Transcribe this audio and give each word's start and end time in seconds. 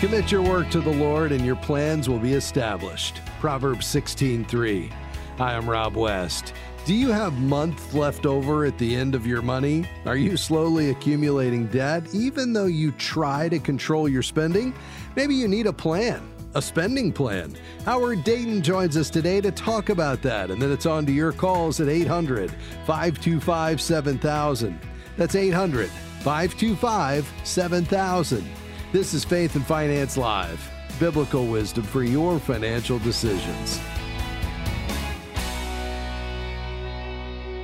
Commit 0.00 0.32
your 0.32 0.40
work 0.40 0.70
to 0.70 0.80
the 0.80 0.94
Lord 0.94 1.30
and 1.30 1.44
your 1.44 1.56
plans 1.56 2.08
will 2.08 2.18
be 2.18 2.32
established. 2.32 3.20
Proverbs 3.38 3.84
16:3. 3.84 4.90
Hi, 5.36 5.54
I'm 5.54 5.68
Rob 5.68 5.94
West. 5.94 6.54
Do 6.86 6.94
you 6.94 7.10
have 7.10 7.38
months 7.38 7.92
left 7.92 8.24
over 8.24 8.64
at 8.64 8.78
the 8.78 8.96
end 8.96 9.14
of 9.14 9.26
your 9.26 9.42
money? 9.42 9.84
Are 10.06 10.16
you 10.16 10.38
slowly 10.38 10.88
accumulating 10.88 11.66
debt 11.66 12.02
even 12.14 12.54
though 12.54 12.64
you 12.64 12.92
try 12.92 13.50
to 13.50 13.58
control 13.58 14.08
your 14.08 14.22
spending? 14.22 14.72
Maybe 15.16 15.34
you 15.34 15.46
need 15.46 15.66
a 15.66 15.72
plan, 15.72 16.22
a 16.54 16.62
spending 16.62 17.12
plan. 17.12 17.54
Howard 17.84 18.24
Dayton 18.24 18.62
joins 18.62 18.96
us 18.96 19.10
today 19.10 19.42
to 19.42 19.50
talk 19.50 19.90
about 19.90 20.22
that, 20.22 20.50
and 20.50 20.62
then 20.62 20.72
it's 20.72 20.86
on 20.86 21.04
to 21.04 21.12
your 21.12 21.32
calls 21.32 21.78
at 21.78 21.90
800 21.90 22.50
525 22.86 23.78
7000. 23.78 24.80
That's 25.18 25.34
800 25.34 25.90
525 26.22 27.30
7000. 27.44 28.59
This 28.92 29.14
is 29.14 29.24
Faith 29.24 29.54
and 29.54 29.64
Finance 29.64 30.16
Live, 30.16 30.68
biblical 30.98 31.46
wisdom 31.46 31.84
for 31.84 32.02
your 32.02 32.40
financial 32.40 32.98
decisions. 32.98 33.80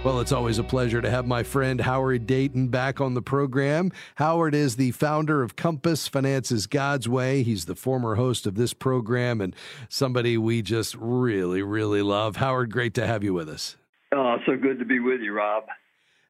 Well, 0.05 0.21
it's 0.21 0.30
always 0.30 0.61
a 0.61 0.62
pleasure 0.62 1.02
to 1.02 1.11
have 1.11 1.27
my 1.27 1.43
friend 1.43 1.80
Howard 1.80 2.29
Dayton 2.29 2.69
back 2.69 3.01
on 3.01 3.15
the 3.15 3.23
program. 3.23 3.91
Howard 4.15 4.55
is 4.55 4.77
the 4.77 4.93
founder 4.93 5.43
of 5.43 5.57
Compass 5.57 6.07
Finances 6.07 6.69
God's 6.69 7.09
Way. 7.09 7.43
He's 7.43 7.65
the 7.65 7.74
former 7.74 8.15
host 8.15 8.47
of 8.47 8.55
this 8.55 8.73
program 8.73 9.41
and 9.41 9.52
somebody 9.88 10.38
we 10.38 10.63
just 10.63 10.95
really, 10.95 11.61
really 11.61 12.02
love. 12.02 12.37
Howard, 12.37 12.71
great 12.71 12.95
to 12.95 13.05
have 13.05 13.24
you 13.24 13.35
with 13.35 13.49
us. 13.49 13.77
Oh, 14.15 14.37
so 14.47 14.57
good 14.57 14.79
to 14.79 14.85
be 14.85 15.01
with 15.01 15.21
you, 15.23 15.33
Rob. 15.33 15.65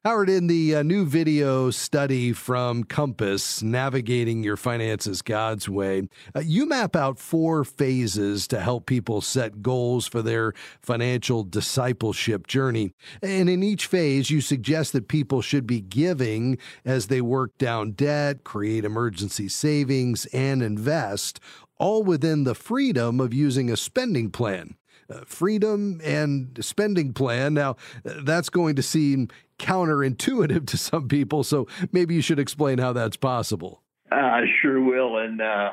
Howard, 0.07 0.29
in 0.29 0.47
the 0.47 0.73
uh, 0.73 0.83
new 0.83 1.05
video 1.05 1.69
study 1.69 2.31
from 2.31 2.85
Compass, 2.85 3.61
Navigating 3.61 4.41
Your 4.41 4.55
Finances 4.55 5.21
God's 5.21 5.67
Way, 5.67 6.07
uh, 6.33 6.39
you 6.39 6.65
map 6.65 6.95
out 6.95 7.19
four 7.19 7.65
phases 7.65 8.47
to 8.47 8.61
help 8.61 8.85
people 8.85 9.19
set 9.19 9.61
goals 9.61 10.07
for 10.07 10.21
their 10.21 10.53
financial 10.81 11.43
discipleship 11.43 12.47
journey. 12.47 12.93
And 13.21 13.49
in 13.49 13.61
each 13.63 13.85
phase, 13.85 14.29
you 14.29 14.39
suggest 14.39 14.93
that 14.93 15.09
people 15.09 15.41
should 15.41 15.67
be 15.67 15.81
giving 15.81 16.57
as 16.85 17.07
they 17.07 17.19
work 17.19 17.57
down 17.57 17.91
debt, 17.91 18.45
create 18.45 18.85
emergency 18.85 19.49
savings, 19.49 20.25
and 20.27 20.63
invest, 20.63 21.41
all 21.79 22.01
within 22.01 22.45
the 22.45 22.55
freedom 22.55 23.19
of 23.19 23.33
using 23.33 23.69
a 23.69 23.75
spending 23.75 24.31
plan. 24.31 24.77
Uh, 25.09 25.21
freedom 25.25 26.01
and 26.03 26.57
spending 26.59 27.13
plan. 27.13 27.53
Now, 27.53 27.77
that's 28.03 28.49
going 28.49 28.75
to 28.75 28.83
seem 28.83 29.29
counterintuitive 29.57 30.67
to 30.67 30.77
some 30.77 31.07
people, 31.07 31.45
so 31.45 31.65
maybe 31.93 32.13
you 32.13 32.21
should 32.21 32.39
explain 32.39 32.77
how 32.77 32.91
that's 32.91 33.15
possible. 33.15 33.83
I 34.11 34.41
sure 34.61 34.83
will. 34.83 35.17
And, 35.17 35.39
uh, 35.39 35.71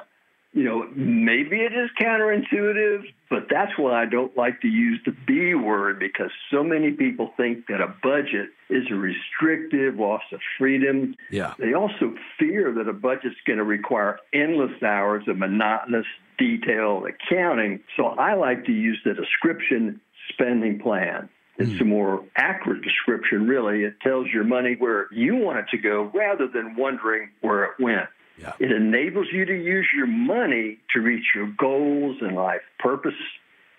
you 0.55 0.63
know, 0.63 0.87
maybe 0.95 1.57
it 1.57 1.73
is 1.73 1.91
counterintuitive, 2.01 3.03
but 3.29 3.49
that's 3.51 3.73
why 3.77 4.01
I 4.01 4.07
don't 4.07 4.37
like 4.37 4.61
to 4.61 4.69
use 4.69 5.01
the 5.05 5.11
B 5.27 5.55
word 5.55 5.99
because 5.99 6.31
so 6.53 6.63
many 6.63 6.93
people 6.93 7.33
think 7.37 7.67
that 7.67 7.81
a 7.81 7.89
budget 7.89 8.51
is 8.71 8.85
a 8.89 8.95
restrictive 8.95 9.97
loss 9.97 10.23
of 10.33 10.39
freedom. 10.57 11.17
Yeah. 11.29 11.55
They 11.59 11.75
also 11.75 12.15
fear 12.39 12.73
that 12.73 12.89
a 12.89 12.93
budget's 12.93 13.35
going 13.45 13.59
to 13.59 13.65
require 13.65 14.21
endless 14.33 14.81
hours 14.81 15.25
of 15.27 15.39
monotonous, 15.39 16.07
detailed 16.39 17.09
accounting. 17.09 17.81
So 17.97 18.07
I 18.07 18.35
like 18.35 18.65
to 18.67 18.73
use 18.73 19.01
the 19.05 19.13
description 19.13 20.01
spending 20.29 20.79
plan. 20.79 21.29
It's 21.59 21.71
mm. 21.71 21.81
a 21.81 21.85
more 21.85 22.25
accurate 22.37 22.83
description, 22.83 23.49
really. 23.49 23.83
It 23.83 23.95
tells 24.03 24.29
your 24.29 24.45
money 24.45 24.77
where 24.79 25.09
you 25.11 25.35
want 25.35 25.59
it 25.59 25.67
to 25.73 25.79
go 25.79 26.13
rather 26.15 26.47
than 26.47 26.77
wondering 26.77 27.31
where 27.41 27.65
it 27.65 27.73
went. 27.81 28.09
Yeah. 28.39 28.53
It 28.59 28.73
enables 28.73 29.29
you 29.33 29.45
to 29.45 29.55
use 29.55 29.87
your 29.95 30.07
money 30.07 30.79
to 30.93 31.01
reach 31.01 31.25
your 31.35 31.47
goals 31.59 32.17
and 32.21 32.35
life 32.35 32.63
purpose. 32.79 33.15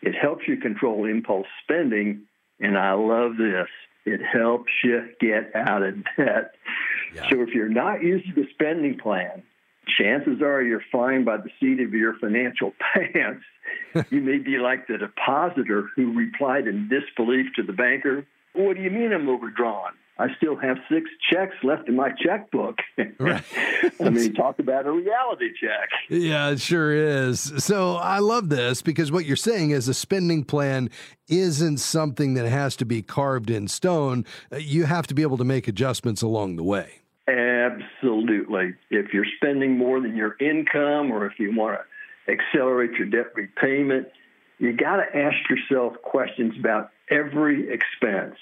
It 0.01 0.15
helps 0.15 0.47
you 0.47 0.57
control 0.57 1.05
impulse 1.05 1.47
spending. 1.63 2.21
And 2.59 2.77
I 2.77 2.93
love 2.93 3.37
this. 3.37 3.67
It 4.05 4.21
helps 4.21 4.71
you 4.83 5.09
get 5.19 5.51
out 5.55 5.83
of 5.83 5.95
debt. 6.17 6.55
Yeah. 7.13 7.29
So 7.29 7.41
if 7.41 7.49
you're 7.49 7.69
not 7.69 8.01
using 8.03 8.33
the 8.35 8.47
spending 8.53 8.97
plan, 8.97 9.43
chances 9.97 10.41
are 10.41 10.61
you're 10.61 10.83
flying 10.91 11.25
by 11.25 11.37
the 11.37 11.49
seat 11.59 11.79
of 11.81 11.93
your 11.93 12.13
financial 12.19 12.73
pants. 12.93 13.43
you 14.09 14.21
may 14.21 14.37
be 14.37 14.57
like 14.57 14.87
the 14.87 14.97
depositor 14.97 15.89
who 15.95 16.13
replied 16.13 16.67
in 16.67 16.87
disbelief 16.87 17.47
to 17.55 17.63
the 17.63 17.73
banker, 17.73 18.25
What 18.53 18.77
do 18.77 18.83
you 18.83 18.91
mean 18.91 19.11
I'm 19.11 19.27
overdrawn? 19.27 19.91
I 20.17 20.27
still 20.37 20.55
have 20.55 20.77
six 20.89 21.09
checks 21.29 21.55
left 21.61 21.89
in 21.89 21.95
my 21.95 22.09
checkbook. 22.23 22.77
Right. 23.19 23.43
I 23.99 24.09
mean, 24.09 24.33
talk 24.33 24.59
about 24.59 24.85
a 24.85 24.91
reality 24.91 25.49
check. 25.59 25.89
Yeah, 26.09 26.51
it 26.51 26.61
sure 26.61 26.93
is. 26.93 27.51
So 27.57 27.95
I 27.95 28.19
love 28.19 28.47
this 28.49 28.81
because 28.81 29.11
what 29.11 29.25
you're 29.25 29.35
saying 29.35 29.71
is 29.71 29.89
a 29.89 29.93
spending 29.93 30.45
plan 30.45 30.89
isn't 31.27 31.77
something 31.77 32.33
that 32.35 32.47
has 32.47 32.77
to 32.77 32.85
be 32.85 33.01
carved 33.01 33.49
in 33.49 33.67
stone. 33.67 34.25
Uh, 34.51 34.57
you 34.57 34.85
have 34.85 35.05
to 35.07 35.13
be 35.13 35.21
able 35.21 35.37
to 35.37 35.43
make 35.43 35.67
adjustments 35.67 36.21
along 36.21 36.55
the 36.55 36.63
way. 36.63 37.01
Absolutely. 37.27 38.73
If 38.89 39.13
you're 39.13 39.25
spending 39.35 39.77
more 39.77 39.99
than 39.99 40.15
your 40.15 40.37
income 40.39 41.11
or 41.11 41.25
if 41.25 41.33
you 41.39 41.53
want 41.55 41.77
to 41.77 42.31
accelerate 42.31 42.91
your 42.93 43.07
debt 43.07 43.33
repayment, 43.35 44.07
you 44.59 44.71
got 44.71 44.97
to 44.97 45.17
ask 45.17 45.37
yourself 45.49 45.95
questions 46.03 46.53
about 46.57 46.91
every 47.09 47.67
expense. 47.73 48.35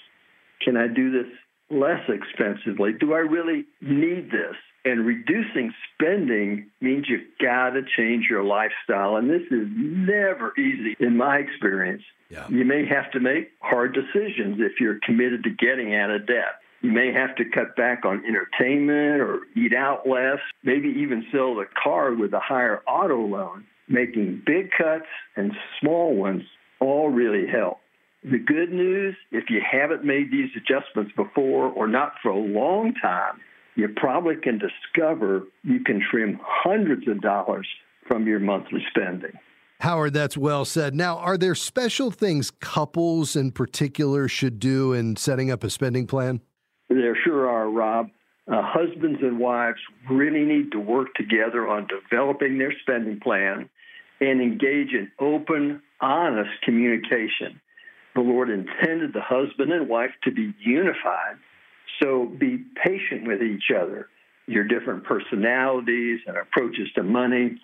Can 0.61 0.77
I 0.77 0.87
do 0.87 1.11
this 1.11 1.31
less 1.69 2.01
expensively? 2.09 2.93
Do 2.93 3.13
I 3.13 3.19
really 3.19 3.65
need 3.81 4.31
this? 4.31 4.55
And 4.85 5.05
reducing 5.05 5.73
spending 5.93 6.69
means 6.81 7.05
you've 7.07 7.21
got 7.41 7.71
to 7.71 7.83
change 7.97 8.25
your 8.29 8.43
lifestyle. 8.43 9.15
And 9.15 9.29
this 9.29 9.43
is 9.49 9.67
never 9.73 10.53
easy 10.59 10.95
in 10.99 11.15
my 11.15 11.37
experience. 11.37 12.03
Yeah. 12.29 12.47
You 12.49 12.65
may 12.65 12.85
have 12.85 13.09
to 13.11 13.19
make 13.19 13.51
hard 13.61 13.93
decisions 13.93 14.57
if 14.59 14.81
you're 14.81 14.99
committed 15.05 15.43
to 15.43 15.49
getting 15.51 15.95
out 15.95 16.11
of 16.11 16.27
debt. 16.27 16.59
You 16.81 16.91
may 16.91 17.13
have 17.13 17.33
to 17.37 17.45
cut 17.45 17.77
back 17.77 18.03
on 18.03 18.23
entertainment 18.25 19.21
or 19.21 19.39
eat 19.55 19.73
out 19.73 20.05
less, 20.05 20.39
maybe 20.63 20.89
even 20.89 21.25
sell 21.31 21.55
the 21.55 21.65
car 21.81 22.13
with 22.13 22.33
a 22.33 22.41
higher 22.41 22.81
auto 22.85 23.25
loan. 23.25 23.65
Making 23.87 24.41
big 24.45 24.71
cuts 24.77 25.05
and 25.35 25.53
small 25.79 26.15
ones 26.15 26.43
all 26.79 27.09
really 27.09 27.47
help. 27.47 27.79
The 28.23 28.39
good 28.39 28.71
news, 28.71 29.15
if 29.31 29.49
you 29.49 29.61
haven't 29.69 30.05
made 30.05 30.31
these 30.31 30.49
adjustments 30.55 31.11
before 31.15 31.67
or 31.67 31.87
not 31.87 32.13
for 32.21 32.29
a 32.29 32.37
long 32.37 32.93
time, 33.01 33.41
you 33.75 33.89
probably 33.97 34.35
can 34.35 34.59
discover 34.59 35.43
you 35.63 35.81
can 35.81 36.01
trim 36.09 36.39
hundreds 36.41 37.07
of 37.07 37.21
dollars 37.21 37.67
from 38.07 38.25
your 38.25 38.39
monthly 38.39 38.83
spending. 38.89 39.33
Howard, 39.81 40.13
that's 40.13 40.37
well 40.37 40.63
said. 40.63 40.95
Now, 40.95 41.17
are 41.17 41.37
there 41.37 41.55
special 41.55 42.11
things 42.11 42.49
couples 42.49 43.35
in 43.35 43.51
particular 43.51 44.29
should 44.29 44.57
do 44.59 44.93
in 44.93 45.17
setting 45.17 45.51
up 45.51 45.63
a 45.65 45.69
spending 45.69 46.07
plan? 46.07 46.39
There 46.87 47.17
sure 47.25 47.49
are, 47.49 47.69
Rob. 47.69 48.09
Uh, 48.47 48.61
husbands 48.61 49.19
and 49.21 49.39
wives 49.39 49.79
really 50.09 50.43
need 50.43 50.71
to 50.71 50.79
work 50.79 51.13
together 51.15 51.67
on 51.67 51.87
developing 51.87 52.57
their 52.57 52.73
spending 52.81 53.19
plan 53.19 53.69
and 54.21 54.41
engage 54.41 54.93
in 54.93 55.11
open, 55.19 55.81
honest 55.99 56.51
communication. 56.63 57.59
The 58.15 58.21
Lord 58.21 58.49
intended 58.49 59.13
the 59.13 59.21
husband 59.21 59.71
and 59.71 59.89
wife 59.89 60.11
to 60.23 60.31
be 60.31 60.53
unified, 60.59 61.37
so 62.01 62.25
be 62.25 62.63
patient 62.83 63.27
with 63.27 63.41
each 63.41 63.71
other. 63.75 64.07
Your 64.45 64.65
different 64.65 65.03
personalities 65.05 66.19
and 66.27 66.37
approaches 66.37 66.89
to 66.95 67.03
money. 67.03 67.59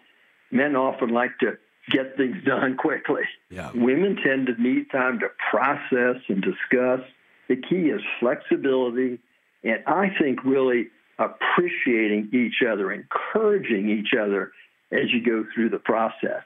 Men 0.51 0.75
often 0.75 1.09
like 1.09 1.37
to 1.39 1.57
get 1.91 2.15
things 2.17 2.37
done 2.45 2.77
quickly. 2.77 3.23
Yeah. 3.49 3.71
Women 3.75 4.17
tend 4.23 4.47
to 4.47 4.61
need 4.61 4.89
time 4.91 5.19
to 5.19 5.27
process 5.51 6.21
and 6.27 6.41
discuss. 6.41 7.01
The 7.47 7.57
key 7.57 7.89
is 7.89 8.01
flexibility, 8.19 9.19
and 9.63 9.83
I 9.87 10.09
think 10.19 10.43
really 10.43 10.87
appreciating 11.17 12.29
each 12.33 12.65
other, 12.67 12.91
encouraging 12.91 13.89
each 13.89 14.17
other 14.19 14.51
as 14.91 15.11
you 15.11 15.23
go 15.23 15.45
through 15.53 15.69
the 15.69 15.79
process. 15.79 16.43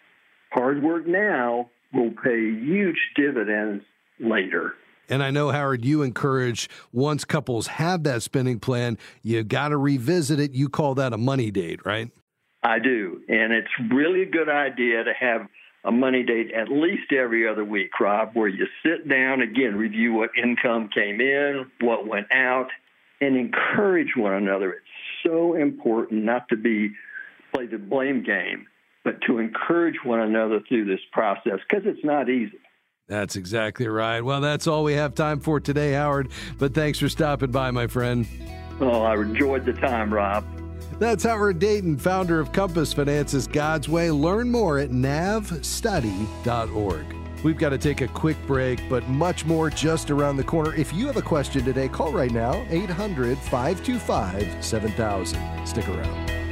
Hard 0.51 0.81
work 0.81 1.05
now 1.05 1.69
will 1.93 2.11
pay 2.11 2.39
huge 2.39 2.99
dividends 3.15 3.83
later. 4.19 4.75
And 5.09 5.21
I 5.21 5.31
know, 5.31 5.51
Howard, 5.51 5.83
you 5.83 6.01
encourage 6.01 6.69
once 6.91 7.25
couples 7.25 7.67
have 7.67 8.03
that 8.03 8.23
spending 8.23 8.59
plan, 8.59 8.97
you 9.21 9.43
got 9.43 9.69
to 9.69 9.77
revisit 9.77 10.39
it. 10.39 10.53
You 10.53 10.69
call 10.69 10.95
that 10.95 11.13
a 11.13 11.17
money 11.17 11.51
date, 11.51 11.85
right? 11.85 12.09
I 12.63 12.79
do. 12.79 13.21
And 13.27 13.51
it's 13.51 13.67
really 13.91 14.21
a 14.21 14.29
good 14.29 14.49
idea 14.49 15.03
to 15.03 15.13
have 15.13 15.47
a 15.83 15.91
money 15.91 16.23
date 16.23 16.51
at 16.53 16.69
least 16.69 17.11
every 17.11 17.47
other 17.47 17.65
week, 17.65 17.99
Rob, 17.99 18.31
where 18.33 18.47
you 18.47 18.65
sit 18.83 19.07
down 19.09 19.41
again, 19.41 19.75
review 19.75 20.13
what 20.13 20.29
income 20.41 20.89
came 20.93 21.19
in, 21.19 21.69
what 21.81 22.07
went 22.07 22.27
out, 22.31 22.69
and 23.19 23.35
encourage 23.35 24.15
one 24.15 24.33
another. 24.33 24.71
It's 24.71 25.27
so 25.27 25.55
important 25.55 26.23
not 26.23 26.47
to 26.49 26.55
be 26.55 26.91
play 27.53 27.67
the 27.67 27.77
blame 27.77 28.23
game, 28.23 28.67
but 29.03 29.21
to 29.27 29.39
encourage 29.39 29.97
one 30.03 30.21
another 30.21 30.61
through 30.67 30.85
this 30.85 31.01
process 31.11 31.59
because 31.69 31.85
it's 31.85 32.03
not 32.03 32.29
easy. 32.29 32.59
That's 33.07 33.35
exactly 33.35 33.87
right. 33.87 34.21
Well, 34.21 34.41
that's 34.41 34.67
all 34.67 34.83
we 34.83 34.93
have 34.93 35.13
time 35.13 35.39
for 35.39 35.59
today, 35.59 35.93
Howard. 35.93 36.29
But 36.57 36.73
thanks 36.73 36.97
for 36.99 37.09
stopping 37.09 37.51
by, 37.51 37.69
my 37.71 37.87
friend. 37.87 38.25
Oh, 38.79 39.01
I 39.01 39.15
enjoyed 39.15 39.65
the 39.65 39.73
time, 39.73 40.13
Rob. 40.13 40.45
That's 40.99 41.23
Howard 41.23 41.59
Dayton, 41.59 41.97
founder 41.97 42.39
of 42.39 42.53
Compass 42.53 42.93
Finances 42.93 43.47
God's 43.47 43.89
Way. 43.89 44.11
Learn 44.11 44.49
more 44.49 44.79
at 44.79 44.91
navstudy.org. 44.91 47.05
We've 47.43 47.57
got 47.57 47.69
to 47.69 47.77
take 47.77 48.01
a 48.01 48.07
quick 48.07 48.37
break, 48.47 48.79
but 48.89 49.07
much 49.09 49.45
more 49.45 49.69
just 49.69 50.09
around 50.11 50.37
the 50.37 50.45
corner. 50.45 50.73
If 50.75 50.93
you 50.93 51.07
have 51.07 51.17
a 51.17 51.21
question 51.21 51.65
today, 51.65 51.89
call 51.89 52.13
right 52.13 52.31
now 52.31 52.65
800 52.69 53.37
525 53.37 54.63
7000. 54.63 55.67
Stick 55.67 55.89
around. 55.89 56.42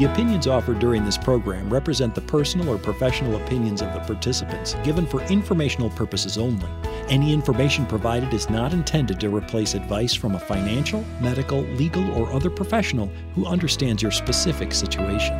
The 0.00 0.10
opinions 0.10 0.46
offered 0.46 0.78
during 0.78 1.04
this 1.04 1.18
program 1.18 1.68
represent 1.68 2.14
the 2.14 2.22
personal 2.22 2.70
or 2.70 2.78
professional 2.78 3.36
opinions 3.36 3.82
of 3.82 3.92
the 3.92 4.00
participants, 4.00 4.74
given 4.82 5.04
for 5.04 5.20
informational 5.24 5.90
purposes 5.90 6.38
only. 6.38 6.66
Any 7.10 7.34
information 7.34 7.84
provided 7.84 8.32
is 8.32 8.48
not 8.48 8.72
intended 8.72 9.20
to 9.20 9.28
replace 9.28 9.74
advice 9.74 10.14
from 10.14 10.36
a 10.36 10.40
financial, 10.40 11.04
medical, 11.20 11.60
legal, 11.74 12.10
or 12.12 12.32
other 12.32 12.48
professional 12.48 13.12
who 13.34 13.44
understands 13.44 14.00
your 14.00 14.10
specific 14.10 14.72
situation. 14.72 15.34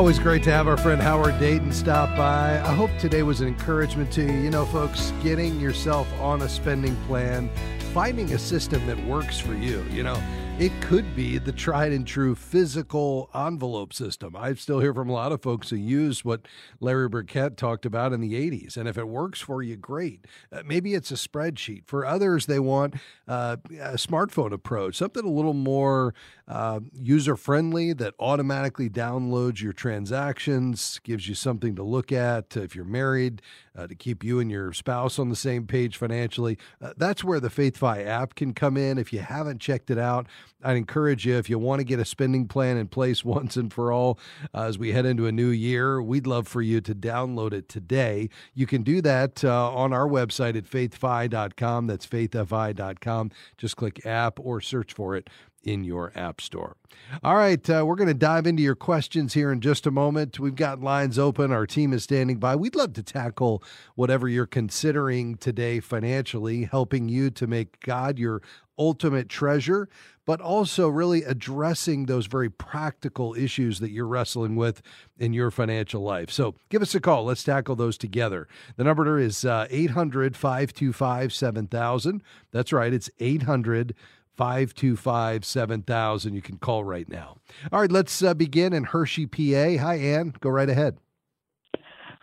Always 0.00 0.18
great 0.18 0.42
to 0.44 0.50
have 0.50 0.66
our 0.66 0.78
friend 0.78 0.98
Howard 0.98 1.38
Dayton 1.38 1.70
stop 1.72 2.16
by. 2.16 2.58
I 2.58 2.72
hope 2.72 2.90
today 2.98 3.22
was 3.22 3.42
an 3.42 3.48
encouragement 3.48 4.10
to 4.12 4.22
you. 4.22 4.32
You 4.32 4.48
know, 4.48 4.64
folks, 4.64 5.12
getting 5.22 5.60
yourself 5.60 6.10
on 6.22 6.40
a 6.40 6.48
spending 6.48 6.96
plan, 7.04 7.50
finding 7.92 8.32
a 8.32 8.38
system 8.38 8.86
that 8.86 8.98
works 9.04 9.38
for 9.38 9.52
you. 9.52 9.84
You 9.90 10.04
know, 10.04 10.18
it 10.60 10.78
could 10.82 11.16
be 11.16 11.38
the 11.38 11.52
tried 11.52 11.90
and 11.90 12.06
true 12.06 12.34
physical 12.34 13.30
envelope 13.34 13.94
system. 13.94 14.36
I 14.36 14.52
still 14.52 14.78
hear 14.78 14.92
from 14.92 15.08
a 15.08 15.12
lot 15.14 15.32
of 15.32 15.40
folks 15.40 15.70
who 15.70 15.76
use 15.76 16.22
what 16.22 16.42
Larry 16.80 17.08
Burkett 17.08 17.56
talked 17.56 17.86
about 17.86 18.12
in 18.12 18.20
the 18.20 18.34
80s. 18.34 18.76
And 18.76 18.86
if 18.86 18.98
it 18.98 19.08
works 19.08 19.40
for 19.40 19.62
you, 19.62 19.76
great. 19.76 20.26
Uh, 20.52 20.60
maybe 20.66 20.92
it's 20.92 21.10
a 21.10 21.14
spreadsheet. 21.14 21.86
For 21.86 22.04
others, 22.04 22.44
they 22.44 22.58
want 22.58 22.96
uh, 23.26 23.56
a 23.70 23.94
smartphone 23.94 24.52
approach, 24.52 24.96
something 24.96 25.24
a 25.24 25.30
little 25.30 25.54
more 25.54 26.12
uh, 26.46 26.80
user 26.92 27.36
friendly 27.36 27.94
that 27.94 28.12
automatically 28.18 28.90
downloads 28.90 29.62
your 29.62 29.72
transactions, 29.72 31.00
gives 31.04 31.26
you 31.26 31.34
something 31.34 31.74
to 31.76 31.82
look 31.82 32.12
at 32.12 32.54
if 32.54 32.76
you're 32.76 32.84
married, 32.84 33.40
uh, 33.76 33.86
to 33.86 33.94
keep 33.94 34.24
you 34.24 34.40
and 34.40 34.50
your 34.50 34.72
spouse 34.72 35.18
on 35.18 35.28
the 35.28 35.36
same 35.36 35.66
page 35.66 35.96
financially. 35.96 36.58
Uh, 36.80 36.92
that's 36.96 37.22
where 37.22 37.40
the 37.40 37.48
FaithFi 37.48 38.06
app 38.06 38.34
can 38.34 38.52
come 38.52 38.76
in. 38.76 38.98
If 38.98 39.12
you 39.12 39.20
haven't 39.20 39.60
checked 39.60 39.90
it 39.90 39.98
out, 39.98 40.26
I'd 40.62 40.76
encourage 40.76 41.26
you 41.26 41.36
if 41.36 41.48
you 41.48 41.58
want 41.58 41.80
to 41.80 41.84
get 41.84 41.98
a 41.98 42.04
spending 42.04 42.46
plan 42.46 42.76
in 42.76 42.88
place 42.88 43.24
once 43.30 43.56
and 43.56 43.72
for 43.72 43.92
all 43.92 44.18
uh, 44.54 44.62
as 44.62 44.78
we 44.78 44.92
head 44.92 45.06
into 45.06 45.26
a 45.26 45.32
new 45.32 45.48
year. 45.48 46.02
We'd 46.02 46.26
love 46.26 46.48
for 46.48 46.62
you 46.62 46.80
to 46.80 46.94
download 46.94 47.52
it 47.52 47.68
today. 47.68 48.28
You 48.54 48.66
can 48.66 48.82
do 48.82 49.00
that 49.02 49.44
uh, 49.44 49.72
on 49.72 49.92
our 49.92 50.06
website 50.06 50.56
at 50.56 50.64
faithfi.com. 50.64 51.86
That's 51.86 52.06
faithfi.com. 52.06 53.30
Just 53.56 53.76
click 53.76 54.04
app 54.06 54.38
or 54.40 54.60
search 54.60 54.92
for 54.92 55.16
it 55.16 55.30
in 55.62 55.84
your 55.84 56.12
app 56.14 56.40
store. 56.40 56.76
All 57.22 57.36
right, 57.36 57.68
uh, 57.68 57.84
we're 57.86 57.96
going 57.96 58.08
to 58.08 58.14
dive 58.14 58.46
into 58.46 58.62
your 58.62 58.74
questions 58.74 59.34
here 59.34 59.52
in 59.52 59.60
just 59.60 59.86
a 59.86 59.90
moment. 59.90 60.38
We've 60.38 60.54
got 60.54 60.80
lines 60.80 61.18
open. 61.18 61.52
Our 61.52 61.66
team 61.66 61.92
is 61.92 62.04
standing 62.04 62.38
by. 62.38 62.56
We'd 62.56 62.74
love 62.74 62.92
to 62.94 63.02
tackle 63.02 63.62
whatever 63.94 64.28
you're 64.28 64.46
considering 64.46 65.36
today 65.36 65.80
financially, 65.80 66.64
helping 66.64 67.08
you 67.08 67.30
to 67.30 67.46
make 67.46 67.80
God 67.80 68.18
your 68.18 68.42
ultimate 68.78 69.28
treasure, 69.28 69.88
but 70.24 70.40
also 70.40 70.88
really 70.88 71.22
addressing 71.24 72.06
those 72.06 72.26
very 72.26 72.48
practical 72.48 73.34
issues 73.34 73.78
that 73.80 73.90
you're 73.90 74.06
wrestling 74.06 74.56
with 74.56 74.80
in 75.18 75.32
your 75.32 75.50
financial 75.50 76.02
life. 76.02 76.30
So 76.30 76.54
give 76.70 76.80
us 76.80 76.94
a 76.94 77.00
call. 77.00 77.24
Let's 77.24 77.44
tackle 77.44 77.76
those 77.76 77.98
together. 77.98 78.48
The 78.76 78.84
number 78.84 79.18
is 79.18 79.44
uh, 79.44 79.66
800 79.68 80.36
525 80.36 81.32
7000. 81.32 82.22
That's 82.52 82.72
right, 82.72 82.92
it's 82.92 83.10
800 83.18 83.94
525 84.40 85.44
7000. 85.44 86.32
You 86.32 86.40
can 86.40 86.56
call 86.56 86.82
right 86.82 87.06
now. 87.10 87.36
All 87.70 87.82
right, 87.82 87.92
let's 87.92 88.22
uh, 88.22 88.32
begin 88.32 88.72
in 88.72 88.84
Hershey, 88.84 89.26
PA. 89.26 89.82
Hi, 89.84 89.96
Ann. 89.96 90.32
Go 90.40 90.48
right 90.48 90.70
ahead. 90.70 90.96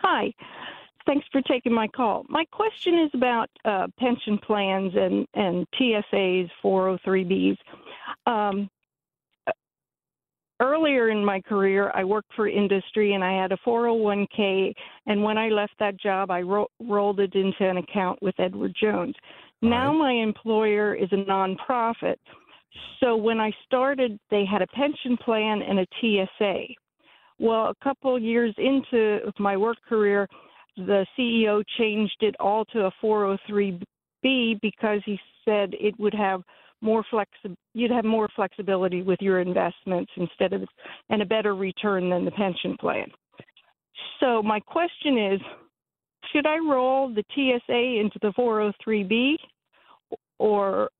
Hi 0.00 0.34
thanks 1.06 1.26
for 1.32 1.40
taking 1.42 1.72
my 1.72 1.88
call. 1.88 2.26
My 2.28 2.44
question 2.52 2.98
is 2.98 3.10
about 3.14 3.48
uh, 3.64 3.86
pension 3.98 4.38
plans 4.38 4.92
and, 4.94 5.26
and 5.32 5.66
TSAs, 5.80 6.50
403Bs. 6.62 7.56
Um, 8.26 8.68
earlier 10.60 11.08
in 11.08 11.24
my 11.24 11.40
career, 11.40 11.90
I 11.94 12.04
worked 12.04 12.32
for 12.34 12.46
industry 12.46 13.14
and 13.14 13.24
I 13.24 13.40
had 13.40 13.52
a 13.52 13.56
401k. 13.66 14.74
And 15.06 15.22
when 15.22 15.38
I 15.38 15.48
left 15.48 15.72
that 15.78 15.98
job, 15.98 16.30
I 16.30 16.42
ro- 16.42 16.70
rolled 16.78 17.20
it 17.20 17.34
into 17.34 17.66
an 17.66 17.78
account 17.78 18.22
with 18.22 18.34
Edward 18.38 18.74
Jones. 18.78 19.14
Now 19.62 19.92
my 19.92 20.12
employer 20.12 20.94
is 20.94 21.08
a 21.12 21.16
nonprofit. 21.16 22.16
So 23.00 23.16
when 23.16 23.40
I 23.40 23.50
started, 23.64 24.18
they 24.30 24.44
had 24.44 24.62
a 24.62 24.66
pension 24.68 25.16
plan 25.16 25.62
and 25.62 25.80
a 25.80 25.86
TSA. 26.00 26.64
Well, 27.38 27.66
a 27.66 27.74
couple 27.82 28.18
years 28.18 28.54
into 28.58 29.20
my 29.38 29.56
work 29.56 29.78
career, 29.88 30.28
the 30.76 31.06
CEO 31.18 31.62
changed 31.76 32.16
it 32.20 32.34
all 32.40 32.64
to 32.66 32.86
a 32.86 32.92
403b 33.02 34.60
because 34.60 35.00
he 35.04 35.18
said 35.44 35.70
it 35.72 35.98
would 35.98 36.14
have 36.14 36.42
more 36.80 37.04
flexi- 37.12 37.56
you'd 37.74 37.90
have 37.90 38.04
more 38.04 38.28
flexibility 38.36 39.02
with 39.02 39.20
your 39.20 39.40
investments 39.40 40.12
instead 40.16 40.52
of 40.52 40.62
and 41.10 41.22
a 41.22 41.26
better 41.26 41.56
return 41.56 42.08
than 42.10 42.24
the 42.24 42.30
pension 42.30 42.76
plan. 42.78 43.10
So 44.20 44.42
my 44.42 44.60
question 44.60 45.18
is 45.32 45.40
should 46.32 46.46
I 46.46 46.58
roll 46.58 47.12
the 47.12 47.24
TSA 47.34 48.00
into 48.00 48.18
the 48.20 48.32
403b 48.32 49.36
or 50.38 50.90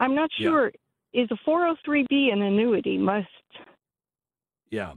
I'm 0.00 0.14
not 0.14 0.30
sure 0.38 0.72
yeah. 1.12 1.22
is 1.22 1.28
a 1.30 1.48
403b 1.48 2.32
an 2.32 2.42
annuity 2.42 2.98
must 2.98 3.28
yeah. 4.70 4.94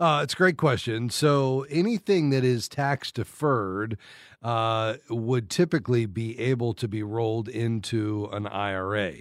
Uh, 0.00 0.20
it's 0.22 0.34
a 0.34 0.36
great 0.36 0.56
question. 0.56 1.08
So 1.08 1.64
anything 1.70 2.30
that 2.30 2.44
is 2.44 2.68
tax 2.68 3.12
deferred 3.12 3.96
uh, 4.42 4.96
would 5.08 5.48
typically 5.48 6.06
be 6.06 6.38
able 6.40 6.74
to 6.74 6.88
be 6.88 7.02
rolled 7.02 7.48
into 7.48 8.28
an 8.32 8.46
IRA. 8.46 9.18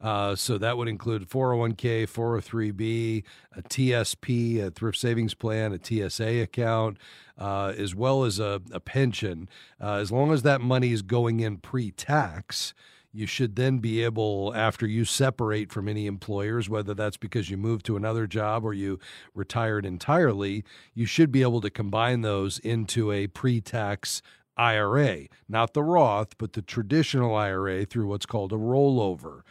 Uh, 0.00 0.34
so 0.34 0.58
that 0.58 0.76
would 0.76 0.88
include 0.88 1.28
401k, 1.28 2.04
403b, 2.04 3.24
a 3.56 3.62
TSP, 3.62 4.62
a 4.62 4.70
thrift 4.70 4.98
savings 4.98 5.34
plan, 5.34 5.72
a 5.72 5.78
TSA 5.82 6.42
account, 6.42 6.98
uh, 7.38 7.72
as 7.76 7.94
well 7.94 8.24
as 8.24 8.38
a, 8.38 8.60
a 8.72 8.80
pension. 8.80 9.48
Uh, 9.80 9.94
as 9.94 10.12
long 10.12 10.32
as 10.32 10.42
that 10.42 10.60
money 10.60 10.92
is 10.92 11.02
going 11.02 11.40
in 11.40 11.58
pre 11.58 11.90
tax, 11.90 12.74
you 13.14 13.26
should 13.26 13.54
then 13.54 13.78
be 13.78 14.02
able, 14.02 14.52
after 14.56 14.86
you 14.86 15.04
separate 15.04 15.70
from 15.70 15.88
any 15.88 16.06
employers, 16.06 16.68
whether 16.68 16.94
that's 16.94 17.16
because 17.16 17.48
you 17.48 17.56
moved 17.56 17.86
to 17.86 17.96
another 17.96 18.26
job 18.26 18.64
or 18.64 18.74
you 18.74 18.98
retired 19.34 19.86
entirely, 19.86 20.64
you 20.94 21.06
should 21.06 21.30
be 21.30 21.42
able 21.42 21.60
to 21.60 21.70
combine 21.70 22.22
those 22.22 22.58
into 22.58 23.12
a 23.12 23.28
pre 23.28 23.60
tax 23.60 24.20
IRA, 24.56 25.26
not 25.48 25.74
the 25.74 25.82
Roth, 25.82 26.36
but 26.38 26.52
the 26.52 26.62
traditional 26.62 27.34
IRA 27.34 27.84
through 27.84 28.08
what's 28.08 28.26
called 28.26 28.52
a 28.52 28.56
rollover. 28.56 29.42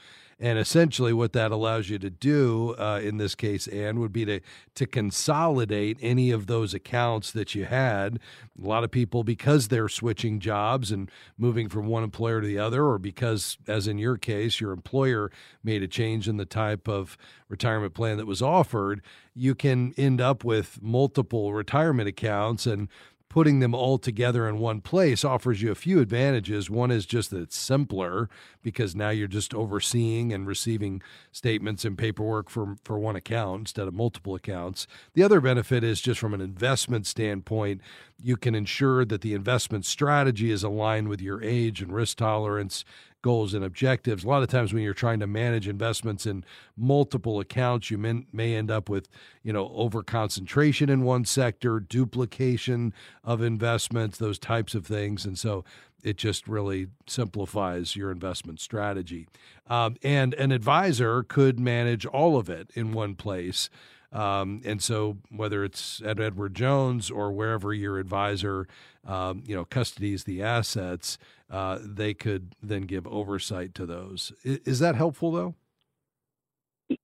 And 0.43 0.59
essentially, 0.59 1.13
what 1.13 1.31
that 1.31 1.53
allows 1.53 1.89
you 1.89 1.97
to 1.99 2.09
do 2.09 2.75
uh, 2.77 2.99
in 3.01 3.15
this 3.15 3.33
case, 3.33 3.65
Ann, 3.69 4.01
would 4.01 4.11
be 4.11 4.25
to 4.25 4.41
to 4.75 4.85
consolidate 4.85 5.97
any 6.01 6.31
of 6.31 6.47
those 6.47 6.73
accounts 6.73 7.31
that 7.31 7.55
you 7.55 7.63
had. 7.63 8.19
A 8.61 8.67
lot 8.67 8.83
of 8.83 8.91
people, 8.91 9.23
because 9.23 9.69
they're 9.69 9.87
switching 9.87 10.41
jobs 10.41 10.91
and 10.91 11.09
moving 11.37 11.69
from 11.69 11.87
one 11.87 12.03
employer 12.03 12.41
to 12.41 12.47
the 12.47 12.59
other, 12.59 12.85
or 12.85 12.99
because, 12.99 13.57
as 13.69 13.87
in 13.87 13.97
your 13.97 14.17
case, 14.17 14.59
your 14.59 14.73
employer 14.73 15.31
made 15.63 15.81
a 15.81 15.87
change 15.87 16.27
in 16.27 16.35
the 16.35 16.45
type 16.45 16.89
of 16.89 17.17
retirement 17.47 17.93
plan 17.93 18.17
that 18.17 18.27
was 18.27 18.41
offered, 18.41 19.01
you 19.33 19.55
can 19.55 19.93
end 19.95 20.19
up 20.19 20.43
with 20.43 20.81
multiple 20.81 21.53
retirement 21.53 22.09
accounts 22.09 22.65
and 22.65 22.89
putting 23.33 23.61
them 23.61 23.73
all 23.73 23.97
together 23.97 24.47
in 24.47 24.59
one 24.59 24.79
place 24.79 25.25
offers 25.25 25.59
you 25.59 25.71
a 25.71 25.75
few 25.75 25.99
advantages. 25.99 26.69
One 26.69 26.91
is 26.91 27.03
just 27.03 27.31
that 27.31 27.41
it's 27.41 27.57
simpler 27.57 28.29
because 28.61 28.95
now 28.95 29.09
you're 29.09 29.27
just 29.27 29.55
overseeing 29.55 30.31
and 30.31 30.45
receiving 30.45 31.01
statements 31.31 31.83
and 31.83 31.97
paperwork 31.97 32.47
for, 32.47 32.75
for 32.83 32.99
one 32.99 33.15
account 33.15 33.61
instead 33.61 33.87
of 33.87 33.95
multiple 33.95 34.35
accounts. 34.35 34.85
The 35.15 35.23
other 35.23 35.41
benefit 35.41 35.83
is 35.83 35.99
just 35.99 36.19
from 36.19 36.35
an 36.35 36.41
investment 36.41 37.07
standpoint, 37.07 37.81
you 38.21 38.37
can 38.37 38.53
ensure 38.53 39.03
that 39.03 39.21
the 39.21 39.33
investment 39.33 39.85
strategy 39.85 40.51
is 40.51 40.61
aligned 40.61 41.07
with 41.07 41.19
your 41.19 41.41
age 41.41 41.81
and 41.81 41.91
risk 41.91 42.17
tolerance, 42.17 42.85
goals, 43.23 43.55
and 43.55 43.65
objectives. 43.65 44.23
A 44.23 44.27
lot 44.27 44.43
of 44.43 44.49
times, 44.49 44.71
when 44.71 44.83
you're 44.83 44.93
trying 44.93 45.19
to 45.19 45.27
manage 45.27 45.67
investments 45.67 46.27
in 46.27 46.43
multiple 46.77 47.39
accounts, 47.39 47.89
you 47.89 47.97
may, 47.97 48.25
may 48.31 48.53
end 48.53 48.69
up 48.69 48.87
with 48.87 49.09
you 49.41 49.51
know 49.51 49.71
over 49.73 50.03
concentration 50.03 50.89
in 50.89 51.01
one 51.01 51.25
sector, 51.25 51.79
duplication 51.79 52.93
of 53.23 53.41
investments, 53.41 54.19
those 54.19 54.37
types 54.37 54.75
of 54.75 54.85
things, 54.85 55.25
and 55.25 55.39
so 55.39 55.63
it 56.03 56.17
just 56.17 56.47
really 56.47 56.87
simplifies 57.07 57.95
your 57.95 58.11
investment 58.11 58.59
strategy. 58.59 59.27
Um, 59.67 59.95
and 60.03 60.33
an 60.33 60.51
advisor 60.51 61.23
could 61.23 61.59
manage 61.59 62.05
all 62.05 62.37
of 62.37 62.49
it 62.49 62.69
in 62.75 62.91
one 62.91 63.15
place. 63.15 63.69
Um, 64.13 64.61
and 64.63 64.81
so, 64.81 65.17
whether 65.29 65.63
it's 65.63 66.01
at 66.05 66.19
Edward 66.19 66.53
Jones 66.53 67.09
or 67.09 67.31
wherever 67.31 67.73
your 67.73 67.97
advisor, 67.97 68.67
um, 69.05 69.43
you 69.45 69.55
know, 69.55 69.65
custodies 69.65 70.25
the 70.25 70.43
assets, 70.43 71.17
uh, 71.49 71.79
they 71.81 72.13
could 72.13 72.55
then 72.61 72.83
give 72.83 73.07
oversight 73.07 73.73
to 73.75 73.85
those. 73.87 74.31
Is, 74.43 74.59
is 74.65 74.79
that 74.79 74.95
helpful, 74.95 75.31
though? 75.31 75.55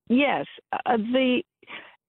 Yes. 0.08 0.46
Uh, 0.72 0.98
the 0.98 1.42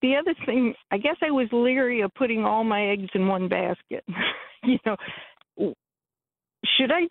the 0.03 0.17
other 0.17 0.35
thing, 0.47 0.75
I 0.91 0.99
guess, 0.99 1.17
I 1.23 1.31
was 1.31 1.49
leery 1.53 2.03
of 2.03 2.13
putting 2.15 2.45
all 2.45 2.65
my 2.65 2.91
eggs 2.91 3.09
in 3.15 3.27
one 3.27 3.49
basket. 3.49 4.05
you 4.65 4.79
know, 4.85 4.97
should 6.77 6.93
I? 6.93 7.07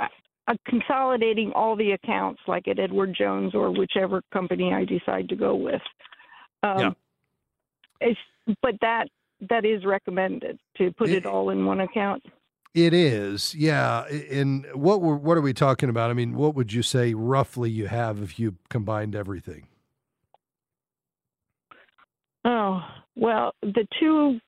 Uh, 0.00 0.06
uh, 0.48 0.54
consolidating 0.66 1.52
all 1.54 1.76
the 1.76 1.92
accounts 1.92 2.40
like 2.48 2.66
at 2.66 2.80
Edward 2.80 3.14
Jones 3.16 3.54
or 3.54 3.70
whichever 3.70 4.22
company 4.32 4.72
I 4.72 4.84
decide 4.84 5.28
to 5.28 5.36
go 5.36 5.54
with. 5.54 5.80
Um, 6.62 6.78
yeah. 6.78 6.90
It's, 8.00 8.20
but 8.62 8.74
that 8.80 9.08
that 9.48 9.64
is 9.64 9.84
recommended 9.84 10.58
to 10.78 10.92
put 10.92 11.10
it, 11.10 11.18
it 11.18 11.26
all 11.26 11.50
in 11.50 11.66
one 11.66 11.80
account. 11.80 12.22
It 12.74 12.94
is, 12.94 13.54
yeah. 13.54 14.04
And 14.30 14.66
what 14.72 15.00
were, 15.02 15.16
what 15.16 15.36
are 15.36 15.42
we 15.42 15.52
talking 15.52 15.88
about? 15.88 16.10
I 16.10 16.14
mean, 16.14 16.34
what 16.34 16.54
would 16.54 16.72
you 16.72 16.82
say 16.82 17.12
roughly 17.12 17.70
you 17.70 17.86
have 17.86 18.22
if 18.22 18.38
you 18.38 18.56
combined 18.70 19.14
everything? 19.14 19.66
Oh 22.44 22.82
well, 23.14 23.54
the 23.62 23.86
two 24.00 24.40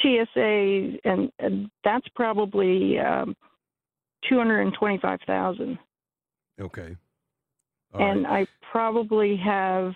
TSA 0.00 0.98
and, 1.04 1.32
and 1.38 1.70
that's 1.82 2.06
probably 2.14 2.98
um, 2.98 3.34
two 4.28 4.36
hundred 4.36 4.60
and 4.60 4.74
twenty-five 4.74 5.20
thousand. 5.26 5.78
Okay. 6.60 6.96
All 7.94 8.02
and 8.02 8.24
right. 8.24 8.46
I 8.48 8.66
probably 8.70 9.36
have 9.36 9.94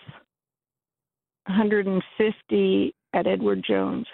150 1.47 2.95
at 3.15 3.27
Edward 3.27 3.65
Jones. 3.67 4.07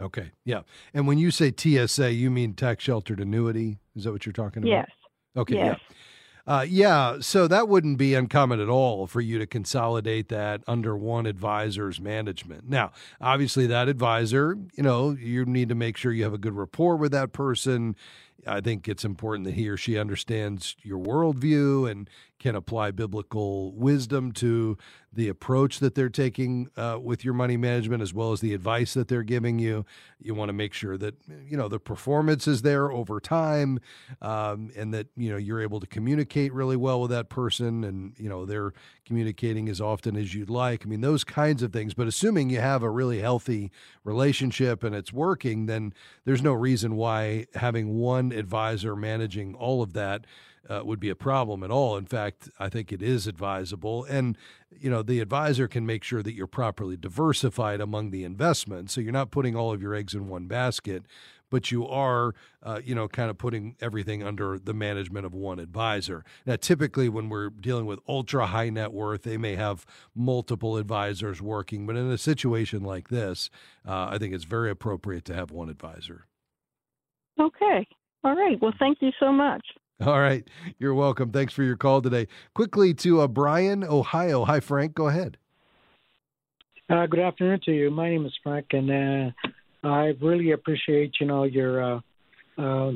Okay, 0.00 0.32
yeah. 0.44 0.62
And 0.92 1.06
when 1.06 1.18
you 1.18 1.30
say 1.30 1.52
TSA, 1.56 2.12
you 2.12 2.30
mean 2.30 2.54
tax 2.54 2.82
sheltered 2.84 3.20
annuity? 3.20 3.78
Is 3.94 4.04
that 4.04 4.12
what 4.12 4.26
you're 4.26 4.32
talking 4.32 4.62
about? 4.62 4.70
Yes. 4.70 4.90
Okay, 5.36 5.54
yes. 5.54 5.78
yeah. 5.78 5.96
Uh, 6.44 6.66
yeah, 6.68 7.18
so 7.20 7.46
that 7.46 7.68
wouldn't 7.68 7.98
be 7.98 8.14
uncommon 8.14 8.58
at 8.58 8.68
all 8.68 9.06
for 9.06 9.20
you 9.20 9.38
to 9.38 9.46
consolidate 9.46 10.28
that 10.28 10.60
under 10.66 10.96
one 10.96 11.24
advisor's 11.24 12.00
management. 12.00 12.68
Now, 12.68 12.90
obviously, 13.20 13.68
that 13.68 13.88
advisor, 13.88 14.56
you 14.74 14.82
know, 14.82 15.10
you 15.10 15.44
need 15.44 15.68
to 15.68 15.76
make 15.76 15.96
sure 15.96 16.10
you 16.10 16.24
have 16.24 16.34
a 16.34 16.38
good 16.38 16.54
rapport 16.54 16.96
with 16.96 17.12
that 17.12 17.32
person. 17.32 17.94
I 18.44 18.60
think 18.60 18.88
it's 18.88 19.04
important 19.04 19.44
that 19.44 19.54
he 19.54 19.68
or 19.68 19.76
she 19.76 19.96
understands 19.96 20.74
your 20.82 20.98
worldview 20.98 21.88
and 21.88 22.10
can 22.42 22.56
apply 22.56 22.90
biblical 22.90 23.72
wisdom 23.72 24.32
to 24.32 24.76
the 25.12 25.28
approach 25.28 25.78
that 25.78 25.94
they're 25.94 26.08
taking 26.08 26.68
uh, 26.76 26.98
with 27.00 27.24
your 27.24 27.34
money 27.34 27.56
management 27.56 28.02
as 28.02 28.12
well 28.12 28.32
as 28.32 28.40
the 28.40 28.52
advice 28.52 28.94
that 28.94 29.06
they're 29.06 29.22
giving 29.22 29.60
you. 29.60 29.84
You 30.20 30.34
want 30.34 30.48
to 30.48 30.52
make 30.52 30.72
sure 30.72 30.98
that 30.98 31.14
you 31.46 31.56
know 31.56 31.68
the 31.68 31.78
performance 31.78 32.48
is 32.48 32.62
there 32.62 32.90
over 32.90 33.20
time, 33.20 33.78
um, 34.20 34.72
and 34.74 34.92
that 34.92 35.06
you 35.16 35.30
know 35.30 35.36
you're 35.36 35.60
able 35.60 35.78
to 35.78 35.86
communicate 35.86 36.52
really 36.52 36.76
well 36.76 37.00
with 37.00 37.10
that 37.12 37.28
person, 37.28 37.84
and 37.84 38.14
you 38.18 38.28
know 38.28 38.44
they're 38.44 38.72
communicating 39.06 39.68
as 39.68 39.80
often 39.80 40.16
as 40.16 40.34
you'd 40.34 40.50
like. 40.50 40.84
I 40.84 40.88
mean 40.88 41.00
those 41.00 41.22
kinds 41.22 41.62
of 41.62 41.72
things. 41.72 41.94
But 41.94 42.08
assuming 42.08 42.50
you 42.50 42.60
have 42.60 42.82
a 42.82 42.90
really 42.90 43.20
healthy 43.20 43.70
relationship 44.02 44.82
and 44.82 44.96
it's 44.96 45.12
working, 45.12 45.66
then 45.66 45.94
there's 46.24 46.42
no 46.42 46.52
reason 46.52 46.96
why 46.96 47.46
having 47.54 47.94
one 47.94 48.32
advisor 48.32 48.96
managing 48.96 49.54
all 49.54 49.80
of 49.80 49.92
that 49.92 50.26
uh, 50.68 50.82
would 50.84 51.00
be 51.00 51.10
a 51.10 51.14
problem 51.14 51.62
at 51.62 51.70
all. 51.70 51.96
In 51.96 52.06
fact, 52.06 52.48
I 52.58 52.68
think 52.68 52.92
it 52.92 53.02
is 53.02 53.26
advisable. 53.26 54.04
And, 54.04 54.36
you 54.70 54.90
know, 54.90 55.02
the 55.02 55.20
advisor 55.20 55.68
can 55.68 55.84
make 55.86 56.04
sure 56.04 56.22
that 56.22 56.34
you're 56.34 56.46
properly 56.46 56.96
diversified 56.96 57.80
among 57.80 58.10
the 58.10 58.24
investments. 58.24 58.94
So 58.94 59.00
you're 59.00 59.12
not 59.12 59.30
putting 59.30 59.56
all 59.56 59.72
of 59.72 59.82
your 59.82 59.94
eggs 59.94 60.14
in 60.14 60.28
one 60.28 60.46
basket, 60.46 61.04
but 61.50 61.70
you 61.70 61.86
are, 61.86 62.34
uh, 62.62 62.80
you 62.82 62.94
know, 62.94 63.08
kind 63.08 63.28
of 63.28 63.36
putting 63.36 63.76
everything 63.80 64.22
under 64.22 64.58
the 64.58 64.72
management 64.72 65.26
of 65.26 65.34
one 65.34 65.58
advisor. 65.58 66.24
Now, 66.46 66.56
typically, 66.56 67.10
when 67.10 67.28
we're 67.28 67.50
dealing 67.50 67.84
with 67.84 67.98
ultra 68.08 68.46
high 68.46 68.70
net 68.70 68.92
worth, 68.92 69.22
they 69.22 69.36
may 69.36 69.56
have 69.56 69.84
multiple 70.14 70.78
advisors 70.78 71.42
working. 71.42 71.86
But 71.86 71.96
in 71.96 72.10
a 72.10 72.16
situation 72.16 72.82
like 72.82 73.08
this, 73.08 73.50
uh, 73.86 74.08
I 74.10 74.18
think 74.18 74.32
it's 74.32 74.44
very 74.44 74.70
appropriate 74.70 75.26
to 75.26 75.34
have 75.34 75.50
one 75.50 75.68
advisor. 75.68 76.26
Okay. 77.38 77.86
All 78.24 78.36
right. 78.36 78.60
Well, 78.62 78.72
thank 78.78 78.98
you 79.02 79.10
so 79.18 79.32
much. 79.32 79.66
All 80.06 80.20
right. 80.20 80.48
You're 80.78 80.94
welcome. 80.94 81.30
Thanks 81.30 81.52
for 81.52 81.62
your 81.62 81.76
call 81.76 82.02
today. 82.02 82.26
Quickly 82.54 82.92
to 82.94 83.20
uh, 83.20 83.28
Bryan, 83.28 83.84
Ohio. 83.84 84.44
Hi, 84.44 84.58
Frank. 84.58 84.94
Go 84.94 85.06
ahead. 85.06 85.36
Uh, 86.90 87.06
good 87.06 87.20
afternoon 87.20 87.60
to 87.64 87.72
you. 87.72 87.90
My 87.90 88.10
name 88.10 88.26
is 88.26 88.32
Frank, 88.42 88.66
and 88.72 88.90
uh, 88.90 89.86
I 89.86 90.12
really 90.20 90.50
appreciate 90.50 91.12
you 91.20 91.26
know 91.26 91.44
your 91.44 91.82
uh, 91.82 92.00
uh, 92.58 92.90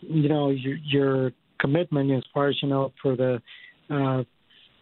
you 0.00 0.28
know 0.28 0.50
your, 0.50 0.76
your 0.84 1.32
commitment 1.58 2.12
as 2.12 2.22
far 2.32 2.48
as 2.48 2.56
you 2.62 2.68
know 2.68 2.92
for 3.02 3.16
the 3.16 3.42
uh, 3.90 4.22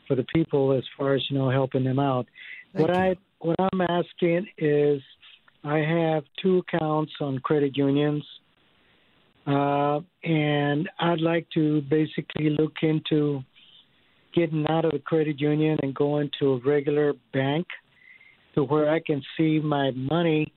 for 0.06 0.14
the 0.14 0.24
people 0.34 0.72
as 0.72 0.84
far 0.98 1.14
as 1.14 1.22
you 1.30 1.38
know 1.38 1.50
helping 1.50 1.84
them 1.84 1.98
out. 1.98 2.26
Thank 2.74 2.88
what 2.88 2.96
you. 2.96 3.02
I 3.02 3.16
what 3.38 3.56
I'm 3.58 3.80
asking 3.80 4.46
is, 4.58 5.00
I 5.64 5.78
have 5.78 6.24
two 6.42 6.58
accounts 6.58 7.12
on 7.20 7.38
credit 7.38 7.76
unions. 7.76 8.22
Uh, 9.46 10.00
and 10.22 10.88
I'd 11.00 11.20
like 11.20 11.46
to 11.54 11.82
basically 11.82 12.50
look 12.50 12.74
into 12.82 13.42
getting 14.34 14.66
out 14.68 14.84
of 14.84 14.92
the 14.92 14.98
credit 14.98 15.40
union 15.40 15.78
and 15.82 15.94
going 15.94 16.30
to 16.40 16.52
a 16.52 16.60
regular 16.60 17.14
bank 17.32 17.66
to 18.54 18.64
where 18.64 18.90
I 18.90 19.00
can 19.00 19.22
see 19.36 19.58
my 19.58 19.90
money 19.92 20.52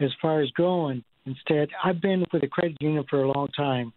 as 0.00 0.10
far 0.20 0.40
as 0.42 0.50
growing. 0.50 1.02
Instead, 1.24 1.68
I've 1.82 2.00
been 2.00 2.24
with 2.32 2.42
the 2.42 2.48
credit 2.48 2.76
union 2.80 3.04
for 3.08 3.22
a 3.22 3.30
long 3.30 3.48
time, 3.56 3.92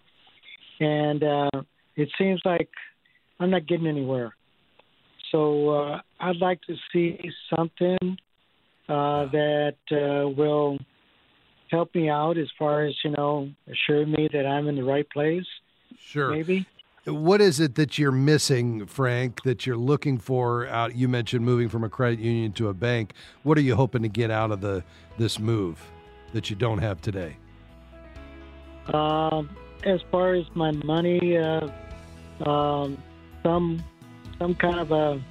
and 0.79 1.23
uh, 1.23 1.61
it 1.95 2.09
seems 2.17 2.39
like 2.45 2.69
I'm 3.39 3.49
not 3.49 3.67
getting 3.67 3.87
anywhere. 3.87 4.35
So 5.31 5.69
uh, 5.69 6.01
I'd 6.19 6.37
like 6.37 6.61
to 6.61 6.75
see 6.93 7.19
something 7.55 8.17
uh, 8.87 9.25
that 9.31 9.75
uh, 9.91 10.29
will 10.29 10.77
help 11.69 11.93
me 11.95 12.09
out 12.09 12.37
as 12.37 12.47
far 12.57 12.85
as 12.85 12.95
you 13.03 13.11
know, 13.11 13.49
assure 13.71 14.05
me 14.05 14.29
that 14.31 14.45
I'm 14.45 14.67
in 14.67 14.75
the 14.75 14.83
right 14.83 15.09
place. 15.09 15.45
Sure. 15.99 16.31
Maybe. 16.31 16.65
What 17.05 17.39
is 17.39 17.59
it 17.59 17.75
that 17.75 17.99
you're 17.99 18.11
missing, 18.11 18.87
Frank, 18.87 19.43
that 19.43 19.67
you're 19.67 19.77
looking 19.77 20.17
for 20.17 20.67
out 20.67 20.95
you 20.95 21.07
mentioned 21.07 21.45
moving 21.45 21.69
from 21.69 21.83
a 21.83 21.89
credit 21.89 22.19
union 22.19 22.51
to 22.53 22.69
a 22.69 22.73
bank. 22.73 23.13
What 23.43 23.59
are 23.59 23.61
you 23.61 23.75
hoping 23.75 24.01
to 24.01 24.07
get 24.07 24.31
out 24.31 24.51
of 24.51 24.61
the 24.61 24.83
this 25.19 25.37
move 25.37 25.79
that 26.33 26.49
you 26.49 26.55
don't 26.55 26.79
have 26.79 27.01
today? 27.01 27.37
Um, 28.91 29.55
as 29.83 30.01
far 30.11 30.33
as 30.33 30.45
my 30.55 30.71
money, 30.71 31.37
uh, 31.37 31.69
um, 32.47 32.97
some 33.43 33.83
some 34.39 34.55
kind 34.55 34.79
of 34.79 34.91
a 34.91 35.21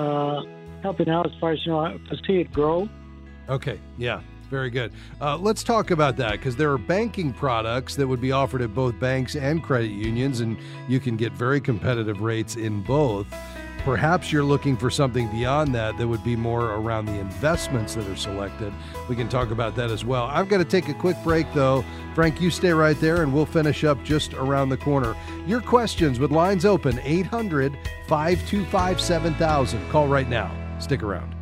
uh, 0.00 0.42
helping 0.82 1.10
out 1.10 1.26
as 1.26 1.32
far 1.38 1.52
as 1.52 1.64
you 1.66 1.72
know 1.72 1.98
to 2.08 2.16
see 2.26 2.40
it 2.40 2.50
grow. 2.52 2.88
Okay, 3.50 3.78
yeah. 3.98 4.20
Very 4.52 4.68
good. 4.68 4.92
Uh, 5.18 5.38
let's 5.38 5.64
talk 5.64 5.92
about 5.92 6.18
that 6.18 6.32
because 6.32 6.56
there 6.56 6.70
are 6.72 6.76
banking 6.76 7.32
products 7.32 7.96
that 7.96 8.06
would 8.06 8.20
be 8.20 8.32
offered 8.32 8.60
at 8.60 8.74
both 8.74 9.00
banks 9.00 9.34
and 9.34 9.62
credit 9.62 9.92
unions, 9.92 10.40
and 10.40 10.58
you 10.88 11.00
can 11.00 11.16
get 11.16 11.32
very 11.32 11.58
competitive 11.58 12.20
rates 12.20 12.56
in 12.56 12.82
both. 12.82 13.26
Perhaps 13.78 14.30
you're 14.30 14.44
looking 14.44 14.76
for 14.76 14.90
something 14.90 15.26
beyond 15.28 15.74
that 15.74 15.96
that 15.96 16.06
would 16.06 16.22
be 16.22 16.36
more 16.36 16.72
around 16.74 17.06
the 17.06 17.18
investments 17.18 17.94
that 17.94 18.06
are 18.06 18.14
selected. 18.14 18.74
We 19.08 19.16
can 19.16 19.26
talk 19.26 19.52
about 19.52 19.74
that 19.76 19.90
as 19.90 20.04
well. 20.04 20.24
I've 20.24 20.50
got 20.50 20.58
to 20.58 20.66
take 20.66 20.90
a 20.90 20.94
quick 20.94 21.16
break 21.24 21.46
though. 21.54 21.82
Frank, 22.14 22.38
you 22.38 22.50
stay 22.50 22.72
right 22.72 23.00
there 23.00 23.22
and 23.22 23.32
we'll 23.32 23.46
finish 23.46 23.84
up 23.84 24.04
just 24.04 24.34
around 24.34 24.68
the 24.68 24.76
corner. 24.76 25.16
Your 25.46 25.62
questions 25.62 26.18
with 26.18 26.30
lines 26.30 26.66
open 26.66 27.00
800 27.02 27.72
525 28.06 29.00
7000. 29.00 29.90
Call 29.90 30.08
right 30.08 30.28
now. 30.28 30.54
Stick 30.78 31.02
around. 31.02 31.41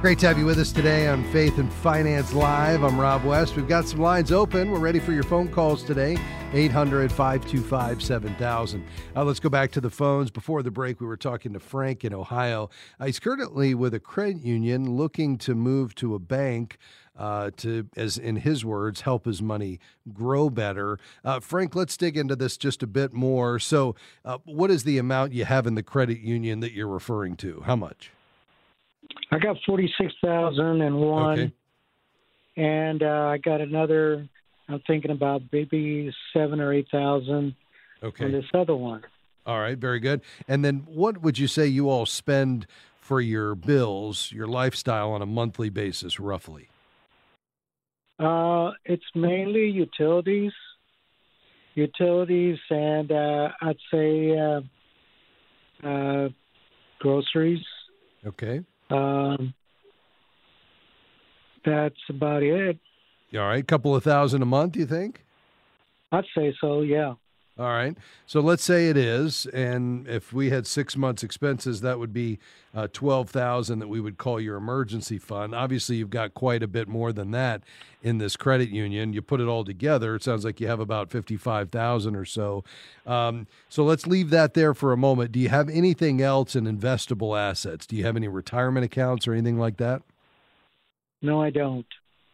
Great 0.00 0.18
to 0.18 0.26
have 0.26 0.38
you 0.38 0.46
with 0.46 0.58
us 0.58 0.72
today 0.72 1.08
on 1.08 1.22
Faith 1.30 1.58
and 1.58 1.70
Finance 1.70 2.32
Live. 2.32 2.82
I'm 2.84 2.98
Rob 2.98 3.22
West. 3.22 3.54
We've 3.54 3.68
got 3.68 3.86
some 3.86 4.00
lines 4.00 4.32
open. 4.32 4.70
We're 4.70 4.78
ready 4.78 4.98
for 4.98 5.12
your 5.12 5.24
phone 5.24 5.46
calls 5.46 5.82
today 5.82 6.16
800 6.54 7.12
525 7.12 8.02
7000. 8.02 8.82
Uh, 9.14 9.24
let's 9.24 9.40
go 9.40 9.50
back 9.50 9.70
to 9.72 9.80
the 9.82 9.90
phones. 9.90 10.30
Before 10.30 10.62
the 10.62 10.70
break, 10.70 11.02
we 11.02 11.06
were 11.06 11.18
talking 11.18 11.52
to 11.52 11.60
Frank 11.60 12.02
in 12.02 12.14
Ohio. 12.14 12.70
Uh, 12.98 13.06
he's 13.06 13.20
currently 13.20 13.74
with 13.74 13.92
a 13.92 14.00
credit 14.00 14.40
union 14.42 14.90
looking 14.96 15.36
to 15.36 15.54
move 15.54 15.94
to 15.96 16.14
a 16.14 16.18
bank. 16.18 16.78
Uh, 17.14 17.50
to, 17.58 17.86
as 17.94 18.16
in 18.16 18.36
his 18.36 18.64
words, 18.64 19.02
help 19.02 19.26
his 19.26 19.42
money 19.42 19.78
grow 20.14 20.48
better. 20.48 20.98
Uh, 21.22 21.40
Frank, 21.40 21.74
let's 21.74 21.98
dig 21.98 22.16
into 22.16 22.34
this 22.34 22.56
just 22.56 22.82
a 22.82 22.86
bit 22.86 23.12
more. 23.12 23.58
So, 23.58 23.94
uh, 24.24 24.38
what 24.46 24.70
is 24.70 24.84
the 24.84 24.96
amount 24.96 25.34
you 25.34 25.44
have 25.44 25.66
in 25.66 25.74
the 25.74 25.82
credit 25.82 26.20
union 26.20 26.60
that 26.60 26.72
you're 26.72 26.88
referring 26.88 27.36
to? 27.36 27.64
How 27.66 27.76
much? 27.76 28.10
I 29.30 29.38
got 29.38 29.56
forty 29.66 29.92
six 29.98 30.12
thousand 30.24 30.80
and 30.82 31.00
one, 31.00 31.38
Okay. 31.38 31.52
and 32.56 33.02
uh, 33.02 33.26
I 33.28 33.38
got 33.38 33.60
another. 33.60 34.28
I'm 34.68 34.80
thinking 34.86 35.10
about 35.10 35.42
maybe 35.52 36.12
seven 36.32 36.60
or 36.60 36.72
eight 36.72 36.88
thousand 36.90 37.54
Okay. 38.02 38.24
on 38.24 38.32
this 38.32 38.44
other 38.54 38.74
one. 38.76 39.02
All 39.46 39.58
right, 39.58 39.76
very 39.76 40.00
good. 40.00 40.20
And 40.46 40.64
then 40.64 40.86
what 40.86 41.22
would 41.22 41.38
you 41.38 41.46
say 41.48 41.66
you 41.66 41.88
all 41.88 42.06
spend 42.06 42.66
for 43.00 43.20
your 43.20 43.54
bills, 43.54 44.30
your 44.30 44.46
lifestyle 44.46 45.10
on 45.10 45.22
a 45.22 45.26
monthly 45.26 45.70
basis, 45.70 46.20
roughly? 46.20 46.68
Uh, 48.18 48.72
it's 48.84 49.04
mainly 49.14 49.66
utilities, 49.66 50.52
utilities, 51.74 52.58
and 52.68 53.10
uh, 53.10 53.48
I'd 53.62 53.78
say 53.92 54.38
uh, 54.38 54.60
uh, 55.86 56.28
groceries. 57.00 57.64
Okay. 58.26 58.60
Um, 58.90 59.54
that's 61.64 61.94
about 62.08 62.42
it. 62.42 62.78
All 63.34 63.40
right, 63.40 63.66
couple 63.66 63.94
of 63.94 64.02
thousand 64.02 64.42
a 64.42 64.46
month, 64.46 64.76
you 64.76 64.86
think? 64.86 65.24
I'd 66.12 66.24
say 66.36 66.54
so. 66.60 66.80
Yeah. 66.80 67.14
All 67.60 67.66
right. 67.66 67.94
So 68.26 68.40
let's 68.40 68.64
say 68.64 68.88
it 68.88 68.96
is, 68.96 69.44
and 69.44 70.08
if 70.08 70.32
we 70.32 70.48
had 70.48 70.66
six 70.66 70.96
months 70.96 71.22
expenses, 71.22 71.82
that 71.82 71.98
would 71.98 72.10
be 72.10 72.38
uh, 72.74 72.88
twelve 72.90 73.28
thousand 73.28 73.80
that 73.80 73.88
we 73.88 74.00
would 74.00 74.16
call 74.16 74.40
your 74.40 74.56
emergency 74.56 75.18
fund. 75.18 75.54
Obviously, 75.54 75.96
you've 75.96 76.08
got 76.08 76.32
quite 76.32 76.62
a 76.62 76.66
bit 76.66 76.88
more 76.88 77.12
than 77.12 77.32
that 77.32 77.62
in 78.02 78.16
this 78.16 78.34
credit 78.34 78.70
union. 78.70 79.12
You 79.12 79.20
put 79.20 79.42
it 79.42 79.46
all 79.46 79.62
together, 79.62 80.14
it 80.14 80.22
sounds 80.22 80.42
like 80.42 80.58
you 80.58 80.68
have 80.68 80.80
about 80.80 81.10
fifty-five 81.10 81.68
thousand 81.68 82.16
or 82.16 82.24
so. 82.24 82.64
Um, 83.04 83.46
so 83.68 83.84
let's 83.84 84.06
leave 84.06 84.30
that 84.30 84.54
there 84.54 84.72
for 84.72 84.94
a 84.94 84.96
moment. 84.96 85.30
Do 85.30 85.38
you 85.38 85.50
have 85.50 85.68
anything 85.68 86.22
else 86.22 86.56
in 86.56 86.64
investable 86.64 87.38
assets? 87.38 87.86
Do 87.86 87.94
you 87.94 88.04
have 88.06 88.16
any 88.16 88.28
retirement 88.28 88.86
accounts 88.86 89.28
or 89.28 89.34
anything 89.34 89.58
like 89.58 89.76
that? 89.76 90.00
No, 91.20 91.42
I 91.42 91.50
don't. 91.50 91.84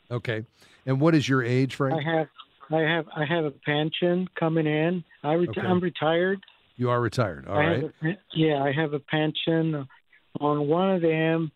Okay. 0.09 0.45
And 0.87 1.01
what 1.01 1.17
is 1.17 1.29
your 1.29 1.43
age, 1.43 1.75
Frank? 1.75 2.01
I 2.01 2.11
have, 2.19 2.29
I 2.71 2.81
have, 2.81 3.07
I 3.15 3.25
have 3.25 3.45
a 3.45 3.51
pension 3.51 4.29
coming 4.39 4.67
in. 4.67 5.05
I 5.23 5.35
reti- 5.35 5.51
Okay. 5.51 5.61
I'm 5.61 5.81
retired. 5.81 6.41
You 6.77 6.91
are 6.91 7.01
retired. 7.01 7.47
All 7.47 7.57
I 7.57 7.67
right. 7.67 7.85
A, 8.03 8.19
yeah, 8.35 8.63
I 8.63 8.73
have 8.73 8.93
a 8.93 8.99
pension 8.99 9.87
on 10.41 10.69
one 10.69 10.91
of 10.91 11.03
them. 11.03 11.51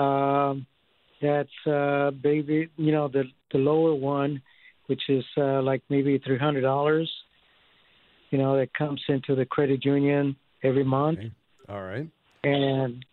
Um, 0.00 0.66
that's 1.20 1.66
uh, 1.66 2.10
baby, 2.10 2.68
you 2.76 2.92
know, 2.92 3.08
the 3.08 3.24
the 3.52 3.58
lower 3.58 3.94
one, 3.94 4.40
which 4.86 5.02
is 5.08 5.24
uh, 5.36 5.62
like 5.62 5.82
maybe 5.88 6.18
three 6.24 6.38
hundred 6.38 6.62
dollars. 6.62 7.10
You 8.30 8.38
know, 8.38 8.56
that 8.56 8.72
comes 8.74 9.02
into 9.08 9.34
the 9.34 9.44
credit 9.44 9.84
union 9.84 10.36
every 10.62 10.84
month, 10.84 11.18
Okay. 11.18 11.32
All 11.68 11.82
right. 11.82 12.08
and 12.44 13.04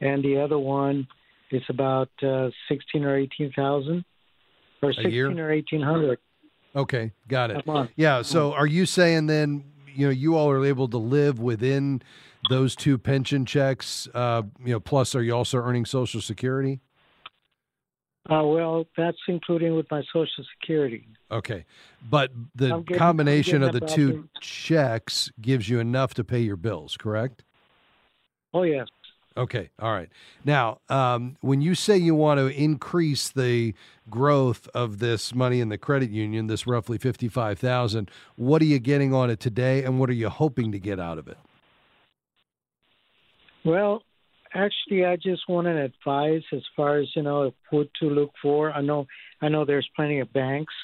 and 0.00 0.22
the 0.22 0.40
other 0.40 0.58
one 0.58 1.06
is 1.50 1.62
about 1.68 2.10
uh, 2.22 2.50
sixteen 2.68 3.04
or 3.04 3.16
eighteen 3.16 3.52
thousand, 3.56 4.04
or 4.82 4.92
sixteen 4.92 5.40
or 5.40 5.50
eighteen 5.50 5.80
hundred 5.82 6.18
Okay. 6.76 7.12
Got 7.28 7.50
it. 7.50 7.64
Yeah. 7.96 8.22
So 8.22 8.52
are 8.52 8.66
you 8.66 8.86
saying 8.86 9.26
then, 9.26 9.64
you 9.94 10.06
know, 10.06 10.12
you 10.12 10.36
all 10.36 10.50
are 10.50 10.64
able 10.64 10.88
to 10.88 10.98
live 10.98 11.40
within 11.40 12.02
those 12.50 12.76
two 12.76 12.98
pension 12.98 13.44
checks? 13.46 14.06
Uh, 14.14 14.42
you 14.64 14.72
know, 14.72 14.80
plus 14.80 15.14
are 15.14 15.22
you 15.22 15.32
also 15.32 15.58
earning 15.58 15.84
Social 15.84 16.20
Security? 16.20 16.80
Uh, 18.30 18.44
well, 18.44 18.84
that's 18.96 19.16
including 19.26 19.74
with 19.74 19.90
my 19.90 20.02
Social 20.12 20.44
Security. 20.60 21.08
Okay. 21.30 21.64
But 22.10 22.30
the 22.54 22.78
getting- 22.80 22.98
combination 22.98 23.62
of 23.62 23.72
the 23.72 23.80
two 23.80 24.28
checks 24.40 25.30
gives 25.40 25.68
you 25.68 25.80
enough 25.80 26.14
to 26.14 26.24
pay 26.24 26.40
your 26.40 26.56
bills, 26.56 26.96
correct? 26.98 27.44
Oh 28.54 28.62
yes. 28.62 28.86
Okay. 29.38 29.70
All 29.78 29.92
right. 29.92 30.08
Now, 30.44 30.80
um, 30.88 31.36
when 31.40 31.60
you 31.60 31.76
say 31.76 31.96
you 31.96 32.16
want 32.16 32.38
to 32.38 32.48
increase 32.48 33.28
the 33.28 33.72
growth 34.10 34.68
of 34.74 34.98
this 34.98 35.32
money 35.32 35.60
in 35.60 35.68
the 35.68 35.78
credit 35.78 36.10
union, 36.10 36.48
this 36.48 36.66
roughly 36.66 36.98
fifty-five 36.98 37.56
thousand, 37.58 38.10
what 38.34 38.60
are 38.60 38.64
you 38.64 38.80
getting 38.80 39.14
on 39.14 39.30
it 39.30 39.38
today, 39.38 39.84
and 39.84 40.00
what 40.00 40.10
are 40.10 40.14
you 40.14 40.28
hoping 40.28 40.72
to 40.72 40.80
get 40.80 40.98
out 40.98 41.18
of 41.18 41.28
it? 41.28 41.38
Well, 43.64 44.02
actually, 44.54 45.04
I 45.04 45.14
just 45.14 45.42
want 45.48 45.68
an 45.68 45.76
advice 45.76 46.42
as 46.52 46.62
far 46.74 46.98
as 46.98 47.06
you 47.14 47.22
know 47.22 47.52
what 47.70 47.88
to 48.00 48.10
look 48.10 48.32
for. 48.42 48.72
I 48.72 48.80
know, 48.80 49.06
I 49.40 49.48
know, 49.48 49.64
there's 49.64 49.88
plenty 49.94 50.18
of 50.18 50.32
banks, 50.32 50.74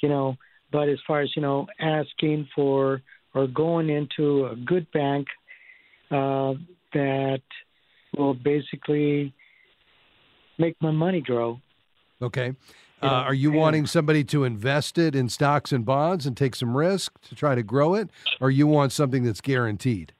you 0.00 0.08
know, 0.08 0.36
but 0.70 0.88
as 0.88 0.98
far 1.04 1.20
as 1.20 1.32
you 1.34 1.42
know, 1.42 1.66
asking 1.80 2.48
for 2.54 3.02
or 3.34 3.48
going 3.48 3.90
into 3.90 4.46
a 4.46 4.56
good 4.56 4.86
bank 4.92 5.26
uh, 6.10 6.54
that 6.92 7.42
will 8.18 8.34
basically 8.34 9.32
make 10.58 10.76
my 10.82 10.90
money 10.90 11.20
grow. 11.20 11.60
Okay. 12.20 12.54
Uh, 13.00 13.06
are 13.06 13.34
you 13.34 13.52
wanting 13.52 13.86
somebody 13.86 14.24
to 14.24 14.42
invest 14.42 14.98
it 14.98 15.14
in 15.14 15.28
stocks 15.28 15.70
and 15.70 15.86
bonds 15.86 16.26
and 16.26 16.36
take 16.36 16.56
some 16.56 16.76
risk 16.76 17.20
to 17.20 17.36
try 17.36 17.54
to 17.54 17.62
grow 17.62 17.94
it, 17.94 18.10
or 18.40 18.50
you 18.50 18.66
want 18.66 18.90
something 18.90 19.22
that's 19.22 19.40
guaranteed? 19.40 20.12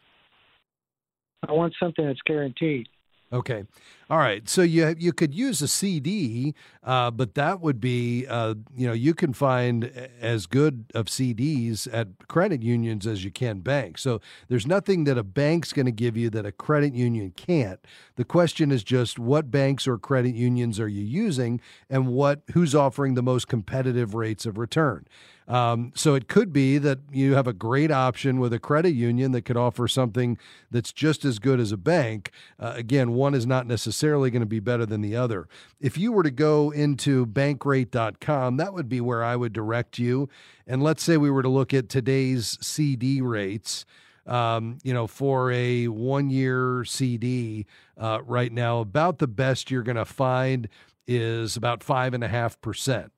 I 1.49 1.53
want 1.53 1.75
something 1.81 2.07
that's 2.07 2.23
guaranteed. 2.25 2.89
Okay. 3.31 3.65
All 4.09 4.17
right. 4.17 4.49
So 4.49 4.63
you 4.63 4.95
you 4.99 5.13
could 5.13 5.35
use 5.35 5.61
a 5.61 5.69
CD, 5.69 6.55
uh, 6.83 7.11
but 7.11 7.35
that 7.35 7.61
would 7.61 7.79
be 7.79 8.27
uh, 8.27 8.55
you 8.75 8.87
know 8.87 8.95
you 8.95 9.13
can 9.13 9.35
find 9.35 9.85
as 10.19 10.47
good 10.47 10.87
of 10.95 11.07
CDs 11.07 11.87
at 11.93 12.09
credit 12.27 12.63
unions 12.63 13.07
as 13.07 13.25
you 13.25 13.31
can 13.31 13.61
banks. 13.61 14.01
So 14.01 14.23
there's 14.49 14.67
nothing 14.67 15.05
that 15.05 15.19
a 15.19 15.23
bank's 15.23 15.75
going 15.75 15.85
to 15.85 15.93
give 15.93 16.17
you 16.17 16.31
that 16.31 16.47
a 16.47 16.53
credit 16.53 16.95
union 16.95 17.35
can't. 17.37 17.81
The 18.17 18.25
question 18.25 18.73
is 18.73 18.83
just 18.83 19.19
what 19.19 19.51
banks 19.51 19.87
or 19.87 19.99
credit 19.99 20.35
unions 20.35 20.81
are 20.81 20.89
you 20.89 21.05
using, 21.05 21.61
and 21.91 22.07
what 22.09 22.41
who's 22.53 22.75
offering 22.75 23.13
the 23.13 23.23
most 23.23 23.47
competitive 23.47 24.15
rates 24.15 24.47
of 24.47 24.57
return. 24.57 25.07
Um, 25.49 25.93
so 25.95 26.15
it 26.15 26.29
could 26.29 26.53
be 26.53 26.77
that 26.77 26.99
you 27.11 27.35
have 27.35 27.47
a 27.47 27.55
great 27.55 27.91
option 27.91 28.39
with 28.39 28.53
a 28.53 28.59
credit 28.59 28.93
union 28.93 29.33
that 29.33 29.43
could 29.43 29.57
offer 29.57 29.89
something 29.89 30.37
that's 30.71 30.93
just 30.93 31.25
as 31.25 31.39
good 31.39 31.59
as 31.59 31.73
a 31.73 31.79
bank. 31.79 32.31
Uh, 32.61 32.75
again, 32.77 33.13
one 33.13 33.35
is 33.35 33.47
not 33.47 33.67
necessarily 33.67 34.31
going 34.31 34.41
to 34.43 34.47
be 34.47 34.61
better 34.61 34.85
than 34.85 35.01
the 35.01 35.17
other. 35.17 35.49
If 35.81 35.97
you 35.97 36.13
were 36.13 36.23
to 36.23 36.31
go 36.31 36.71
into 36.71 37.25
bankrate.com, 37.27 38.59
that 38.59 38.75
would 38.75 38.91
be 38.91 39.01
where 39.01 39.25
I 39.25 39.37
would 39.37 39.55
direct 39.55 39.99
you. 39.99 40.29
And 40.67 40.83
let's 40.83 41.03
say 41.03 41.17
we 41.17 41.31
were 41.31 41.43
to 41.43 41.49
look 41.49 41.73
at 41.73 41.89
today's 41.89 42.59
CD 42.61 43.23
rates. 43.23 43.87
Um, 44.27 44.77
you 44.83 44.93
know, 44.93 45.07
for 45.07 45.51
a 45.51 45.89
one 45.89 46.29
year 46.29 46.85
CD 46.85 47.65
uh, 47.97 48.19
right 48.27 48.53
now, 48.53 48.81
about 48.81 49.19
the 49.19 49.27
best 49.27 49.71
you're 49.71 49.83
going 49.83 49.97
to 49.97 50.05
find 50.05 50.69
is 51.07 51.57
about 51.57 51.81
5.5% 51.81 53.09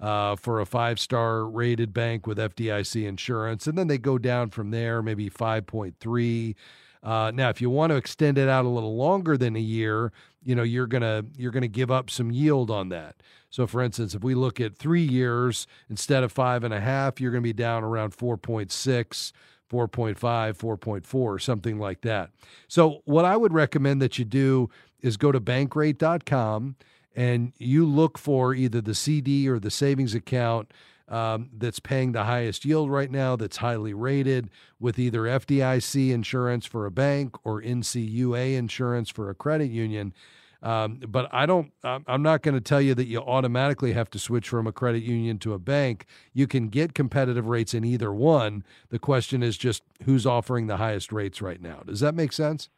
uh, 0.00 0.36
for 0.36 0.60
a 0.60 0.66
five 0.66 1.00
star 1.00 1.44
rated 1.44 1.92
bank 1.92 2.26
with 2.26 2.38
FDIC 2.38 3.06
insurance. 3.06 3.66
And 3.66 3.76
then 3.76 3.88
they 3.88 3.98
go 3.98 4.18
down 4.18 4.50
from 4.50 4.70
there, 4.70 5.02
maybe 5.02 5.28
5.3. 5.28 6.54
Uh, 7.02 7.30
now, 7.34 7.48
if 7.48 7.60
you 7.60 7.70
want 7.70 7.90
to 7.90 7.96
extend 7.96 8.38
it 8.38 8.48
out 8.48 8.64
a 8.64 8.68
little 8.68 8.96
longer 8.96 9.36
than 9.36 9.56
a 9.56 9.60
year, 9.60 10.12
you 10.42 10.54
know 10.54 10.62
you're 10.62 10.86
gonna 10.86 11.24
you're 11.36 11.52
gonna 11.52 11.68
give 11.68 11.90
up 11.90 12.10
some 12.10 12.30
yield 12.30 12.70
on 12.70 12.88
that. 12.88 13.22
So, 13.50 13.66
for 13.66 13.82
instance, 13.82 14.14
if 14.14 14.22
we 14.22 14.34
look 14.34 14.60
at 14.60 14.76
three 14.76 15.02
years 15.02 15.66
instead 15.88 16.22
of 16.22 16.32
five 16.32 16.64
and 16.64 16.74
a 16.74 16.80
half, 16.80 17.20
you're 17.20 17.30
gonna 17.30 17.42
be 17.42 17.52
down 17.52 17.84
around 17.84 18.16
4.6, 18.16 19.32
4.5, 19.70 20.16
4.4, 20.18 21.40
something 21.40 21.78
like 21.78 22.00
that. 22.02 22.30
So, 22.66 23.02
what 23.04 23.24
I 23.24 23.36
would 23.36 23.52
recommend 23.52 24.02
that 24.02 24.18
you 24.18 24.24
do 24.24 24.70
is 25.00 25.16
go 25.16 25.30
to 25.30 25.40
bankrate.com 25.40 26.76
and 27.14 27.52
you 27.58 27.84
look 27.84 28.18
for 28.18 28.54
either 28.54 28.80
the 28.80 28.94
CD 28.94 29.48
or 29.48 29.58
the 29.58 29.70
savings 29.70 30.14
account 30.14 30.72
um, 31.08 31.50
that's 31.56 31.80
paying 31.80 32.12
the 32.12 32.24
highest 32.24 32.64
yield 32.64 32.90
right 32.90 33.10
now, 33.10 33.34
that's 33.34 33.58
highly 33.58 33.94
rated 33.94 34.50
with 34.78 34.98
either 34.98 35.22
FDIC 35.22 36.10
insurance 36.10 36.66
for 36.66 36.86
a 36.86 36.90
bank 36.90 37.34
or 37.44 37.62
NCUA 37.62 38.56
insurance 38.56 39.08
for 39.08 39.30
a 39.30 39.34
credit 39.34 39.70
union. 39.70 40.12
Um, 40.60 41.00
but 41.06 41.28
I 41.32 41.46
don't. 41.46 41.72
I'm 41.84 42.22
not 42.22 42.42
going 42.42 42.56
to 42.56 42.60
tell 42.60 42.80
you 42.80 42.94
that 42.96 43.06
you 43.06 43.20
automatically 43.20 43.92
have 43.92 44.10
to 44.10 44.18
switch 44.18 44.48
from 44.48 44.66
a 44.66 44.72
credit 44.72 45.04
union 45.04 45.38
to 45.38 45.52
a 45.52 45.58
bank. 45.58 46.04
You 46.32 46.48
can 46.48 46.68
get 46.68 46.94
competitive 46.94 47.46
rates 47.46 47.74
in 47.74 47.84
either 47.84 48.12
one. 48.12 48.64
The 48.88 48.98
question 48.98 49.42
is 49.42 49.56
just 49.56 49.84
who's 50.04 50.26
offering 50.26 50.66
the 50.66 50.78
highest 50.78 51.12
rates 51.12 51.40
right 51.40 51.62
now. 51.62 51.82
Does 51.86 52.00
that 52.00 52.14
make 52.16 52.32
sense? 52.32 52.70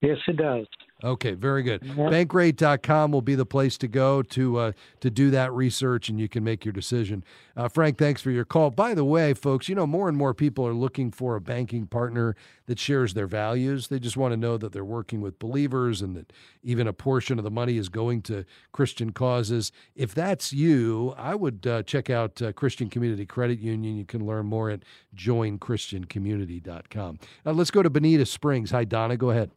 Yes, 0.00 0.18
it 0.26 0.36
does. 0.36 0.66
Okay, 1.04 1.34
very 1.34 1.62
good. 1.62 1.82
Bankrate.com 1.82 3.10
will 3.10 3.22
be 3.22 3.34
the 3.34 3.44
place 3.44 3.76
to 3.78 3.88
go 3.88 4.22
to 4.22 4.58
uh, 4.58 4.70
to 5.00 5.10
do 5.10 5.30
that 5.30 5.52
research, 5.52 6.08
and 6.08 6.20
you 6.20 6.28
can 6.28 6.44
make 6.44 6.64
your 6.64 6.72
decision. 6.72 7.24
Uh, 7.56 7.66
Frank, 7.68 7.98
thanks 7.98 8.22
for 8.22 8.30
your 8.30 8.44
call. 8.44 8.70
By 8.70 8.94
the 8.94 9.04
way, 9.04 9.34
folks, 9.34 9.68
you 9.68 9.74
know 9.74 9.86
more 9.86 10.08
and 10.08 10.16
more 10.16 10.32
people 10.32 10.64
are 10.66 10.72
looking 10.72 11.10
for 11.10 11.34
a 11.34 11.40
banking 11.40 11.86
partner 11.86 12.36
that 12.66 12.78
shares 12.78 13.14
their 13.14 13.26
values. 13.26 13.88
They 13.88 13.98
just 13.98 14.16
want 14.16 14.30
to 14.32 14.36
know 14.36 14.56
that 14.56 14.72
they're 14.72 14.84
working 14.84 15.20
with 15.20 15.40
believers 15.40 16.02
and 16.02 16.16
that 16.16 16.32
even 16.62 16.86
a 16.86 16.92
portion 16.92 17.38
of 17.38 17.44
the 17.44 17.50
money 17.50 17.78
is 17.78 17.88
going 17.88 18.22
to 18.22 18.44
Christian 18.70 19.10
causes. 19.10 19.72
If 19.96 20.14
that's 20.14 20.52
you, 20.52 21.14
I 21.18 21.34
would 21.34 21.66
uh, 21.66 21.82
check 21.82 22.10
out 22.10 22.40
uh, 22.40 22.52
Christian 22.52 22.88
Community 22.88 23.26
Credit 23.26 23.58
Union. 23.58 23.96
You 23.96 24.04
can 24.04 24.24
learn 24.24 24.46
more 24.46 24.70
at 24.70 24.84
joinchristiancommunity.com. 25.16 27.18
Uh, 27.44 27.52
let's 27.52 27.72
go 27.72 27.82
to 27.82 27.90
Bonita 27.90 28.24
Springs. 28.24 28.70
Hi, 28.70 28.84
Donna. 28.84 29.16
Go 29.16 29.30
ahead. 29.30 29.50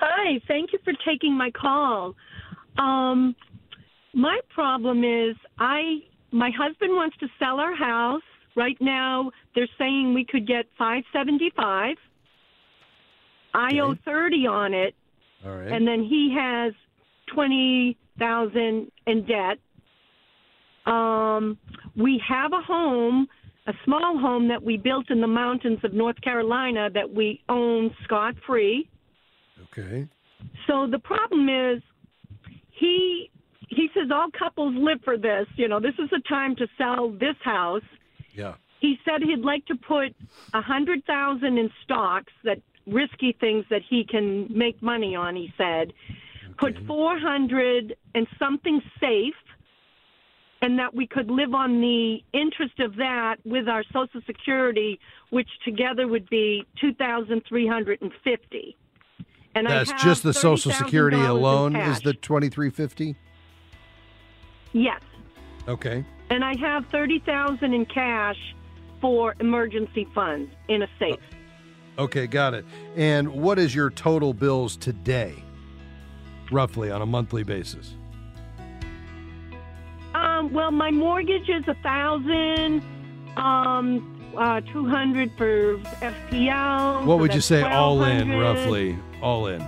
Hi, 0.00 0.40
thank 0.46 0.72
you 0.72 0.78
for 0.84 0.92
taking 1.06 1.36
my 1.36 1.50
call. 1.50 2.14
Um, 2.78 3.34
my 4.14 4.40
problem 4.54 5.04
is 5.04 5.36
I 5.58 6.00
my 6.32 6.50
husband 6.56 6.92
wants 6.92 7.16
to 7.18 7.28
sell 7.38 7.60
our 7.60 7.74
house. 7.74 8.22
Right 8.56 8.76
now 8.80 9.30
they're 9.54 9.68
saying 9.78 10.14
we 10.14 10.24
could 10.24 10.46
get 10.46 10.66
575. 10.78 11.96
I 13.54 13.78
owe 13.80 13.94
30 14.04 14.46
on 14.46 14.74
it. 14.74 14.94
All 15.44 15.52
right. 15.52 15.72
And 15.72 15.86
then 15.86 16.02
he 16.02 16.34
has 16.38 16.74
20,000 17.34 18.90
in 19.06 19.26
debt. 19.26 19.58
Um, 20.92 21.58
we 21.96 22.20
have 22.28 22.52
a 22.52 22.60
home, 22.60 23.26
a 23.66 23.72
small 23.84 24.18
home 24.18 24.48
that 24.48 24.62
we 24.62 24.76
built 24.76 25.10
in 25.10 25.20
the 25.20 25.26
mountains 25.26 25.78
of 25.84 25.92
North 25.92 26.20
Carolina 26.20 26.88
that 26.92 27.12
we 27.12 27.42
own 27.48 27.94
scot 28.04 28.34
free. 28.46 28.88
Okay. 29.76 30.06
So 30.66 30.86
the 30.86 30.98
problem 30.98 31.48
is 31.48 31.82
he 32.70 33.30
he 33.68 33.88
says 33.94 34.10
all 34.12 34.28
couples 34.38 34.74
live 34.76 34.98
for 35.04 35.18
this. 35.18 35.46
You 35.56 35.68
know, 35.68 35.80
this 35.80 35.94
is 35.98 36.08
the 36.10 36.22
time 36.28 36.54
to 36.56 36.66
sell 36.78 37.10
this 37.10 37.36
house. 37.42 37.82
Yeah. 38.34 38.54
He 38.80 38.98
said 39.04 39.22
he'd 39.22 39.40
like 39.40 39.66
to 39.66 39.74
put 39.76 40.14
a 40.54 40.60
hundred 40.60 41.04
thousand 41.04 41.58
in 41.58 41.70
stocks 41.84 42.32
that 42.44 42.58
risky 42.86 43.36
things 43.40 43.64
that 43.70 43.82
he 43.88 44.04
can 44.04 44.46
make 44.56 44.80
money 44.82 45.16
on. 45.16 45.34
He 45.34 45.52
said, 45.56 45.92
put 46.58 46.74
four 46.86 47.18
hundred 47.18 47.96
and 48.14 48.26
something 48.38 48.80
safe, 49.00 49.34
and 50.62 50.78
that 50.78 50.94
we 50.94 51.06
could 51.06 51.30
live 51.30 51.54
on 51.54 51.80
the 51.80 52.18
interest 52.32 52.78
of 52.80 52.94
that 52.96 53.36
with 53.44 53.68
our 53.68 53.82
Social 53.92 54.20
Security, 54.26 55.00
which 55.30 55.48
together 55.64 56.06
would 56.06 56.28
be 56.30 56.64
two 56.80 56.94
thousand 56.94 57.42
three 57.48 57.66
hundred 57.66 58.00
and 58.02 58.12
fifty. 58.22 58.76
And 59.56 59.66
That's 59.66 59.90
just 60.02 60.22
the 60.22 60.34
Social 60.34 60.70
Security 60.70 61.16
alone 61.16 61.74
is 61.76 62.00
the 62.00 62.12
twenty 62.12 62.50
three 62.50 62.68
fifty. 62.68 63.16
yes. 64.72 65.00
Okay. 65.66 66.04
and 66.30 66.44
I 66.44 66.56
have 66.58 66.84
thirty 66.92 67.18
thousand 67.20 67.72
in 67.72 67.86
cash 67.86 68.36
for 69.00 69.34
emergency 69.40 70.06
funds 70.14 70.52
in 70.68 70.82
a 70.82 70.88
safe. 70.98 71.18
Okay, 71.98 72.26
got 72.26 72.52
it. 72.52 72.66
And 72.96 73.32
what 73.32 73.58
is 73.58 73.74
your 73.74 73.88
total 73.88 74.34
bills 74.34 74.76
today, 74.76 75.34
roughly 76.52 76.90
on 76.90 77.00
a 77.00 77.06
monthly 77.06 77.42
basis? 77.42 77.94
Um, 80.14 80.52
well, 80.52 80.70
my 80.70 80.90
mortgage 80.90 81.48
is 81.48 81.66
a 81.66 81.74
thousand, 81.82 82.82
um, 83.38 84.15
uh, 84.38 84.60
two 84.72 84.86
hundred 84.86 85.32
for 85.36 85.78
FPL. 85.78 87.04
What 87.04 87.14
so 87.14 87.16
would 87.16 87.34
you 87.34 87.40
say 87.40 87.62
all 87.62 88.02
in, 88.04 88.30
roughly? 88.38 88.98
All 89.22 89.46
in. 89.46 89.62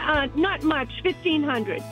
Uh, 0.00 0.28
not 0.34 0.62
much, 0.62 0.90
fifteen 1.02 1.42
hundred. 1.42 1.82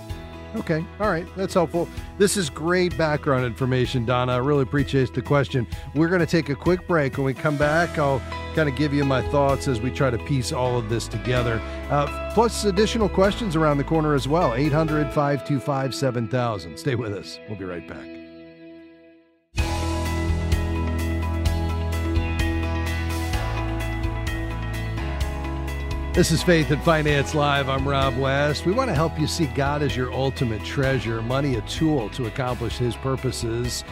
Okay, 0.57 0.85
all 1.01 1.11
right, 1.11 1.27
that's 1.37 1.53
helpful. 1.53 1.89
This 2.17 2.37
is 2.37 2.49
great 2.49 2.97
background 2.97 3.45
information, 3.45 4.05
Donna. 4.07 4.35
I 4.35 4.37
really 4.37 4.63
appreciate 4.63 5.13
the 5.13 5.21
question. 5.21 5.67
We're 5.97 6.09
going 6.09 6.21
to 6.21 6.27
take 6.27 6.49
a 6.49 6.55
quick 6.55 6.87
break. 6.87 7.17
When 7.17 7.25
we 7.25 7.35
come 7.35 7.57
back, 7.57 7.99
I'll 7.99 8.21
kind 8.55 8.69
of 8.69 8.77
give 8.77 8.95
you 8.95 9.05
my 9.05 9.21
thoughts 9.31 9.67
as 9.67 9.81
we 9.81 9.91
try 9.91 10.11
to 10.11 10.19
piece 10.19 10.53
all 10.53 10.79
of 10.79 10.89
this 10.89 11.09
together. 11.09 11.61
Uh, 11.91 12.31
plus, 12.35 12.65
additional 12.67 13.09
questions 13.09 13.57
around 13.57 13.79
the 13.79 13.85
corner 13.85 14.15
as 14.15 14.29
well. 14.29 14.55
800 14.55 15.13
525 15.13 15.93
7000. 15.93 16.79
Stay 16.79 16.95
with 16.95 17.13
us. 17.13 17.41
We'll 17.49 17.59
be 17.59 17.65
right 17.65 17.87
back. 17.89 18.14
This 26.15 26.31
is 26.31 26.45
Faith 26.45 26.71
and 26.71 26.81
Finance 26.85 27.35
Live. 27.35 27.69
I'm 27.69 27.89
Rob 27.89 28.17
West. 28.17 28.67
We 28.67 28.73
want 28.73 28.89
to 28.89 28.95
help 28.95 29.19
you 29.19 29.27
see 29.27 29.47
God 29.47 29.83
as 29.83 29.97
your 29.97 30.13
ultimate 30.13 30.63
treasure, 30.63 31.21
money 31.23 31.57
a 31.57 31.61
tool 31.63 32.09
to 32.11 32.27
accomplish 32.27 32.79
His 32.79 32.95
purposes, 32.95 33.83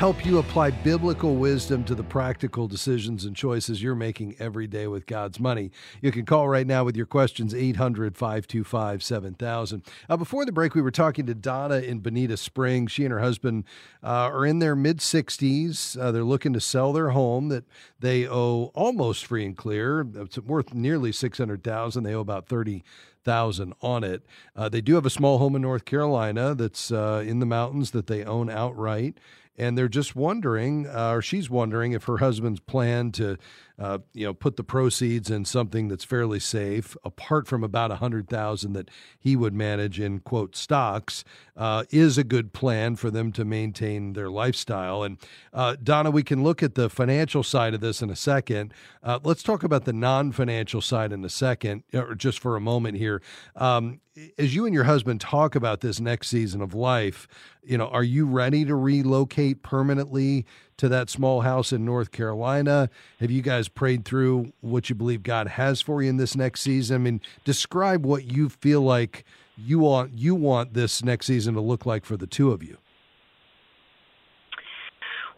help 0.00 0.24
you 0.24 0.38
apply 0.38 0.70
biblical 0.70 1.36
wisdom 1.36 1.84
to 1.84 1.94
the 1.94 2.02
practical 2.02 2.66
decisions 2.66 3.26
and 3.26 3.36
choices 3.36 3.82
you're 3.82 3.94
making 3.94 4.34
every 4.38 4.66
day 4.66 4.86
with 4.86 5.04
God's 5.04 5.38
money. 5.38 5.70
You 6.00 6.10
can 6.10 6.24
call 6.24 6.48
right 6.48 6.66
now 6.66 6.84
with 6.84 6.96
your 6.96 7.04
questions 7.04 7.52
800 7.52 8.16
525 8.16 9.02
7000. 9.02 9.84
Uh, 10.08 10.16
before 10.16 10.46
the 10.46 10.52
break, 10.52 10.74
we 10.74 10.80
were 10.80 10.90
talking 10.90 11.26
to 11.26 11.34
Donna 11.34 11.80
in 11.80 11.98
Bonita 11.98 12.38
Springs. 12.38 12.92
She 12.92 13.04
and 13.04 13.12
her 13.12 13.20
husband 13.20 13.64
uh, 14.02 14.30
are 14.32 14.46
in 14.46 14.58
their 14.58 14.74
mid 14.74 15.00
60s. 15.00 16.00
Uh, 16.00 16.10
they're 16.10 16.24
looking 16.24 16.54
to 16.54 16.60
sell 16.62 16.94
their 16.94 17.10
home 17.10 17.50
that 17.50 17.66
they 17.98 18.26
owe 18.26 18.72
almost 18.74 19.26
free 19.26 19.44
and 19.44 19.54
clear. 19.54 20.06
It's 20.14 20.38
worth 20.38 20.72
nearly 20.72 21.12
600000 21.12 22.04
They 22.04 22.14
owe 22.14 22.20
about 22.20 22.48
30 22.48 22.82
thousand 23.24 23.74
on 23.82 24.04
it. 24.04 24.24
Uh, 24.56 24.68
they 24.68 24.80
do 24.80 24.94
have 24.94 25.06
a 25.06 25.10
small 25.10 25.38
home 25.38 25.54
in 25.54 25.62
North 25.62 25.84
Carolina 25.84 26.54
that's 26.54 26.90
uh, 26.90 27.22
in 27.26 27.38
the 27.38 27.46
mountains 27.46 27.90
that 27.90 28.06
they 28.06 28.24
own 28.24 28.48
outright, 28.48 29.18
and 29.56 29.76
they're 29.76 29.88
just 29.88 30.16
wondering, 30.16 30.86
uh, 30.86 31.12
or 31.12 31.22
she's 31.22 31.50
wondering, 31.50 31.92
if 31.92 32.04
her 32.04 32.18
husband's 32.18 32.60
plan 32.60 33.12
to, 33.12 33.36
uh, 33.80 33.98
you 34.12 34.26
know, 34.26 34.34
put 34.34 34.56
the 34.56 34.62
proceeds 34.62 35.30
in 35.30 35.46
something 35.46 35.88
that's 35.88 36.04
fairly 36.04 36.38
safe, 36.38 36.96
apart 37.02 37.48
from 37.48 37.64
about 37.64 37.90
a 37.90 37.96
hundred 37.96 38.28
thousand 38.28 38.74
that 38.74 38.90
he 39.18 39.34
would 39.34 39.54
manage 39.54 39.98
in 39.98 40.20
quote 40.20 40.54
stocks, 40.54 41.24
uh, 41.56 41.84
is 41.90 42.18
a 42.18 42.24
good 42.24 42.52
plan 42.52 42.94
for 42.94 43.10
them 43.10 43.32
to 43.32 43.44
maintain 43.44 44.12
their 44.12 44.30
lifestyle. 44.30 45.02
And 45.02 45.16
uh, 45.54 45.76
Donna, 45.82 46.10
we 46.10 46.22
can 46.22 46.42
look 46.42 46.62
at 46.62 46.74
the 46.74 46.90
financial 46.90 47.42
side 47.42 47.72
of 47.72 47.80
this 47.80 48.02
in 48.02 48.10
a 48.10 48.16
second. 48.16 48.74
Uh, 49.02 49.18
let's 49.24 49.42
talk 49.42 49.62
about 49.62 49.86
the 49.86 49.94
non-financial 49.94 50.82
side 50.82 51.10
in 51.10 51.24
a 51.24 51.30
second, 51.30 51.82
or 51.94 52.14
just 52.14 52.38
for 52.38 52.56
a 52.56 52.60
moment 52.60 52.98
here. 52.98 53.22
Um, 53.56 54.00
as 54.38 54.54
you 54.54 54.66
and 54.66 54.74
your 54.74 54.84
husband 54.84 55.20
talk 55.20 55.54
about 55.54 55.80
this 55.80 56.00
next 56.00 56.28
season 56.28 56.60
of 56.60 56.74
life, 56.74 57.26
you 57.62 57.78
know, 57.78 57.88
are 57.88 58.04
you 58.04 58.26
ready 58.26 58.64
to 58.64 58.74
relocate 58.74 59.62
permanently 59.62 60.44
to 60.80 60.88
that 60.88 61.10
small 61.10 61.42
house 61.42 61.72
in 61.74 61.84
North 61.84 62.10
Carolina? 62.10 62.88
Have 63.20 63.30
you 63.30 63.42
guys 63.42 63.68
prayed 63.68 64.06
through 64.06 64.54
what 64.62 64.88
you 64.88 64.94
believe 64.94 65.22
God 65.22 65.46
has 65.46 65.82
for 65.82 66.02
you 66.02 66.08
in 66.08 66.16
this 66.16 66.34
next 66.34 66.62
season? 66.62 66.94
I 66.94 66.98
mean, 66.98 67.20
describe 67.44 68.06
what 68.06 68.24
you 68.24 68.48
feel 68.48 68.80
like 68.80 69.24
you 69.56 69.78
want 69.78 70.12
you 70.14 70.34
want 70.34 70.72
this 70.72 71.04
next 71.04 71.26
season 71.26 71.52
to 71.54 71.60
look 71.60 71.84
like 71.84 72.06
for 72.06 72.16
the 72.16 72.26
two 72.26 72.50
of 72.50 72.62
you. 72.62 72.78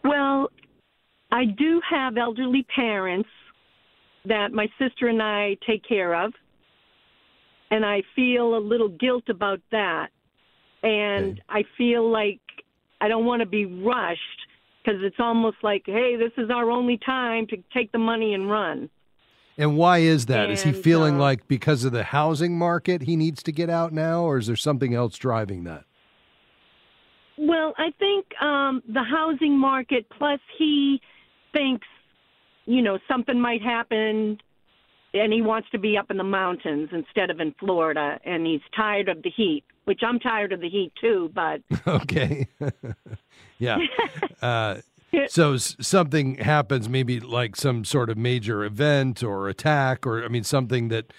Well, 0.05 0.48
I 1.33 1.44
do 1.44 1.81
have 1.90 2.16
elderly 2.16 2.64
parents 2.74 3.28
that 4.24 4.52
my 4.52 4.68
sister 4.78 5.09
and 5.09 5.20
I 5.20 5.57
take 5.66 5.83
care 5.85 6.14
of, 6.14 6.33
and 7.72 7.85
I 7.85 8.02
feel 8.14 8.57
a 8.57 8.61
little 8.61 8.90
guilt 8.90 9.24
about 9.28 9.61
that. 9.72 10.11
And 10.85 11.33
Okay. 11.33 11.42
I 11.48 11.64
feel 11.76 12.09
like 12.09 12.40
I 13.00 13.09
don't 13.09 13.24
want 13.24 13.40
to 13.40 13.46
be 13.46 13.64
rushed 13.64 14.20
because 14.82 15.00
it's 15.02 15.16
almost 15.18 15.58
like, 15.62 15.82
hey, 15.86 16.16
this 16.16 16.32
is 16.42 16.50
our 16.50 16.70
only 16.70 16.98
time 16.98 17.46
to 17.48 17.56
take 17.72 17.92
the 17.92 17.98
money 17.98 18.34
and 18.34 18.50
run. 18.50 18.90
And 19.58 19.76
why 19.76 19.98
is 19.98 20.26
that? 20.26 20.50
Is 20.50 20.62
he 20.62 20.72
feeling 20.72 21.16
uh, 21.16 21.20
like 21.20 21.46
because 21.46 21.84
of 21.84 21.92
the 21.92 22.04
housing 22.04 22.56
market 22.56 23.02
he 23.02 23.16
needs 23.16 23.42
to 23.44 23.52
get 23.52 23.68
out 23.68 23.92
now, 23.92 24.22
or 24.22 24.38
is 24.38 24.46
there 24.46 24.56
something 24.56 24.94
else 24.94 25.18
driving 25.18 25.64
that? 25.64 25.84
Well, 27.36 27.74
I 27.76 27.90
think 27.98 28.26
um, 28.40 28.82
the 28.88 29.02
housing 29.02 29.58
market, 29.58 30.06
plus 30.16 30.40
he 30.58 31.00
thinks, 31.52 31.86
you 32.66 32.82
know, 32.82 32.98
something 33.08 33.38
might 33.40 33.62
happen 33.62 34.38
and 35.14 35.32
he 35.32 35.42
wants 35.42 35.68
to 35.70 35.78
be 35.78 35.96
up 35.98 36.10
in 36.10 36.16
the 36.16 36.24
mountains 36.24 36.88
instead 36.92 37.30
of 37.30 37.40
in 37.40 37.54
Florida 37.58 38.18
and 38.24 38.46
he's 38.46 38.60
tired 38.74 39.08
of 39.08 39.22
the 39.22 39.30
heat, 39.30 39.64
which 39.84 40.00
I'm 40.02 40.18
tired 40.18 40.52
of 40.52 40.60
the 40.60 40.68
heat 40.68 40.92
too, 41.00 41.30
but 41.34 41.60
Okay. 41.86 42.46
yeah. 43.58 43.78
Uh, 44.42 44.78
so 45.28 45.52
s- 45.54 45.76
something 45.80 46.34
happens, 46.36 46.88
maybe 46.88 47.20
like 47.20 47.54
some 47.54 47.84
sort 47.84 48.10
of 48.10 48.16
major 48.18 48.64
event 48.64 49.22
or 49.22 49.48
attack, 49.48 50.04
or 50.06 50.24
I 50.24 50.28
mean, 50.28 50.42
something 50.42 50.88
that 50.88 51.12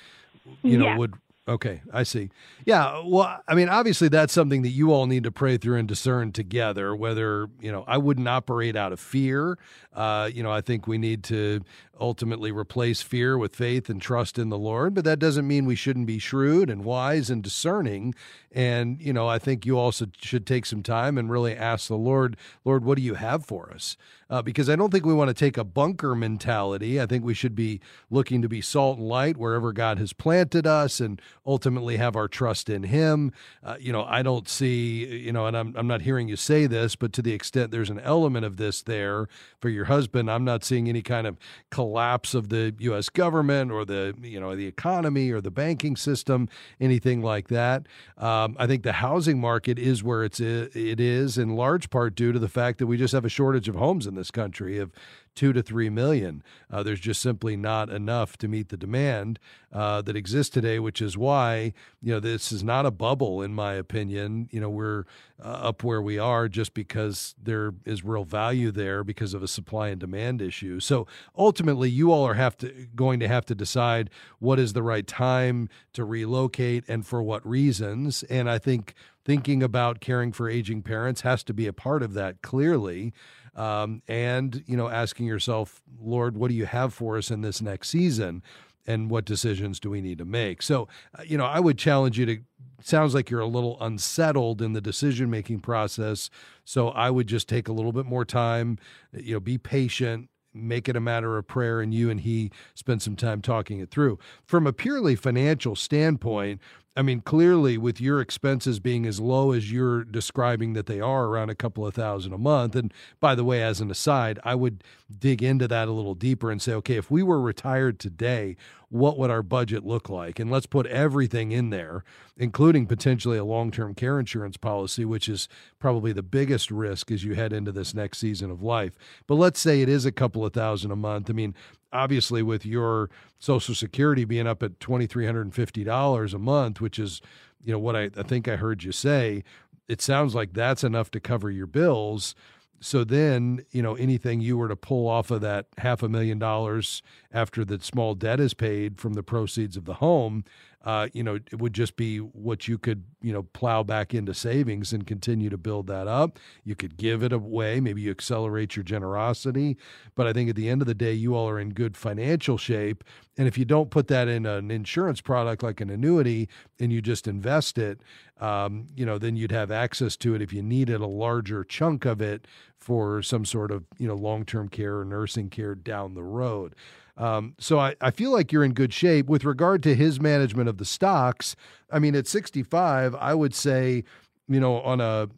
you 0.61 0.77
know 0.77 0.85
Yeah. 0.87 0.97
would 0.97 1.13
Okay, 1.45 1.81
I 1.91 2.03
see. 2.03 2.29
Yeah, 2.65 3.01
well, 3.05 3.41
I 3.49 3.53
mean, 3.53 3.67
obviously 3.67 4.07
that's 4.07 4.31
something 4.31 4.61
that 4.61 4.69
you 4.69 4.93
all 4.93 5.07
need 5.07 5.25
to 5.25 5.31
pray 5.31 5.57
through 5.57 5.75
and 5.75 5.85
discern 5.85 6.31
together. 6.31 6.95
Whether 6.95 7.49
you 7.59 7.69
know, 7.69 7.83
I 7.85 7.97
wouldn't 7.97 8.29
operate 8.29 8.77
out 8.77 8.93
of 8.93 8.99
fear. 9.01 9.57
Uh, 9.91 10.29
you 10.33 10.41
know, 10.41 10.51
I 10.51 10.61
think 10.61 10.87
we 10.87 10.97
need 10.97 11.21
to 11.25 11.59
ultimately 11.99 12.51
replace 12.51 13.01
fear 13.01 13.37
with 13.37 13.55
faith 13.57 13.89
and 13.89 14.01
trust 14.01 14.39
in 14.39 14.47
the 14.49 14.57
Lord. 14.57 14.93
But 14.93 15.03
that 15.03 15.19
doesn't 15.19 15.45
mean 15.45 15.65
we 15.65 15.75
shouldn't 15.75 16.07
be 16.07 16.17
shrewd 16.17 16.69
and 16.69 16.85
wise 16.85 17.29
and 17.29 17.43
discerning. 17.43 18.15
And 18.53 19.01
you 19.01 19.11
know, 19.11 19.27
I 19.27 19.37
think 19.37 19.65
you 19.65 19.77
also 19.77 20.05
should 20.21 20.47
take 20.47 20.65
some 20.65 20.81
time 20.81 21.17
and 21.17 21.29
really 21.29 21.57
ask 21.57 21.89
the 21.89 21.97
Lord, 21.97 22.37
Lord, 22.63 22.85
what 22.85 22.95
do 22.95 23.01
you 23.01 23.15
have 23.15 23.45
for 23.45 23.69
us? 23.73 23.97
Uh, 24.33 24.41
because 24.41 24.67
I 24.67 24.75
don't 24.75 24.89
think 24.89 25.05
we 25.05 25.13
want 25.13 25.27
to 25.27 25.33
take 25.35 25.59
a 25.59 25.63
bunker 25.63 26.15
mentality. 26.15 26.99
I 26.99 27.05
think 27.05 27.23
we 27.23 27.35
should 27.35 27.53
be 27.53 27.79
looking 28.09 28.41
to 28.41 28.49
be 28.49 28.61
salt 28.61 28.97
and 28.97 29.07
light 29.07 29.37
wherever 29.37 29.71
God 29.71 29.99
has 29.99 30.11
planted 30.11 30.65
us 30.65 30.99
and 30.99 31.21
ultimately 31.45 31.97
have 31.97 32.15
our 32.15 32.27
trust 32.27 32.67
in 32.67 32.81
Him. 32.81 33.31
Uh, 33.63 33.75
you 33.79 33.91
know, 33.91 34.03
I 34.05 34.23
don't 34.23 34.49
see, 34.49 35.05
you 35.05 35.31
know, 35.31 35.45
and 35.45 35.55
I'm, 35.55 35.75
I'm 35.77 35.85
not 35.85 36.01
hearing 36.01 36.29
you 36.29 36.35
say 36.35 36.65
this, 36.65 36.95
but 36.95 37.13
to 37.13 37.21
the 37.21 37.31
extent 37.31 37.69
there's 37.69 37.91
an 37.91 37.99
element 37.99 38.43
of 38.43 38.57
this 38.57 38.81
there 38.81 39.27
for 39.61 39.69
your 39.69 39.85
husband, 39.85 40.31
I'm 40.31 40.43
not 40.43 40.63
seeing 40.63 40.89
any 40.89 41.03
kind 41.03 41.27
of 41.27 41.37
collapse 41.69 42.33
of 42.33 42.49
the 42.49 42.73
U.S. 42.79 43.09
government 43.09 43.71
or 43.71 43.85
the, 43.85 44.15
you 44.19 44.39
know, 44.39 44.55
the 44.55 44.65
economy 44.65 45.29
or 45.29 45.41
the 45.41 45.51
banking 45.51 45.95
system, 45.95 46.49
anything 46.81 47.21
like 47.21 47.49
that. 47.49 47.85
Um, 48.17 48.55
I 48.57 48.65
think 48.65 48.81
the 48.81 48.93
housing 48.93 49.39
market 49.39 49.77
is 49.77 50.03
where 50.03 50.23
it's 50.23 50.39
it 50.39 50.99
is 50.99 51.37
in 51.37 51.55
large 51.55 51.91
part 51.91 52.15
due 52.15 52.31
to 52.31 52.39
the 52.39 52.49
fact 52.49 52.79
that 52.79 52.87
we 52.87 52.97
just 52.97 53.13
have 53.13 53.25
a 53.25 53.29
shortage 53.29 53.69
of 53.69 53.75
homes 53.75 54.07
in 54.07 54.15
this 54.15 54.22
country 54.31 54.79
of 54.79 54.91
two 55.35 55.53
to 55.53 55.61
three 55.61 55.89
million. 55.89 56.43
Uh, 56.71 56.83
there's 56.83 56.99
just 56.99 57.21
simply 57.21 57.55
not 57.55 57.89
enough 57.89 58.37
to 58.37 58.47
meet 58.47 58.69
the 58.69 58.77
demand 58.77 59.39
uh, 59.71 60.01
that 60.01 60.15
exists 60.15 60.53
today, 60.53 60.79
which 60.79 61.01
is 61.01 61.17
why 61.17 61.73
you 62.01 62.13
know 62.13 62.19
this 62.19 62.51
is 62.51 62.63
not 62.63 62.85
a 62.85 62.91
bubble, 62.91 63.41
in 63.41 63.53
my 63.53 63.73
opinion. 63.73 64.47
You 64.51 64.61
know 64.61 64.69
we're 64.69 65.05
uh, 65.43 65.47
up 65.47 65.83
where 65.83 66.01
we 66.01 66.17
are 66.17 66.47
just 66.47 66.73
because 66.73 67.35
there 67.41 67.73
is 67.85 68.03
real 68.03 68.23
value 68.23 68.71
there 68.71 69.03
because 69.03 69.33
of 69.33 69.43
a 69.43 69.47
supply 69.47 69.89
and 69.89 69.99
demand 69.99 70.41
issue. 70.41 70.79
So 70.79 71.07
ultimately, 71.37 71.89
you 71.89 72.11
all 72.11 72.25
are 72.25 72.35
have 72.35 72.57
to 72.57 72.87
going 72.95 73.19
to 73.19 73.27
have 73.27 73.45
to 73.45 73.55
decide 73.55 74.09
what 74.39 74.59
is 74.59 74.73
the 74.73 74.83
right 74.83 75.07
time 75.07 75.69
to 75.93 76.05
relocate 76.05 76.83
and 76.87 77.05
for 77.05 77.23
what 77.23 77.45
reasons. 77.47 78.23
And 78.23 78.49
I 78.49 78.59
think 78.59 78.93
thinking 79.25 79.63
about 79.63 80.01
caring 80.01 80.31
for 80.31 80.49
aging 80.49 80.83
parents 80.83 81.21
has 81.21 81.43
to 81.43 81.53
be 81.53 81.65
a 81.65 81.73
part 81.73 82.03
of 82.03 82.13
that 82.13 82.41
clearly 82.41 83.13
um, 83.55 84.01
and 84.07 84.63
you 84.65 84.75
know 84.75 84.89
asking 84.89 85.22
yourself, 85.25 85.81
Lord, 86.01 86.37
what 86.37 86.49
do 86.49 86.55
you 86.55 86.65
have 86.65 86.93
for 86.93 87.17
us 87.17 87.31
in 87.31 87.41
this 87.41 87.61
next 87.61 87.89
season? 87.89 88.43
And 88.85 89.09
what 89.09 89.25
decisions 89.25 89.79
do 89.79 89.89
we 89.89 90.01
need 90.01 90.17
to 90.17 90.25
make? 90.25 90.61
So, 90.61 90.89
uh, 91.17 91.23
you 91.25 91.37
know, 91.37 91.45
I 91.45 91.59
would 91.59 91.77
challenge 91.77 92.19
you 92.19 92.25
to. 92.25 92.39
Sounds 92.81 93.15
like 93.15 93.29
you're 93.29 93.39
a 93.39 93.45
little 93.45 93.77
unsettled 93.79 94.61
in 94.61 94.73
the 94.73 94.81
decision 94.81 95.29
making 95.29 95.61
process. 95.61 96.29
So 96.65 96.89
I 96.89 97.09
would 97.09 97.27
just 97.27 97.47
take 97.47 97.69
a 97.69 97.71
little 97.71 97.93
bit 97.93 98.05
more 98.05 98.25
time. 98.25 98.77
You 99.13 99.35
know, 99.35 99.39
be 99.39 99.57
patient, 99.57 100.29
make 100.53 100.87
it 100.87 100.95
a 100.95 100.99
matter 100.99 101.37
of 101.37 101.47
prayer 101.47 101.81
and 101.81 101.93
you 101.93 102.09
and 102.09 102.19
he 102.19 102.51
spend 102.75 103.01
some 103.01 103.15
time 103.15 103.41
talking 103.41 103.79
it 103.79 103.89
through. 103.89 104.19
From 104.45 104.67
a 104.67 104.73
purely 104.73 105.15
financial 105.15 105.75
standpoint, 105.75 106.59
I 106.95 107.01
mean, 107.01 107.21
clearly, 107.21 107.77
with 107.77 107.99
your 107.99 108.21
expenses 108.21 108.79
being 108.79 109.07
as 109.07 109.19
low 109.19 109.51
as 109.51 109.71
you're 109.71 110.03
describing 110.03 110.73
that 110.73 110.85
they 110.85 110.99
are, 110.99 111.25
around 111.25 111.49
a 111.49 111.55
couple 111.55 111.87
of 111.87 111.95
thousand 111.95 112.33
a 112.33 112.37
month. 112.37 112.75
And 112.75 112.93
by 113.19 113.33
the 113.33 113.43
way, 113.43 113.63
as 113.63 113.81
an 113.81 113.89
aside, 113.89 114.39
I 114.43 114.53
would 114.53 114.83
dig 115.19 115.41
into 115.41 115.67
that 115.67 115.87
a 115.87 115.91
little 115.91 116.13
deeper 116.13 116.51
and 116.51 116.61
say, 116.61 116.73
okay, 116.73 116.95
if 116.95 117.09
we 117.09 117.23
were 117.23 117.41
retired 117.41 117.99
today, 117.99 118.55
what 118.93 119.17
would 119.17 119.31
our 119.31 119.41
budget 119.41 119.83
look 119.83 120.07
like? 120.07 120.39
And 120.39 120.51
let's 120.51 120.67
put 120.67 120.85
everything 120.85 121.51
in 121.51 121.71
there, 121.71 122.03
including 122.37 122.85
potentially 122.85 123.37
a 123.37 123.43
long 123.43 123.71
term 123.71 123.95
care 123.95 124.19
insurance 124.19 124.55
policy, 124.55 125.03
which 125.03 125.27
is 125.27 125.47
probably 125.79 126.13
the 126.13 126.21
biggest 126.21 126.69
risk 126.69 127.11
as 127.11 127.23
you 127.23 127.33
head 127.33 127.53
into 127.53 127.71
this 127.71 127.93
next 127.93 128.19
season 128.19 128.51
of 128.51 128.61
life. 128.61 128.95
But 129.25 129.35
let's 129.35 129.59
say 129.59 129.81
it 129.81 129.89
is 129.89 130.05
a 130.05 130.11
couple 130.11 130.45
of 130.45 130.53
thousand 130.53 130.91
a 130.91 130.95
month. 130.95 131.29
I 131.29 131.33
mean, 131.33 131.55
obviously 131.91 132.43
with 132.43 132.65
your 132.65 133.09
social 133.39 133.75
security 133.75 134.25
being 134.25 134.47
up 134.47 134.63
at 134.63 134.79
$2350 134.79 136.33
a 136.33 136.39
month 136.39 136.81
which 136.81 136.97
is 136.97 137.21
you 137.63 137.71
know 137.71 137.79
what 137.79 137.95
I, 137.95 138.09
I 138.17 138.23
think 138.23 138.47
i 138.47 138.55
heard 138.55 138.83
you 138.83 138.91
say 138.91 139.43
it 139.87 140.01
sounds 140.01 140.33
like 140.33 140.53
that's 140.53 140.83
enough 140.83 141.11
to 141.11 141.19
cover 141.19 141.51
your 141.51 141.67
bills 141.67 142.33
so 142.79 143.05
then 143.05 143.63
you 143.71 143.81
know 143.81 143.95
anything 143.95 144.41
you 144.41 144.57
were 144.57 144.67
to 144.67 144.75
pull 144.75 145.07
off 145.07 145.31
of 145.31 145.41
that 145.41 145.67
half 145.77 146.03
a 146.03 146.09
million 146.09 146.39
dollars 146.39 147.01
after 147.33 147.65
the 147.65 147.79
small 147.79 148.15
debt 148.15 148.39
is 148.39 148.53
paid 148.53 148.99
from 148.99 149.13
the 149.13 149.23
proceeds 149.23 149.75
of 149.75 149.85
the 149.85 149.95
home 149.95 150.43
uh, 150.83 151.07
you 151.13 151.23
know, 151.23 151.35
it 151.35 151.59
would 151.59 151.73
just 151.73 151.95
be 151.95 152.17
what 152.17 152.67
you 152.67 152.77
could, 152.77 153.05
you 153.21 153.31
know, 153.31 153.43
plow 153.43 153.83
back 153.83 154.13
into 154.13 154.33
savings 154.33 154.91
and 154.91 155.07
continue 155.07 155.49
to 155.49 155.57
build 155.57 155.87
that 155.87 156.09
up. 156.09 156.37
You 156.65 156.75
could 156.75 156.97
give 156.97 157.23
it 157.23 157.31
away. 157.31 157.79
Maybe 157.79 158.01
you 158.01 158.11
accelerate 158.11 158.75
your 158.75 158.83
generosity. 158.83 159.77
But 160.15 160.27
I 160.27 160.33
think 160.33 160.49
at 160.49 160.57
the 160.57 160.69
end 160.69 160.81
of 160.81 160.87
the 160.87 160.93
day, 160.93 161.13
you 161.13 161.35
all 161.35 161.47
are 161.47 161.59
in 161.59 161.69
good 161.69 161.95
financial 161.95 162.57
shape. 162.57 163.05
And 163.37 163.47
if 163.47 163.57
you 163.57 163.63
don't 163.63 163.91
put 163.91 164.09
that 164.09 164.27
in 164.27 164.45
an 164.45 164.71
insurance 164.71 165.21
product 165.21 165.63
like 165.63 165.79
an 165.79 165.89
annuity 165.89 166.49
and 166.79 166.91
you 166.91 167.01
just 167.01 167.29
invest 167.29 167.77
it, 167.77 168.01
um, 168.41 168.87
you 168.93 169.05
know, 169.05 169.17
then 169.17 169.37
you'd 169.37 169.53
have 169.53 169.71
access 169.71 170.17
to 170.17 170.35
it 170.35 170.41
if 170.41 170.51
you 170.51 170.61
needed 170.61 170.99
a 170.99 171.07
larger 171.07 171.63
chunk 171.63 172.03
of 172.03 172.19
it 172.19 172.45
for 172.77 173.21
some 173.21 173.45
sort 173.45 173.71
of, 173.71 173.85
you 173.97 174.07
know, 174.07 174.15
long 174.15 174.43
term 174.43 174.67
care 174.67 174.99
or 174.99 175.05
nursing 175.05 175.49
care 175.49 175.75
down 175.75 176.13
the 176.13 176.23
road. 176.23 176.75
Um, 177.17 177.55
so 177.59 177.79
I, 177.79 177.95
I 178.01 178.11
feel 178.11 178.31
like 178.31 178.51
you're 178.51 178.63
in 178.63 178.73
good 178.73 178.93
shape 178.93 179.27
with 179.27 179.45
regard 179.45 179.83
to 179.83 179.95
his 179.95 180.19
management 180.19 180.67
of 180.69 180.77
the 180.77 180.85
stocks. 180.85 181.55
I 181.91 181.99
mean, 181.99 182.15
at 182.15 182.27
65, 182.27 183.15
I 183.15 183.33
would 183.33 183.53
say, 183.53 184.03
you 184.47 184.59
know, 184.59 184.81
on 184.81 184.99
a 184.99 185.29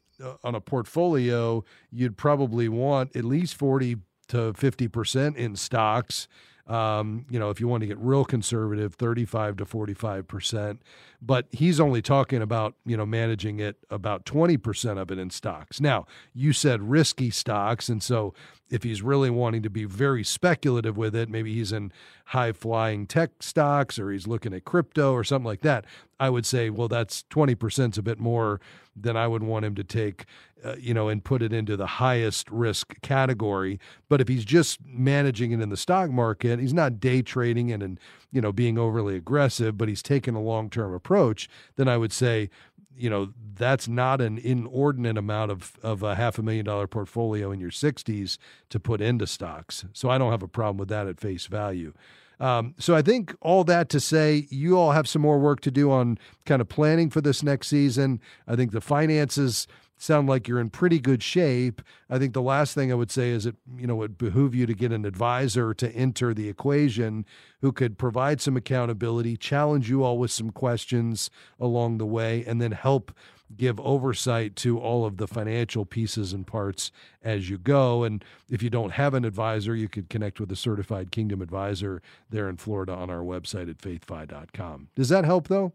on 0.45 0.55
a 0.55 0.61
portfolio, 0.61 1.63
you'd 1.91 2.15
probably 2.15 2.69
want 2.69 3.13
at 3.17 3.25
least 3.25 3.55
40 3.55 3.97
to 4.29 4.53
50 4.53 4.87
percent 4.87 5.35
in 5.35 5.55
stocks 5.57 6.27
um, 6.67 7.25
you 7.29 7.37
know, 7.37 7.51
if 7.51 7.59
you 7.59 7.67
want 7.67 7.81
to 7.81 7.87
get 7.87 7.97
real 7.99 8.25
conservative, 8.25 8.95
35 8.95 9.57
to 9.57 9.65
45 9.65 10.27
percent. 10.27 10.81
But 11.21 11.47
he's 11.51 11.79
only 11.79 12.01
talking 12.01 12.41
about, 12.41 12.75
you 12.85 12.97
know, 12.97 13.05
managing 13.05 13.59
it 13.59 13.77
about 13.89 14.25
20 14.25 14.57
percent 14.57 14.97
of 14.97 15.11
it 15.11 15.19
in 15.19 15.29
stocks. 15.29 15.79
Now, 15.79 16.07
you 16.33 16.53
said 16.53 16.81
risky 16.81 17.29
stocks. 17.29 17.87
And 17.87 18.01
so 18.01 18.33
if 18.69 18.83
he's 18.83 19.01
really 19.01 19.29
wanting 19.29 19.61
to 19.63 19.69
be 19.69 19.85
very 19.85 20.23
speculative 20.23 20.97
with 20.97 21.15
it, 21.15 21.29
maybe 21.29 21.53
he's 21.53 21.71
in 21.71 21.91
high 22.25 22.51
flying 22.51 23.05
tech 23.05 23.31
stocks 23.39 23.99
or 23.99 24.11
he's 24.11 24.27
looking 24.27 24.53
at 24.53 24.65
crypto 24.65 25.13
or 25.13 25.23
something 25.23 25.45
like 25.45 25.61
that. 25.61 25.85
I 26.19 26.29
would 26.29 26.45
say, 26.45 26.69
well, 26.69 26.87
that's 26.87 27.23
20% 27.29 27.91
is 27.91 27.97
a 27.97 28.01
bit 28.01 28.19
more 28.19 28.59
than 28.95 29.17
I 29.17 29.27
would 29.27 29.43
want 29.43 29.65
him 29.65 29.75
to 29.75 29.83
take, 29.83 30.25
uh, 30.63 30.75
you 30.79 30.93
know, 30.93 31.09
and 31.09 31.23
put 31.23 31.41
it 31.41 31.53
into 31.53 31.77
the 31.77 31.85
highest 31.85 32.49
risk 32.49 32.99
category. 33.01 33.79
But 34.09 34.21
if 34.21 34.27
he's 34.27 34.45
just 34.45 34.79
managing 34.85 35.51
it 35.51 35.61
in 35.61 35.69
the 35.69 35.77
stock 35.77 36.09
market, 36.09 36.59
he's 36.59 36.73
not 36.73 36.99
day 36.99 37.21
trading 37.21 37.71
and, 37.71 37.83
and 37.83 37.99
you 38.31 38.41
know, 38.41 38.51
being 38.51 38.77
overly 38.79 39.15
aggressive, 39.15 39.77
but 39.77 39.89
he's 39.89 40.01
taking 40.01 40.35
a 40.35 40.41
long 40.41 40.69
term 40.69 40.93
approach, 40.93 41.49
then 41.75 41.87
I 41.87 41.97
would 41.97 42.13
say, 42.13 42.49
you 42.97 43.09
know, 43.09 43.33
that's 43.55 43.87
not 43.87 44.21
an 44.21 44.37
inordinate 44.37 45.17
amount 45.17 45.51
of, 45.51 45.73
of 45.81 46.03
a 46.03 46.15
half 46.15 46.37
a 46.37 46.41
million 46.41 46.65
dollar 46.65 46.87
portfolio 46.87 47.51
in 47.51 47.59
your 47.59 47.71
60s 47.71 48.37
to 48.69 48.79
put 48.79 49.01
into 49.01 49.27
stocks. 49.27 49.85
So 49.93 50.09
I 50.09 50.17
don't 50.17 50.31
have 50.31 50.43
a 50.43 50.47
problem 50.47 50.77
with 50.77 50.89
that 50.89 51.07
at 51.07 51.19
face 51.19 51.47
value. 51.47 51.93
Um, 52.39 52.75
so 52.77 52.95
I 52.95 53.01
think 53.01 53.33
all 53.41 53.63
that 53.63 53.89
to 53.89 53.99
say, 53.99 54.47
you 54.49 54.77
all 54.77 54.91
have 54.91 55.07
some 55.07 55.21
more 55.21 55.39
work 55.39 55.61
to 55.61 55.71
do 55.71 55.91
on 55.91 56.17
kind 56.45 56.61
of 56.61 56.67
planning 56.67 57.09
for 57.09 57.21
this 57.21 57.43
next 57.43 57.67
season. 57.67 58.19
I 58.47 58.55
think 58.55 58.71
the 58.71 58.81
finances 58.81 59.67
sound 59.97 60.27
like 60.27 60.47
you're 60.47 60.59
in 60.59 60.69
pretty 60.69 60.99
good 60.99 61.23
shape. 61.23 61.81
I 62.09 62.19
think 62.19 62.33
the 62.33 62.41
last 62.41 62.73
thing 62.73 62.91
I 62.91 62.95
would 62.95 63.11
say 63.11 63.29
is 63.29 63.45
it 63.45 63.55
you 63.77 63.87
know 63.87 63.95
would 63.95 64.17
behoove 64.17 64.53
you 64.53 64.65
to 64.65 64.73
get 64.73 64.91
an 64.91 65.05
advisor 65.05 65.73
to 65.73 65.91
enter 65.91 66.33
the 66.33 66.49
equation 66.49 67.25
who 67.61 67.71
could 67.71 67.97
provide 67.97 68.41
some 68.41 68.57
accountability, 68.57 69.37
challenge 69.37 69.89
you 69.89 70.03
all 70.03 70.17
with 70.17 70.31
some 70.31 70.51
questions 70.51 71.29
along 71.59 71.97
the 71.97 72.05
way, 72.05 72.43
and 72.45 72.61
then 72.61 72.71
help 72.71 73.11
give 73.55 73.79
oversight 73.79 74.55
to 74.55 74.79
all 74.79 75.05
of 75.05 75.17
the 75.17 75.27
financial 75.27 75.85
pieces 75.85 76.33
and 76.33 76.47
parts 76.47 76.91
as 77.23 77.49
you 77.49 77.57
go. 77.57 78.03
And 78.03 78.23
if 78.49 78.63
you 78.63 78.69
don't 78.69 78.91
have 78.91 79.13
an 79.13 79.23
advisor, 79.23 79.75
you 79.75 79.87
could 79.87 80.09
connect 80.09 80.39
with 80.39 80.51
a 80.51 80.55
certified 80.55 81.11
Kingdom 81.11 81.41
advisor 81.41 82.01
there 82.29 82.49
in 82.49 82.57
Florida 82.57 82.93
on 82.93 83.09
our 83.09 83.21
website 83.21 83.69
at 83.69 83.77
faithfi.com. 83.77 84.89
Does 84.95 85.09
that 85.09 85.25
help 85.25 85.47
though? 85.47 85.73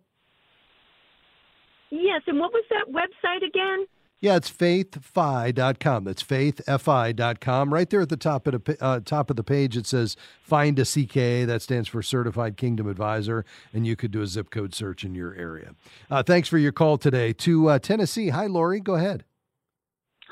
Yes. 1.91 2.23
And 2.27 2.39
what 2.39 2.53
was 2.53 2.65
that 2.71 2.93
website 2.93 3.47
again? 3.47 3.87
Yeah, 4.21 4.37
it's 4.37 4.51
faithfi.com. 4.51 6.05
That's 6.05 6.23
faithfi.com. 6.23 7.73
Right 7.73 7.89
there 7.89 8.01
at 8.03 8.09
the 8.11 8.17
top 8.19 8.47
of 8.47 8.65
the 8.65 8.77
uh, 8.79 9.01
top 9.01 9.31
of 9.31 9.37
the 9.37 9.43
page, 9.43 9.79
it 9.79 9.87
says 9.87 10.17
"Find 10.43 10.79
a 10.79 10.85
CK." 10.85 11.47
That 11.47 11.61
stands 11.63 11.89
for 11.89 12.03
Certified 12.03 12.59
Kingdom 12.59 12.87
Advisor, 12.87 13.47
and 13.73 13.87
you 13.87 13.97
could 13.97 14.11
do 14.11 14.21
a 14.21 14.27
zip 14.27 14.51
code 14.51 14.75
search 14.75 15.05
in 15.05 15.15
your 15.15 15.35
area. 15.35 15.75
Uh, 16.11 16.23
thanks 16.23 16.49
for 16.49 16.59
your 16.59 16.73
call 16.73 16.99
today 16.99 17.33
to 17.35 17.69
uh, 17.69 17.79
Tennessee. 17.79 18.29
Hi, 18.29 18.47
Lori. 18.47 18.81
Go 18.81 18.95
ahead. 18.95 19.25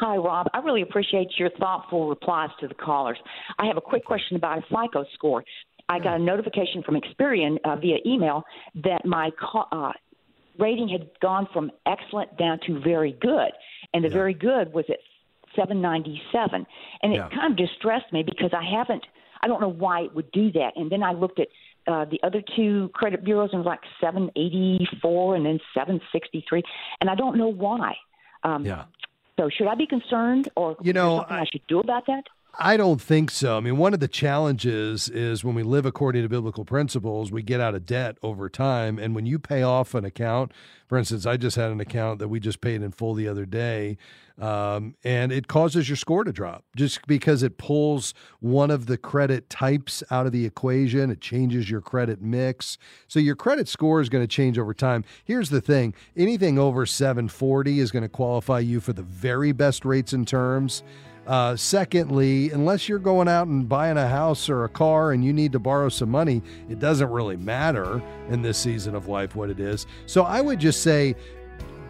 Hi, 0.01 0.16
Rob. 0.16 0.48
I 0.53 0.59
really 0.59 0.83
appreciate 0.83 1.29
your 1.38 1.51
thoughtful 1.59 2.09
replies 2.09 2.51
to 2.61 2.68
the 2.68 2.74
callers. 2.74 3.18
I 3.59 3.66
have 3.66 3.77
a 3.77 3.81
quick 3.81 4.05
question 4.05 4.37
about 4.37 4.59
a 4.59 4.62
FICO 4.62 5.05
score. 5.14 5.42
I 5.88 5.98
got 5.98 6.20
a 6.20 6.22
notification 6.22 6.83
from 6.85 7.01
Experian 7.01 7.57
uh, 7.64 7.77
via 7.77 7.96
email 8.07 8.44
that 8.85 9.05
my 9.07 9.31
uh, 9.72 9.92
rating 10.59 10.88
had 10.88 11.09
gone 11.20 11.48
from 11.53 11.70
excellent 11.87 12.37
down 12.37 12.59
to 12.66 12.81
very 12.81 13.16
good, 13.20 13.51
and 13.94 14.05
the 14.05 14.09
yeah. 14.09 14.14
very 14.14 14.35
good 14.35 14.72
was 14.72 14.85
at 14.88 14.98
797, 15.57 16.66
and 17.03 17.12
it 17.12 17.16
yeah. 17.16 17.29
kind 17.31 17.53
of 17.53 17.57
distressed 17.57 18.12
me 18.12 18.22
because 18.22 18.51
I 18.53 18.62
haven't. 18.64 19.05
I 19.42 19.46
don't 19.46 19.61
know 19.61 19.70
why 19.70 20.03
it 20.03 20.14
would 20.14 20.31
do 20.33 20.51
that. 20.53 20.72
And 20.77 20.90
then 20.90 21.03
I 21.03 21.12
looked 21.12 21.38
at 21.40 21.48
uh, 21.87 22.05
the 22.05 22.20
other 22.22 22.42
two 22.57 22.90
credit 22.92 23.24
bureaus 23.24 23.51
and 23.53 23.64
was 23.64 23.66
like 23.66 23.81
784 24.01 25.37
and 25.37 25.46
then 25.46 25.61
763, 25.74 26.62
and 27.01 27.09
I 27.09 27.14
don't 27.14 27.38
know 27.38 27.48
why. 27.48 27.94
Um, 28.44 28.64
yeah. 28.64 28.85
So 29.38 29.48
should 29.48 29.68
I 29.68 29.74
be 29.74 29.87
concerned, 29.87 30.48
or 30.57 30.77
you 30.83 30.92
know, 30.92 31.18
I, 31.18 31.40
I 31.40 31.44
should 31.51 31.66
do 31.68 31.79
about 31.79 32.07
that? 32.07 32.24
I 32.61 32.77
don't 32.77 33.01
think 33.01 33.31
so. 33.31 33.57
I 33.57 33.61
mean, 33.61 33.77
one 33.77 33.95
of 33.95 34.01
the 34.01 34.09
challenges 34.09 35.09
is 35.09 35.45
when 35.45 35.55
we 35.55 35.63
live 35.63 35.87
according 35.87 36.23
to 36.23 36.29
biblical 36.29 36.65
principles, 36.65 37.31
we 37.31 37.43
get 37.43 37.61
out 37.61 37.77
of 37.77 37.87
debt 37.87 38.19
over 38.23 38.49
time. 38.49 38.99
And 38.99 39.15
when 39.15 39.27
you 39.27 39.39
pay 39.39 39.63
off 39.63 39.95
an 39.95 40.05
account, 40.05 40.53
for 40.89 40.99
instance, 40.99 41.25
I 41.25 41.37
just 41.37 41.57
had 41.57 41.71
an 41.71 41.81
account 41.81 42.19
that 42.19 42.29
we 42.29 42.41
just 42.41 42.61
paid 42.61 42.83
in 42.83 42.91
full 42.91 43.15
the 43.15 43.29
other 43.29 43.47
day, 43.47 43.97
um, 44.41 44.95
and 45.05 45.31
it 45.31 45.47
causes 45.47 45.89
your 45.89 45.97
score 45.97 46.25
to 46.25 46.33
drop 46.33 46.65
just 46.75 47.07
because 47.07 47.43
it 47.43 47.59
pulls 47.59 48.15
one 48.41 48.71
of 48.71 48.87
the 48.87 48.97
credit 48.97 49.51
types 49.51 50.03
out 50.11 50.27
of 50.27 50.33
the 50.33 50.47
equation. 50.47 51.11
It 51.11 51.21
changes 51.21 51.71
your 51.71 51.81
credit 51.81 52.23
mix. 52.23 52.79
So 53.07 53.21
your 53.21 53.37
credit 53.37 53.69
score 53.69 54.01
is 54.01 54.09
going 54.09 54.25
to 54.25 54.29
change 54.29 54.59
over 54.59 54.73
time. 54.73 55.05
Here's 55.25 55.51
the 55.51 55.61
thing 55.61 55.95
anything 56.17 56.59
over 56.59 56.87
740 56.87 57.81
is 57.81 57.91
going 57.91 58.05
to 58.05 58.09
qualify 58.09 58.61
you 58.61 58.81
for 58.81 58.93
the 58.93 59.03
very 59.03 59.53
best 59.53 59.85
rates 59.85 60.13
and 60.13 60.27
terms. 60.27 60.83
Uh, 61.29 61.55
secondly, 61.55 62.51
unless 62.53 62.88
you're 62.88 62.99
going 62.99 63.29
out 63.29 63.47
and 63.47 63.69
buying 63.69 63.99
a 63.99 64.09
house 64.09 64.49
or 64.49 64.64
a 64.64 64.69
car 64.69 65.12
and 65.12 65.23
you 65.23 65.31
need 65.31 65.53
to 65.53 65.59
borrow 65.59 65.91
some 65.91 66.11
money, 66.11 66.41
it 66.71 66.79
doesn't 66.79 67.11
really 67.11 67.37
matter 67.37 68.03
in 68.31 68.41
this 68.41 68.57
season 68.57 68.95
of 68.95 69.09
life 69.09 69.37
what 69.37 69.51
it 69.51 69.61
is. 69.61 69.87
So 70.07 70.23
I 70.23 70.41
would 70.41 70.59
just 70.59 70.83
say 70.83 71.14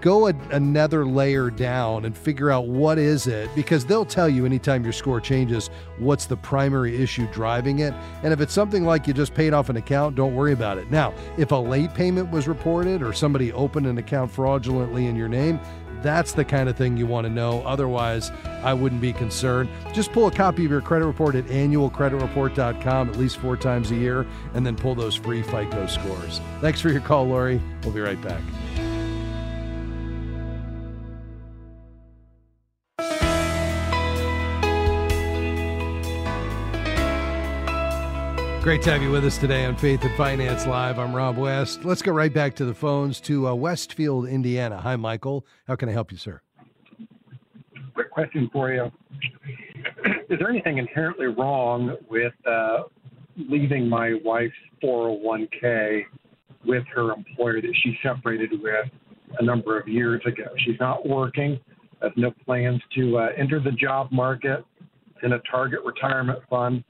go 0.01 0.27
a, 0.27 0.35
another 0.51 1.05
layer 1.07 1.51
down 1.51 2.05
and 2.05 2.17
figure 2.17 2.51
out 2.51 2.67
what 2.67 2.99
is 2.99 3.29
it 3.29 3.49
because 3.55 3.85
they'll 3.85 4.05
tell 4.05 4.29
you 4.29 4.45
anytime 4.47 4.85
your 4.85 4.93
score 4.93 5.21
changes 5.21 5.71
what's 5.99 6.27
the 6.27 6.37
primary 6.37 7.03
issue 7.03 7.27
driving 7.33 7.81
it 7.81 7.93
and 8.23 8.33
if 8.33 8.41
it's 8.41 8.53
something 8.53 8.85
like 8.85 9.09
you 9.09 9.13
just 9.13 9.35
paid 9.35 9.53
off 9.53 9.71
an 9.71 9.77
account 9.77 10.15
don't 10.15 10.37
worry 10.37 10.53
about 10.53 10.79
it 10.79 10.89
now 10.89 11.13
if 11.37 11.51
a 11.51 11.57
late 11.57 11.93
payment 11.95 12.31
was 12.31 12.47
reported 12.47 13.03
or 13.03 13.13
somebody 13.13 13.53
opened 13.53 13.89
an 13.89 13.99
account 13.99 14.31
fraudulently 14.31 15.07
in 15.07 15.17
your 15.17 15.29
name 15.29 15.59
that's 16.03 16.33
the 16.33 16.45
kind 16.45 16.69
of 16.69 16.77
thing 16.77 16.97
you 16.97 17.07
want 17.07 17.27
to 17.27 17.33
know. 17.33 17.63
Otherwise, 17.63 18.31
I 18.63 18.75
wouldn't 18.75 19.01
be 19.01 19.13
concerned. 19.13 19.69
Just 19.93 20.13
pull 20.13 20.27
a 20.27 20.31
copy 20.31 20.65
of 20.65 20.71
your 20.71 20.81
credit 20.81 21.07
report 21.07 21.35
at 21.35 21.45
annualcreditreport.com 21.47 23.11
at 23.11 23.17
least 23.17 23.39
four 23.39 23.57
times 23.57 23.91
a 23.91 23.97
year 23.97 24.27
and 24.55 24.65
then 24.67 24.77
pull 24.77 24.95
those 24.95 25.15
free 25.15 25.43
FICO 25.43 25.87
scores. 25.87 26.41
Thanks 26.61 26.81
for 26.81 26.91
your 26.91 27.01
call, 27.01 27.27
Lori. 27.27 27.61
We'll 27.83 27.93
be 27.93 28.01
right 28.01 28.21
back. 28.21 28.43
Great 38.69 38.83
to 38.83 38.91
have 38.91 39.01
you 39.01 39.11
with 39.11 39.25
us 39.25 39.39
today 39.39 39.65
on 39.65 39.75
Faith 39.77 40.05
and 40.05 40.15
Finance 40.15 40.67
Live. 40.67 40.99
I'm 40.99 41.17
Rob 41.17 41.39
West. 41.39 41.87
Let's 41.87 42.03
go 42.03 42.13
right 42.13 42.31
back 42.31 42.55
to 42.57 42.67
the 42.67 42.75
phones 42.75 43.19
to 43.21 43.49
uh, 43.49 43.55
Westfield, 43.55 44.29
Indiana. 44.29 44.79
Hi, 44.79 44.95
Michael. 44.95 45.47
How 45.67 45.75
can 45.75 45.89
I 45.89 45.93
help 45.93 46.13
you, 46.13 46.19
sir? 46.19 46.43
Quick 47.95 48.11
question 48.11 48.51
for 48.53 48.71
you. 48.71 48.93
Is 50.29 50.39
there 50.39 50.51
anything 50.51 50.77
inherently 50.77 51.29
wrong 51.29 51.97
with 52.11 52.35
uh, 52.47 52.83
leaving 53.39 53.89
my 53.89 54.19
wife's 54.23 54.53
401k 54.85 56.03
with 56.67 56.85
her 56.95 57.15
employer 57.15 57.63
that 57.63 57.75
she 57.83 57.97
separated 58.03 58.51
with 58.63 58.85
a 59.39 59.43
number 59.43 59.81
of 59.81 59.89
years 59.89 60.21
ago? 60.27 60.45
She's 60.59 60.79
not 60.79 61.09
working, 61.09 61.59
has 62.03 62.13
no 62.17 62.33
plans 62.45 62.83
to 62.97 63.17
uh, 63.17 63.29
enter 63.35 63.61
the 63.61 63.73
job 63.73 64.13
market 64.13 64.63
in 65.23 65.33
a 65.33 65.39
target 65.51 65.81
retirement 65.87 66.41
fund 66.51 66.85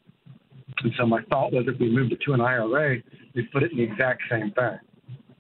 and 0.83 0.93
so 0.97 1.07
my 1.07 1.23
thought 1.25 1.53
was 1.53 1.67
if 1.67 1.79
we 1.81 1.91
moved 1.91 2.13
it 2.13 2.21
to 2.27 2.33
an 2.33 2.41
IRA, 2.41 2.99
we'd 3.35 3.51
put 3.53 3.63
it 3.63 3.73
in 3.73 3.79
the 3.79 3.85
exact 3.85 4.23
same 4.31 4.51
thing. 4.53 4.79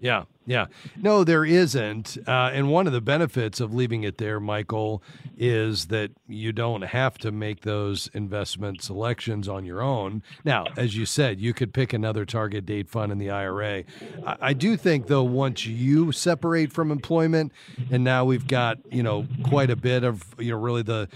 Yeah, 0.01 0.25
yeah. 0.47 0.67
No, 0.97 1.25
there 1.25 1.45
isn't. 1.45 2.19
Uh, 2.27 2.51
and 2.53 2.71
one 2.71 2.87
of 2.87 2.93
the 2.93 3.01
benefits 3.01 3.59
of 3.59 3.75
leaving 3.75 4.05
it 4.05 4.19
there, 4.19 4.39
Michael, 4.39 5.03
is 5.37 5.87
that 5.87 6.13
you 6.29 6.53
don't 6.53 6.83
have 6.83 7.19
to 7.19 7.33
make 7.33 7.63
those 7.63 8.09
investment 8.15 8.81
selections 8.81 9.49
on 9.49 9.65
your 9.65 9.83
own. 9.83 10.23
Now, 10.45 10.67
as 10.77 10.97
you 10.97 11.05
said, 11.05 11.41
you 11.41 11.53
could 11.53 11.75
pick 11.75 11.93
another 11.93 12.25
target 12.25 12.65
date 12.65 12.89
fund 12.89 13.11
in 13.11 13.19
the 13.19 13.31
IRA. 13.31 13.85
I, 14.25 14.37
I 14.41 14.53
do 14.53 14.77
think, 14.77 15.09
though, 15.09 15.25
once 15.25 15.67
you 15.67 16.13
separate 16.13 16.73
from 16.73 16.93
employment, 16.93 17.53
and 17.91 18.05
now 18.05 18.25
we've 18.25 18.47
got, 18.47 18.79
you 18.93 19.03
know, 19.03 19.27
quite 19.43 19.71
a 19.71 19.77
bit 19.77 20.05
of, 20.05 20.23
you 20.39 20.53
know, 20.53 20.59
really 20.59 20.83
the 20.83 21.09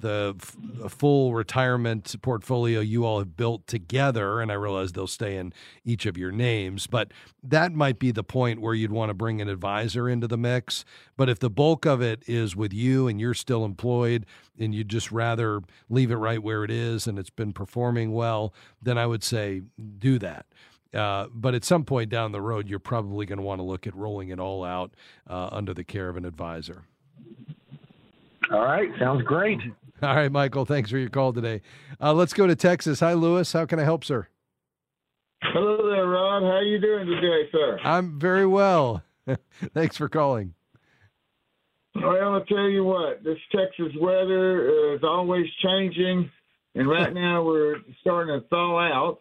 the 0.00 0.34
f- 0.40 0.92
full 0.92 1.34
retirement 1.34 2.14
portfolio 2.22 2.80
you 2.80 3.04
all 3.04 3.18
have 3.18 3.36
built 3.36 3.66
together, 3.66 4.40
and 4.40 4.50
I 4.50 4.54
realize 4.54 4.92
they'll 4.92 5.06
stay 5.06 5.36
in 5.36 5.52
each 5.84 6.06
of 6.06 6.16
your 6.16 6.30
names, 6.30 6.86
but 6.86 7.12
that 7.42 7.72
might 7.72 7.98
be 7.98 8.10
the 8.10 8.24
point 8.24 8.60
where 8.60 8.74
you'd 8.74 8.92
want 8.92 9.10
to 9.10 9.14
bring 9.14 9.40
an 9.40 9.48
advisor 9.48 10.08
into 10.08 10.26
the 10.26 10.36
mix. 10.36 10.84
But 11.16 11.28
if 11.28 11.38
the 11.38 11.50
bulk 11.50 11.86
of 11.86 12.02
it 12.02 12.22
is 12.26 12.56
with 12.56 12.72
you 12.72 13.08
and 13.08 13.20
you're 13.20 13.34
still 13.34 13.64
employed 13.64 14.26
and 14.58 14.74
you'd 14.74 14.88
just 14.88 15.10
rather 15.10 15.60
leave 15.88 16.10
it 16.10 16.16
right 16.16 16.42
where 16.42 16.64
it 16.64 16.70
is 16.70 17.06
and 17.06 17.18
it's 17.18 17.30
been 17.30 17.52
performing 17.52 18.12
well, 18.12 18.54
then 18.82 18.98
I 18.98 19.06
would 19.06 19.22
say 19.22 19.62
do 19.98 20.18
that. 20.18 20.46
Uh, 20.92 21.26
but 21.32 21.54
at 21.54 21.64
some 21.64 21.84
point 21.84 22.10
down 22.10 22.32
the 22.32 22.40
road, 22.40 22.68
you're 22.68 22.78
probably 22.78 23.24
going 23.24 23.38
to 23.38 23.44
want 23.44 23.60
to 23.60 23.62
look 23.62 23.86
at 23.86 23.94
rolling 23.94 24.30
it 24.30 24.40
all 24.40 24.64
out 24.64 24.92
uh, 25.28 25.48
under 25.52 25.72
the 25.72 25.84
care 25.84 26.08
of 26.08 26.16
an 26.16 26.24
advisor. 26.24 26.82
All 28.50 28.64
right, 28.64 28.88
sounds 28.98 29.22
great. 29.22 29.60
All 30.02 30.16
right, 30.16 30.32
Michael. 30.32 30.64
Thanks 30.64 30.90
for 30.90 30.98
your 30.98 31.10
call 31.10 31.32
today. 31.32 31.60
Uh, 32.00 32.14
let's 32.14 32.32
go 32.32 32.46
to 32.46 32.56
Texas. 32.56 33.00
Hi, 33.00 33.12
Lewis. 33.12 33.52
How 33.52 33.66
can 33.66 33.78
I 33.78 33.84
help, 33.84 34.02
sir? 34.04 34.28
Hello 35.42 35.90
there, 35.90 36.06
Rod. 36.06 36.42
How 36.42 36.58
are 36.58 36.62
you 36.62 36.80
doing 36.80 37.06
today, 37.06 37.48
sir? 37.52 37.78
I'm 37.84 38.18
very 38.18 38.46
well. 38.46 39.02
Thanks 39.74 39.98
for 39.98 40.08
calling. 40.08 40.54
Well, 41.94 42.34
I'll 42.34 42.44
tell 42.44 42.68
you 42.68 42.84
what. 42.84 43.22
This 43.24 43.38
Texas 43.54 43.92
weather 44.00 44.94
is 44.94 45.00
always 45.02 45.46
changing, 45.62 46.30
and 46.74 46.88
right 46.88 47.12
now 47.14 47.42
we're 47.42 47.76
starting 48.00 48.40
to 48.40 48.46
thaw 48.48 48.78
out. 48.78 49.18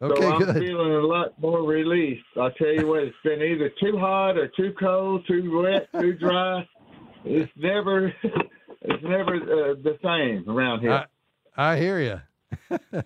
Okay, 0.00 0.22
so 0.22 0.32
I'm 0.32 0.38
good. 0.42 0.56
feeling 0.56 0.92
a 0.92 1.06
lot 1.06 1.38
more 1.40 1.62
relief. 1.62 2.18
I'll 2.40 2.50
tell 2.52 2.72
you 2.72 2.86
what, 2.86 3.02
it's 3.02 3.16
been 3.24 3.42
either 3.42 3.70
too 3.80 3.98
hot 3.98 4.38
or 4.38 4.48
too 4.48 4.72
cold, 4.78 5.26
too 5.26 5.60
wet, 5.62 5.88
too 6.00 6.14
dry. 6.14 6.66
It's 7.24 7.50
never 7.56 8.12
it's 8.84 9.02
never 9.02 9.34
uh, 9.34 9.74
the 9.82 9.98
same 10.02 10.48
around 10.48 10.80
here. 10.80 11.04
I, 11.56 11.72
I 11.72 11.78
hear 11.78 12.00
you. 12.00 12.20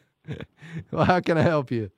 well, 0.91 1.05
how 1.05 1.21
can 1.21 1.39
I 1.39 1.43
help 1.43 1.71
you? 1.71 1.91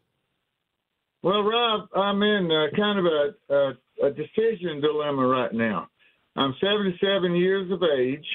Well, 1.23 1.43
Rob, 1.43 1.89
I'm 1.95 2.23
in 2.23 2.51
uh, 2.51 2.77
kind 2.77 2.99
of 2.99 3.05
a, 3.07 3.35
a, 3.55 3.73
a 4.07 4.11
decision 4.11 4.81
dilemma 4.81 5.27
right 5.27 5.53
now. 5.53 5.89
I'm 6.37 6.55
77 6.61 7.35
years 7.35 7.71
of 7.71 7.83
age. 7.83 8.27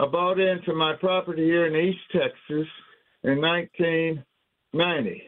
I 0.00 0.06
bought 0.06 0.40
into 0.40 0.74
my 0.74 0.94
property 0.94 1.44
here 1.44 1.66
in 1.66 1.76
East 1.76 2.00
Texas 2.12 2.68
in 3.22 3.40
1990. 3.40 5.22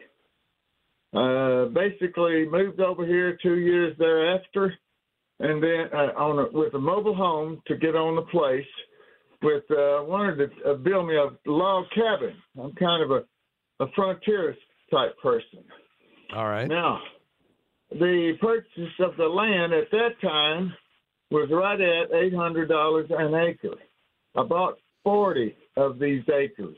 Uh, 1.13 1.65
basically, 1.73 2.47
moved 2.49 2.79
over 2.81 3.05
here 3.05 3.37
two 3.41 3.57
years 3.57 3.95
thereafter, 3.97 4.73
and 5.39 5.63
then 5.63 5.87
uh, 5.93 6.11
on 6.17 6.39
a, 6.39 6.47
with 6.51 6.73
a 6.73 6.79
mobile 6.79 7.15
home 7.15 7.61
to 7.67 7.77
get 7.77 7.95
on 7.95 8.15
the 8.15 8.21
place 8.23 8.65
with 9.41 9.63
uh, 9.71 10.03
wanted 10.03 10.49
to 10.63 10.71
uh, 10.71 10.73
build 10.75 11.07
me 11.07 11.15
a 11.15 11.29
log 11.49 11.85
cabin. 11.93 12.35
I'm 12.61 12.73
kind 12.73 13.03
of 13.03 13.11
a, 13.11 13.83
a 13.83 13.87
frontierist 13.97 14.57
type 14.91 15.15
person. 15.21 15.63
All 16.35 16.47
right. 16.47 16.67
Now, 16.67 16.99
the 17.91 18.33
purchase 18.41 18.93
of 18.99 19.15
the 19.17 19.25
land 19.25 19.73
at 19.73 19.89
that 19.91 20.19
time 20.21 20.73
was 21.31 21.49
right 21.51 21.79
at 21.79 22.13
eight 22.13 22.33
hundred 22.33 22.69
dollars 22.69 23.07
an 23.11 23.35
acre. 23.35 23.75
I 24.35 24.43
bought 24.43 24.77
forty 25.03 25.55
of 25.75 25.99
these 25.99 26.23
acres. 26.33 26.77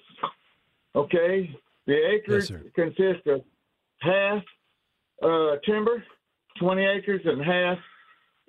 Okay, 0.96 1.50
the 1.88 1.96
acres 1.96 2.50
yes, 2.50 2.60
consist 2.76 3.26
of 3.28 3.42
half 4.00 4.44
uh, 5.24 5.56
timber, 5.66 6.04
twenty 6.60 6.86
acres, 6.86 7.22
and 7.26 7.44
half 7.44 7.78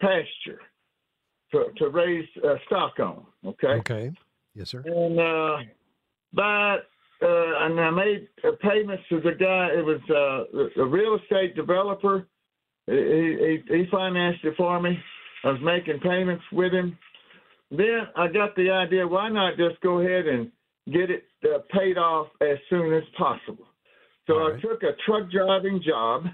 pasture 0.01 0.61
to, 1.53 1.67
to 1.77 1.89
raise 1.89 2.29
uh, 2.45 2.57
stock 2.67 2.99
on. 3.01 3.25
Okay. 3.45 3.69
Okay. 3.69 4.13
Yes, 4.55 4.71
sir. 4.71 4.83
And 4.85 5.19
uh, 5.19 5.57
but 6.33 6.87
uh, 7.23 7.65
and 7.65 7.81
I 7.81 7.91
made 7.91 8.29
uh, 8.45 8.53
payments 8.61 9.03
to 9.11 9.21
the 9.21 9.33
guy. 9.33 9.69
It 9.77 9.85
was 9.85 10.01
uh, 10.11 10.45
a 10.83 10.87
real 10.87 11.19
estate 11.23 11.55
developer. 11.55 12.27
He, 12.87 12.93
he, 12.93 13.63
he 13.69 13.85
financed 13.91 14.43
it 14.45 14.55
for 14.57 14.81
me. 14.81 14.99
I 15.45 15.49
was 15.49 15.61
making 15.63 16.01
payments 16.01 16.45
with 16.53 16.73
him. 16.73 16.97
Then 17.71 18.09
I 18.17 18.29
got 18.29 18.57
the 18.57 18.71
idea: 18.71 19.07
why 19.07 19.29
not 19.29 19.57
just 19.57 19.81
go 19.81 20.01
ahead 20.01 20.27
and 20.27 20.51
get 20.93 21.11
it 21.11 21.25
uh, 21.45 21.59
paid 21.71 21.99
off 21.99 22.27
as 22.41 22.59
soon 22.69 22.93
as 22.95 23.05
possible? 23.17 23.69
So 24.27 24.39
right. 24.39 24.57
I 24.57 24.61
took 24.61 24.83
a 24.83 24.97
truck 25.07 25.31
driving 25.31 25.81
job 25.87 26.25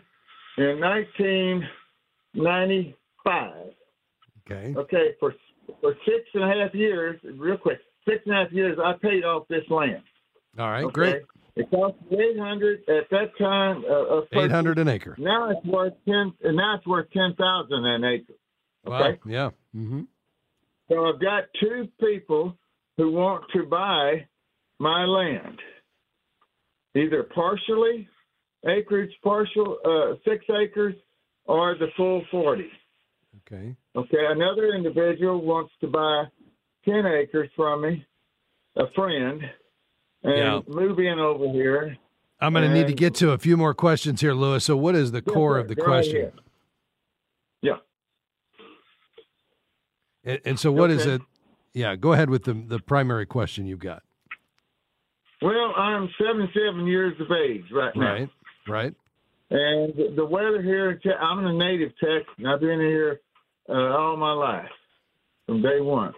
in 0.58 0.80
1995. 0.80 3.75
Okay. 4.50 4.74
Okay, 4.76 5.14
for 5.18 5.34
for 5.80 5.94
six 6.04 6.28
and 6.34 6.44
a 6.44 6.46
half 6.46 6.74
years, 6.74 7.20
real 7.36 7.56
quick, 7.56 7.78
six 8.08 8.22
and 8.26 8.34
a 8.34 8.44
half 8.44 8.52
years, 8.52 8.78
I 8.82 8.92
paid 9.02 9.24
off 9.24 9.48
this 9.48 9.64
land. 9.70 10.02
All 10.58 10.70
right, 10.70 10.84
okay? 10.84 10.92
great. 10.92 11.22
It 11.56 11.70
cost 11.70 11.94
eight 12.12 12.38
hundred 12.38 12.80
at 12.88 13.08
that 13.10 13.36
time. 13.38 13.82
Uh, 13.90 14.20
eight 14.40 14.50
hundred 14.50 14.78
an 14.78 14.88
acre. 14.88 15.16
Now 15.18 15.50
it's 15.50 15.64
worth 15.66 15.94
ten. 16.06 16.32
And 16.44 16.56
now 16.56 16.76
it's 16.76 16.86
worth 16.86 17.10
ten 17.12 17.34
thousand 17.34 17.84
an 17.84 18.04
acre. 18.04 18.34
Okay. 18.86 19.12
Wow. 19.12 19.16
Yeah. 19.26 19.50
Mm-hmm. 19.74 20.02
So 20.88 21.06
I've 21.06 21.20
got 21.20 21.44
two 21.58 21.88
people 21.98 22.56
who 22.96 23.10
want 23.10 23.44
to 23.54 23.64
buy 23.64 24.26
my 24.78 25.04
land, 25.04 25.58
either 26.94 27.24
partially, 27.34 28.06
acreage 28.66 29.12
partial, 29.24 29.78
uh, 29.84 30.16
six 30.30 30.44
acres, 30.50 30.94
or 31.46 31.74
the 31.78 31.88
full 31.96 32.22
forty. 32.30 32.68
Okay. 33.46 33.76
Okay. 33.94 34.26
Another 34.28 34.74
individual 34.74 35.40
wants 35.40 35.72
to 35.80 35.86
buy 35.86 36.24
ten 36.84 37.06
acres 37.06 37.50
from 37.56 37.82
me, 37.82 38.04
a 38.76 38.90
friend 38.94 39.42
and 40.22 40.36
yeah. 40.36 40.60
move 40.66 40.98
in 40.98 41.18
over 41.18 41.48
here. 41.52 41.96
I'm 42.40 42.52
going 42.52 42.68
to 42.68 42.74
need 42.74 42.88
to 42.88 42.92
get 42.92 43.14
to 43.16 43.30
a 43.30 43.38
few 43.38 43.56
more 43.56 43.72
questions 43.72 44.20
here, 44.20 44.34
Lewis. 44.34 44.64
So, 44.64 44.76
what 44.76 44.94
is 44.94 45.12
the 45.12 45.22
yes, 45.24 45.34
core 45.34 45.58
of 45.58 45.68
the 45.68 45.76
question? 45.76 46.32
Yeah. 47.62 47.76
And, 50.24 50.40
and 50.44 50.60
so, 50.60 50.70
what 50.70 50.90
okay. 50.90 51.00
is 51.00 51.06
it? 51.06 51.22
Yeah, 51.72 51.96
go 51.96 52.12
ahead 52.12 52.28
with 52.28 52.44
the 52.44 52.54
the 52.54 52.78
primary 52.78 53.26
question 53.26 53.66
you've 53.66 53.78
got. 53.78 54.02
Well, 55.40 55.74
I'm 55.76 56.08
77 56.18 56.86
years 56.86 57.14
of 57.20 57.28
age 57.30 57.64
right 57.72 57.94
now. 57.94 58.12
Right. 58.12 58.30
Right. 58.68 58.94
And 59.50 60.16
the 60.16 60.24
weather 60.24 60.60
here, 60.62 60.90
in 60.90 61.10
I'm 61.20 61.46
a 61.46 61.52
native 61.52 61.92
Texan. 62.00 62.46
I've 62.46 62.60
been 62.60 62.80
here 62.80 63.20
uh, 63.68 63.72
all 63.72 64.16
my 64.16 64.32
life 64.32 64.70
from 65.46 65.62
day 65.62 65.80
one. 65.80 66.12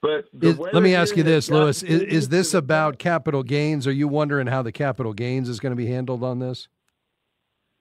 But 0.00 0.24
is, 0.40 0.58
let 0.58 0.82
me 0.82 0.96
ask 0.96 1.16
you 1.16 1.22
this, 1.22 1.48
Lewis: 1.48 1.82
is, 1.82 2.02
is 2.02 2.28
this 2.28 2.54
about 2.54 2.98
capital 2.98 3.44
gains? 3.44 3.86
Are 3.86 3.92
you 3.92 4.08
wondering 4.08 4.48
how 4.48 4.62
the 4.62 4.72
capital 4.72 5.12
gains 5.12 5.48
is 5.48 5.60
going 5.60 5.70
to 5.70 5.76
be 5.76 5.86
handled 5.86 6.24
on 6.24 6.40
this? 6.40 6.68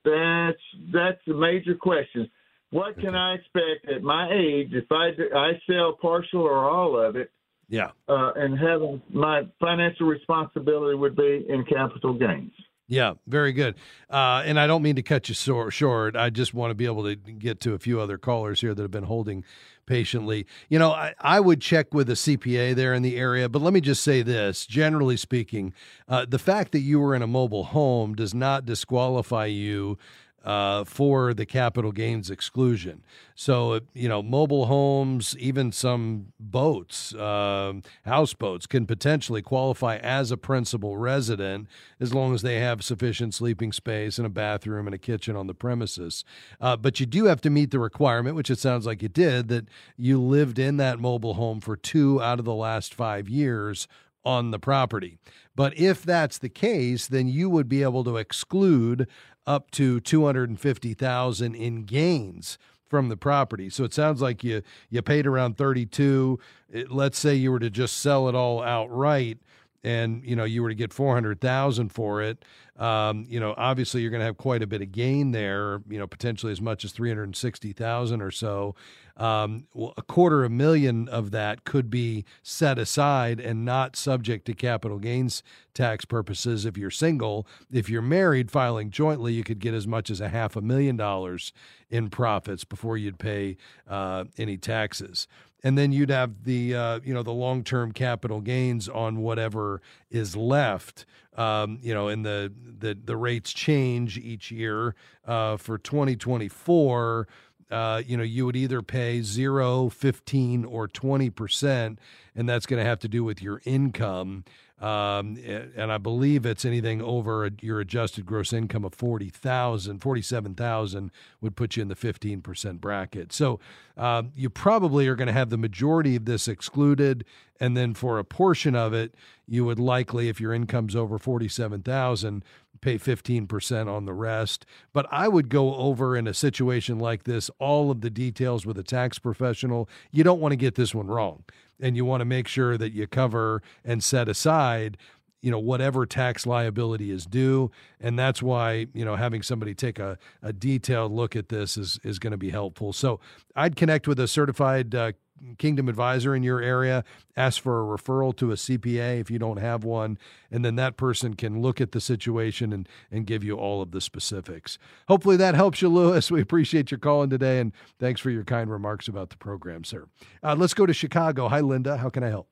That's 0.06 0.62
that's 0.94 1.28
a 1.28 1.34
major 1.34 1.74
question. 1.76 2.30
What 2.70 2.98
can 3.00 3.16
I 3.16 3.36
expect 3.36 3.90
at 3.90 4.04
my 4.04 4.32
age 4.32 4.70
if 4.72 4.86
I 4.92 5.10
I 5.36 5.54
sell 5.68 5.98
partial 6.00 6.42
or 6.42 6.70
all 6.70 6.98
of 6.98 7.16
it? 7.16 7.32
Yeah. 7.70 7.92
Uh, 8.08 8.34
and 8.36 8.58
having 8.60 9.02
my 9.10 9.44
financial 9.60 10.06
responsibility 10.06 10.96
would 10.96 11.16
be 11.16 11.46
in 11.48 11.64
capital 11.66 12.14
gains. 12.14 12.52
Yeah, 12.92 13.14
very 13.26 13.54
good. 13.54 13.76
Uh, 14.10 14.44
and 14.46 14.60
I 14.60 14.68
don't 14.68 14.82
mean 14.82 14.98
to 14.98 15.02
cut 15.02 15.30
you 15.30 15.34
short. 15.34 16.18
I 16.18 16.30
just 16.30 16.54
want 16.54 16.72
to 16.72 16.76
be 16.76 16.84
able 16.84 17.06
to 17.06 17.16
get 17.16 17.62
to 17.62 17.74
a 17.74 17.80
few 17.80 18.02
other 18.02 18.18
callers 18.18 18.60
here 18.60 18.76
that 18.76 18.82
have 18.82 18.92
been 18.92 19.06
holding 19.06 19.46
patiently. 19.86 20.46
You 20.68 20.78
know, 20.78 20.92
I, 20.92 21.14
I 21.22 21.40
would 21.40 21.62
check 21.62 21.94
with 21.94 22.10
a 22.10 22.16
CPA 22.16 22.76
there 22.76 22.94
in 22.94 23.02
the 23.02 23.16
area, 23.16 23.48
but 23.48 23.62
let 23.62 23.72
me 23.72 23.80
just 23.80 24.04
say 24.04 24.24
this 24.24 24.66
generally 24.66 25.16
speaking, 25.16 25.74
uh, 26.10 26.26
the 26.28 26.38
fact 26.38 26.74
that 26.74 26.80
you 26.80 27.00
were 27.00 27.16
in 27.16 27.22
a 27.22 27.28
mobile 27.28 27.64
home 27.64 28.14
does 28.14 28.34
not 28.34 28.66
disqualify 28.66 29.46
you 29.46 29.98
uh, 30.44 30.84
for 30.84 31.34
the 31.34 31.46
capital 31.46 31.92
gains 31.92 32.30
exclusion. 32.30 33.04
So, 33.36 33.82
you 33.94 34.10
know, 34.10 34.22
mobile 34.22 34.66
homes, 34.66 35.36
even 35.38 35.72
some 35.72 36.34
boats, 36.40 37.14
uh, 37.14 37.74
houseboats, 38.06 38.68
can 38.68 38.86
potentially 38.86 39.42
qualify 39.42 39.98
as 39.98 40.32
a 40.32 40.38
principal 40.38 40.98
resident 40.98 41.68
as 42.00 42.14
long 42.14 42.34
as 42.34 42.42
they 42.42 42.60
have 42.60 42.84
sufficient 42.84 43.34
sleeping 43.34 43.72
space 43.72 44.18
and 44.18 44.26
a 44.26 44.30
bathroom 44.30 44.88
and 44.88 44.94
a 44.94 45.00
kitchen 45.00 45.36
on 45.36 45.48
the 45.48 45.54
premises. 45.54 46.24
Uh, 46.60 46.76
but 46.76 47.00
you 47.00 47.06
do 47.06 47.26
have 47.26 47.42
to 47.42 47.50
meet 47.50 47.72
the 47.72 47.80
requirement, 47.80 48.36
which 48.36 48.50
it 48.50 48.60
sounds 48.60 48.86
like 48.86 49.02
you 49.02 49.10
did, 49.10 49.48
that 49.50 49.68
you 49.98 50.22
lived 50.22 50.60
in 50.60 50.78
that 50.78 51.00
mobile 51.00 51.36
home 51.36 51.60
for 51.60 51.76
two 51.76 52.22
out 52.22 52.40
of 52.40 52.46
the 52.46 52.56
last 52.56 52.94
five 52.94 53.30
years 53.30 53.88
on 54.24 54.52
the 54.52 54.60
property. 54.60 55.18
But 55.56 55.78
if 55.78 56.04
that's 56.04 56.38
the 56.38 56.50
case, 56.50 57.08
then 57.08 57.28
you 57.28 57.50
would 57.50 57.68
be 57.68 57.84
able 57.84 58.04
to 58.06 58.18
exclude 58.18 59.08
up 59.48 59.72
to 59.72 60.00
250,000 60.00 61.56
in 61.56 61.84
gains 61.84 62.58
from 62.88 63.10
the 63.10 63.18
property. 63.18 63.70
So 63.70 63.84
it 63.84 63.94
sounds 63.94 64.22
like 64.22 64.44
you 64.44 64.62
you 64.90 65.02
paid 65.02 65.26
around 65.26 65.58
32. 65.58 66.40
It, 66.70 66.92
let's 66.92 67.18
say 67.18 67.36
you 67.36 67.52
were 67.52 67.60
to 67.60 67.70
just 67.70 67.98
sell 67.98 68.28
it 68.28 68.36
all 68.36 68.62
outright 68.62 69.40
and 69.84 70.24
you 70.24 70.36
know 70.36 70.44
you 70.44 70.62
were 70.62 70.70
to 70.70 70.76
get 70.76 70.94
400,000 70.94 71.90
for 71.90 72.22
it 72.22 72.44
um, 72.78 73.26
you 73.28 73.40
know 73.40 73.54
obviously 73.58 74.02
you're 74.02 74.12
going 74.12 74.22
to 74.22 74.26
have 74.26 74.38
quite 74.38 74.62
a 74.62 74.68
bit 74.68 74.82
of 74.82 74.92
gain 74.92 75.32
there 75.32 75.82
you 75.90 76.00
know 76.00 76.08
potentially 76.08 76.52
as 76.52 76.62
much 76.62 76.86
as 76.86 76.92
360,000 76.92 78.22
or 78.22 78.32
so 78.32 78.76
um, 79.18 79.66
well, 79.74 79.94
a 79.98 80.02
quarter 80.02 80.44
of 80.44 80.52
a 80.52 80.56
million 80.56 81.08
of 81.10 81.32
that 81.32 81.64
could 81.64 81.90
be 81.90 82.26
set 82.42 82.80
aside 82.80 83.40
and 83.40 83.66
not 83.66 83.96
subject 83.96 84.46
to 84.46 84.54
capital 84.54 85.00
gains 85.00 85.44
tax 85.74 86.06
purposes 86.06 86.66
if 86.66 86.78
you're 86.78 86.90
single 86.90 87.46
if 87.72 87.90
you're 87.90 88.02
married 88.02 88.50
filing 88.50 88.90
jointly 88.90 89.34
you 89.34 89.44
could 89.44 89.60
get 89.60 89.74
as 89.74 89.86
much 89.86 90.10
as 90.10 90.22
a 90.22 90.30
half 90.30 90.56
a 90.56 90.62
million 90.62 90.96
dollars 90.96 91.54
in 91.90 92.10
profits 92.10 92.64
before 92.64 92.98
you'd 92.98 93.20
pay 93.20 93.58
uh, 93.90 94.24
any 94.38 94.58
taxes 94.58 95.28
and 95.64 95.78
then 95.78 95.92
you'd 95.92 96.10
have 96.10 96.44
the 96.44 96.76
uh, 96.76 97.00
you 97.04 97.14
know 97.14 97.24
the 97.24 97.32
long 97.32 97.64
term 97.64 97.92
capital 97.92 98.42
gains 98.42 98.90
on 98.90 99.18
whatever 99.18 99.82
is 100.10 100.36
left. 100.36 101.06
Um, 101.38 101.80
you 101.82 101.94
know, 101.94 102.10
and 102.10 102.26
the 102.26 102.52
the 102.80 102.98
the 103.02 103.16
rates 103.16 103.54
change 103.54 104.18
each 104.18 104.52
year. 104.52 104.96
Uh, 105.26 105.56
for 105.56 105.78
2024, 105.78 107.28
uh, 107.70 108.02
you 108.06 108.18
know, 108.18 108.24
you 108.24 108.46
would 108.46 108.56
either 108.58 108.82
pay 108.82 109.22
zero, 109.22 109.88
15, 109.90 110.66
or 110.66 110.88
20 110.88 111.30
percent, 111.30 112.00
and 112.36 112.50
that's 112.50 112.66
going 112.66 112.84
to 112.84 112.88
have 112.88 113.00
to 113.00 113.08
do 113.08 113.24
with 113.24 113.42
your 113.42 113.62
income. 113.66 114.44
Um, 114.82 115.38
and 115.46 115.92
I 115.92 116.00
believe 116.00 116.44
it's 116.44 116.66
anything 116.66 117.04
over 117.04 117.48
your 117.62 117.80
adjusted 117.80 118.26
gross 118.26 118.52
income 118.52 118.84
of 118.84 118.96
40,000, 118.96 120.00
47,000 120.00 121.12
would 121.40 121.56
put 121.56 121.76
you 121.76 121.84
in 121.84 121.88
the 121.88 121.96
15% 121.96 122.82
bracket. 122.82 123.32
So 123.32 123.60
um, 123.96 124.32
you 124.36 124.50
probably 124.50 125.08
are 125.08 125.16
going 125.16 125.28
to 125.28 125.34
have 125.34 125.52
the 125.52 125.58
majority 125.58 126.16
of 126.16 126.26
this 126.26 126.48
excluded. 126.48 127.26
And 127.60 127.78
then 127.78 127.94
for 127.94 128.18
a 128.18 128.24
portion 128.24 128.76
of 128.76 128.92
it, 128.92 129.14
you 129.48 129.66
would 129.66 129.80
likely, 129.80 130.30
if 130.30 130.42
your 130.42 130.52
income's 130.52 130.96
over 130.96 131.20
47,000, 131.20 132.44
pay 132.82 132.98
15% 132.98 133.88
on 133.88 134.06
the 134.06 134.14
rest. 134.14 134.66
But 134.94 135.06
I 135.12 135.28
would 135.28 135.50
go 135.50 135.76
over 135.76 136.18
in 136.18 136.26
a 136.26 136.34
situation 136.34 136.98
like 136.98 137.24
this 137.24 137.52
all 137.60 137.92
of 137.92 138.02
the 138.02 138.10
details 138.10 138.66
with 138.66 138.80
a 138.80 138.84
tax 138.84 139.20
professional. 139.20 139.88
You 140.10 140.24
don't 140.24 140.40
want 140.40 140.54
to 140.54 140.58
get 140.58 140.74
this 140.74 140.96
one 140.96 141.06
wrong 141.06 141.44
and 141.82 141.96
you 141.96 142.06
want 142.06 142.22
to 142.22 142.26
make 142.26 142.48
sure 142.48 142.78
that 142.78 142.94
you 142.94 143.08
cover 143.08 143.62
and 143.84 144.04
set 144.04 144.30
aside 144.30 144.98
you 145.42 145.50
know 145.50 145.60
whatever 145.60 146.06
tax 146.06 146.46
liability 146.46 147.10
is 147.10 147.26
due. 147.26 147.72
And 148.00 148.18
that's 148.18 148.42
why 148.42 148.88
you 148.94 149.04
know 149.04 149.16
having 149.16 149.42
somebody 149.42 149.74
take 149.74 150.00
a, 150.00 150.18
a 150.42 150.54
detailed 150.54 151.12
look 151.12 151.36
at 151.36 151.50
this 151.50 151.78
is 151.78 152.00
is 152.04 152.20
going 152.20 152.32
to 152.32 152.38
be 152.38 152.52
helpful. 152.52 152.94
So 152.94 153.20
i'd 153.56 153.76
connect 153.76 154.08
with 154.08 154.20
a 154.20 154.28
certified 154.28 154.96
uh, 154.96 155.12
Kingdom 155.58 155.90
advisor 155.90 156.36
in 156.36 156.44
your 156.44 156.62
area, 156.62 157.04
ask 157.36 157.62
for 157.62 157.82
a 157.82 157.98
referral 157.98 158.36
to 158.38 158.52
a 158.52 158.56
CPA 158.56 159.20
if 159.20 159.32
you 159.32 159.40
don't 159.40 159.58
have 159.58 159.84
one, 159.84 160.18
and 160.52 160.64
then 160.64 160.76
that 160.76 160.98
person 160.98 161.34
can 161.34 161.62
look 161.62 161.82
at 161.82 161.92
the 161.92 162.02
situation 162.02 162.72
and, 162.72 162.88
and 163.10 163.26
give 163.26 163.44
you 163.44 163.56
all 163.56 163.82
of 163.82 163.92
the 163.92 164.02
specifics. 164.02 164.78
Hopefully 165.08 165.38
that 165.38 165.56
helps 165.56 165.82
you, 165.82 165.90
Lewis. 165.90 166.30
We 166.42 166.42
appreciate 166.42 166.92
your 166.92 167.00
calling 167.00 167.30
today, 167.30 167.60
and 167.60 167.74
thanks 168.00 168.22
for 168.22 168.30
your 168.30 168.44
kind 168.44 168.70
remarks 168.70 169.08
about 169.08 169.32
the 169.32 169.38
program, 169.38 169.84
sir. 169.84 170.08
Uh, 170.42 170.56
let's 170.56 170.74
go 170.74 170.86
to 170.86 170.94
Chicago. 170.94 171.50
Hi, 171.50 171.60
Linda. 171.60 171.98
How 171.98 172.10
can 172.10 172.24
I 172.24 172.30
help? 172.30 172.48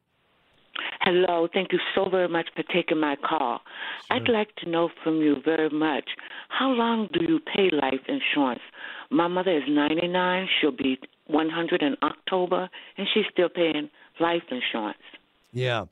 Hello. 1.02 1.48
Thank 1.52 1.72
you 1.72 1.80
so 1.96 2.10
very 2.10 2.28
much 2.28 2.50
for 2.56 2.64
taking 2.74 3.00
my 3.00 3.16
call. 3.16 3.60
Sure. 4.08 4.18
I'd 4.18 4.30
like 4.30 4.56
to 4.58 4.70
know 4.70 4.90
from 5.04 5.18
you 5.18 5.38
very 5.44 5.70
much 5.70 6.10
how 6.50 6.70
long 6.70 7.08
do 7.14 7.26
you 7.26 7.40
pay 7.40 7.70
life 7.72 8.02
insurance? 8.08 8.62
My 9.10 9.28
mother 9.28 9.58
is 9.58 9.64
99. 9.68 10.48
She'll 10.60 10.72
be 10.72 11.00
100 11.30 11.82
in 11.82 11.96
October, 12.02 12.70
and 12.98 13.08
she's 13.14 13.26
still 13.32 13.50
paying 13.50 13.90
life 14.20 14.44
insurance. 14.50 14.98
Yeah. 15.52 15.86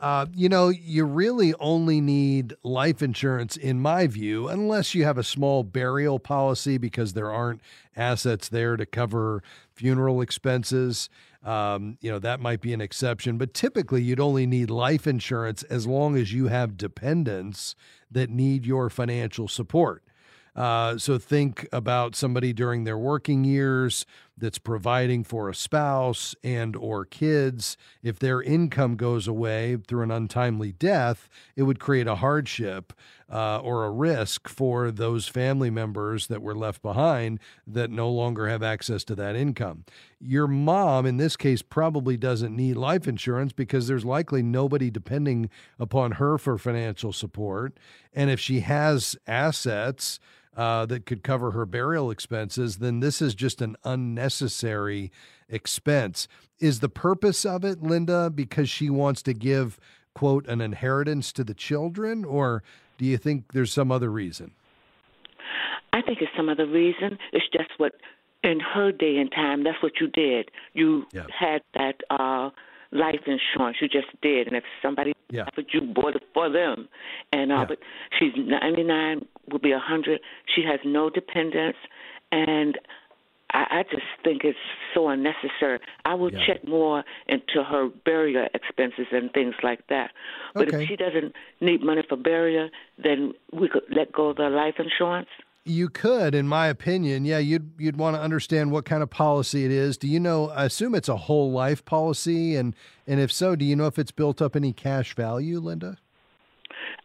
Uh, 0.00 0.26
you 0.32 0.48
know, 0.48 0.68
you 0.68 1.04
really 1.04 1.54
only 1.54 2.00
need 2.00 2.54
life 2.62 3.02
insurance, 3.02 3.56
in 3.56 3.80
my 3.80 4.06
view, 4.06 4.46
unless 4.48 4.94
you 4.94 5.04
have 5.04 5.18
a 5.18 5.24
small 5.24 5.64
burial 5.64 6.20
policy 6.20 6.78
because 6.78 7.14
there 7.14 7.32
aren't 7.32 7.60
assets 7.96 8.48
there 8.48 8.76
to 8.76 8.86
cover 8.86 9.42
funeral 9.72 10.20
expenses. 10.20 11.08
Um, 11.44 11.98
you 12.00 12.10
know, 12.10 12.20
that 12.20 12.38
might 12.38 12.60
be 12.60 12.72
an 12.72 12.80
exception, 12.80 13.38
but 13.38 13.54
typically 13.54 14.02
you'd 14.02 14.20
only 14.20 14.46
need 14.46 14.70
life 14.70 15.06
insurance 15.06 15.64
as 15.64 15.86
long 15.86 16.16
as 16.16 16.32
you 16.32 16.46
have 16.46 16.76
dependents 16.76 17.74
that 18.10 18.30
need 18.30 18.66
your 18.66 18.90
financial 18.90 19.48
support. 19.48 20.04
Uh, 20.54 20.98
so 20.98 21.18
think 21.18 21.68
about 21.72 22.16
somebody 22.16 22.52
during 22.52 22.82
their 22.82 22.98
working 22.98 23.44
years 23.44 24.04
that's 24.38 24.58
providing 24.58 25.24
for 25.24 25.48
a 25.48 25.54
spouse 25.54 26.34
and 26.42 26.76
or 26.76 27.04
kids 27.04 27.76
if 28.02 28.18
their 28.18 28.40
income 28.42 28.96
goes 28.96 29.26
away 29.26 29.76
through 29.86 30.02
an 30.02 30.10
untimely 30.10 30.72
death 30.72 31.28
it 31.56 31.64
would 31.64 31.80
create 31.80 32.06
a 32.06 32.16
hardship 32.16 32.92
uh, 33.30 33.58
or 33.58 33.84
a 33.84 33.90
risk 33.90 34.48
for 34.48 34.90
those 34.90 35.28
family 35.28 35.70
members 35.70 36.28
that 36.28 36.40
were 36.40 36.54
left 36.54 36.80
behind 36.80 37.38
that 37.66 37.90
no 37.90 38.10
longer 38.10 38.48
have 38.48 38.62
access 38.62 39.04
to 39.04 39.14
that 39.14 39.36
income. 39.36 39.84
Your 40.18 40.46
mom, 40.46 41.04
in 41.04 41.18
this 41.18 41.36
case, 41.36 41.60
probably 41.60 42.16
doesn't 42.16 42.56
need 42.56 42.76
life 42.76 43.06
insurance 43.06 43.52
because 43.52 43.86
there's 43.86 44.04
likely 44.04 44.42
nobody 44.42 44.90
depending 44.90 45.50
upon 45.78 46.12
her 46.12 46.38
for 46.38 46.56
financial 46.56 47.12
support. 47.12 47.76
And 48.14 48.30
if 48.30 48.40
she 48.40 48.60
has 48.60 49.16
assets, 49.26 50.18
uh, 50.58 50.84
that 50.86 51.06
could 51.06 51.22
cover 51.22 51.52
her 51.52 51.64
burial 51.64 52.10
expenses, 52.10 52.78
then 52.78 52.98
this 52.98 53.22
is 53.22 53.32
just 53.34 53.62
an 53.62 53.76
unnecessary 53.84 55.12
expense. 55.48 56.26
Is 56.58 56.80
the 56.80 56.88
purpose 56.88 57.46
of 57.46 57.64
it, 57.64 57.80
Linda, 57.80 58.28
because 58.28 58.68
she 58.68 58.90
wants 58.90 59.22
to 59.22 59.32
give, 59.32 59.78
quote, 60.14 60.48
an 60.48 60.60
inheritance 60.60 61.32
to 61.34 61.44
the 61.44 61.54
children? 61.54 62.24
Or 62.24 62.64
do 62.98 63.04
you 63.04 63.16
think 63.16 63.52
there's 63.52 63.72
some 63.72 63.92
other 63.92 64.10
reason? 64.10 64.50
I 65.92 66.02
think 66.02 66.18
it's 66.20 66.32
some 66.36 66.48
other 66.48 66.66
reason. 66.66 67.18
It's 67.32 67.46
just 67.52 67.70
what, 67.76 67.92
in 68.42 68.58
her 68.58 68.90
day 68.90 69.18
and 69.18 69.30
time, 69.30 69.62
that's 69.62 69.80
what 69.80 69.92
you 70.00 70.08
did. 70.08 70.50
You 70.74 71.06
yeah. 71.12 71.26
had 71.38 71.62
that 71.74 72.00
uh, 72.10 72.50
life 72.92 73.20
insurance. 73.26 73.78
You 73.80 73.88
just 73.88 74.08
did. 74.22 74.46
And 74.46 74.56
if 74.56 74.64
somebody 74.82 75.12
yeah. 75.30 75.42
offered 75.42 75.66
you, 75.72 75.80
bought 75.80 76.16
it 76.16 76.22
for 76.34 76.50
them. 76.50 76.88
And 77.32 77.52
uh, 77.52 77.56
yeah. 77.56 77.64
But 77.66 77.78
she's 78.18 78.32
99, 78.36 79.26
will 79.50 79.58
be 79.58 79.72
a 79.72 79.76
100. 79.76 80.20
She 80.54 80.62
has 80.62 80.80
no 80.84 81.10
dependents. 81.10 81.78
And 82.32 82.78
I, 83.52 83.66
I 83.70 83.82
just 83.90 84.04
think 84.24 84.42
it's 84.44 84.58
so 84.94 85.08
unnecessary. 85.08 85.80
I 86.04 86.14
will 86.14 86.32
yeah. 86.32 86.46
check 86.46 86.66
more 86.66 87.04
into 87.26 87.64
her 87.64 87.88
burial 88.04 88.46
expenses 88.54 89.06
and 89.12 89.32
things 89.32 89.54
like 89.62 89.86
that. 89.88 90.10
But 90.54 90.68
okay. 90.68 90.82
if 90.82 90.88
she 90.88 90.96
doesn't 90.96 91.34
need 91.60 91.82
money 91.82 92.02
for 92.08 92.16
burial, 92.16 92.68
then 93.02 93.32
we 93.52 93.68
could 93.68 93.84
let 93.94 94.12
go 94.12 94.28
of 94.28 94.36
the 94.36 94.48
life 94.50 94.74
insurance. 94.78 95.28
You 95.68 95.88
could, 95.88 96.34
in 96.34 96.48
my 96.48 96.66
opinion, 96.68 97.24
yeah. 97.24 97.38
You'd 97.38 97.72
you'd 97.78 97.96
want 97.96 98.16
to 98.16 98.22
understand 98.22 98.70
what 98.70 98.84
kind 98.84 99.02
of 99.02 99.10
policy 99.10 99.64
it 99.64 99.70
is. 99.70 99.98
Do 99.98 100.08
you 100.08 100.18
know? 100.18 100.48
I 100.50 100.64
assume 100.64 100.94
it's 100.94 101.08
a 101.08 101.16
whole 101.16 101.52
life 101.52 101.84
policy, 101.84 102.56
and 102.56 102.74
and 103.06 103.20
if 103.20 103.30
so, 103.30 103.54
do 103.54 103.64
you 103.64 103.76
know 103.76 103.86
if 103.86 103.98
it's 103.98 104.10
built 104.10 104.40
up 104.40 104.56
any 104.56 104.72
cash 104.72 105.14
value, 105.14 105.60
Linda? 105.60 105.98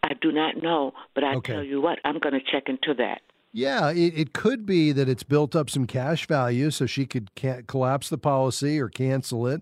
I 0.03 0.13
do 0.21 0.31
not 0.31 0.61
know, 0.61 0.93
but 1.13 1.23
I 1.23 1.35
okay. 1.35 1.53
tell 1.53 1.63
you 1.63 1.81
what, 1.81 1.99
I'm 2.03 2.19
going 2.19 2.33
to 2.33 2.51
check 2.51 2.63
into 2.67 2.93
that. 2.95 3.21
Yeah, 3.53 3.91
it, 3.91 4.13
it 4.17 4.33
could 4.33 4.65
be 4.65 4.91
that 4.91 5.07
it's 5.07 5.23
built 5.23 5.55
up 5.55 5.69
some 5.69 5.85
cash 5.85 6.27
value, 6.27 6.71
so 6.71 6.85
she 6.85 7.05
could 7.05 7.29
collapse 7.67 8.09
the 8.09 8.17
policy 8.17 8.79
or 8.79 8.89
cancel 8.89 9.47
it, 9.47 9.61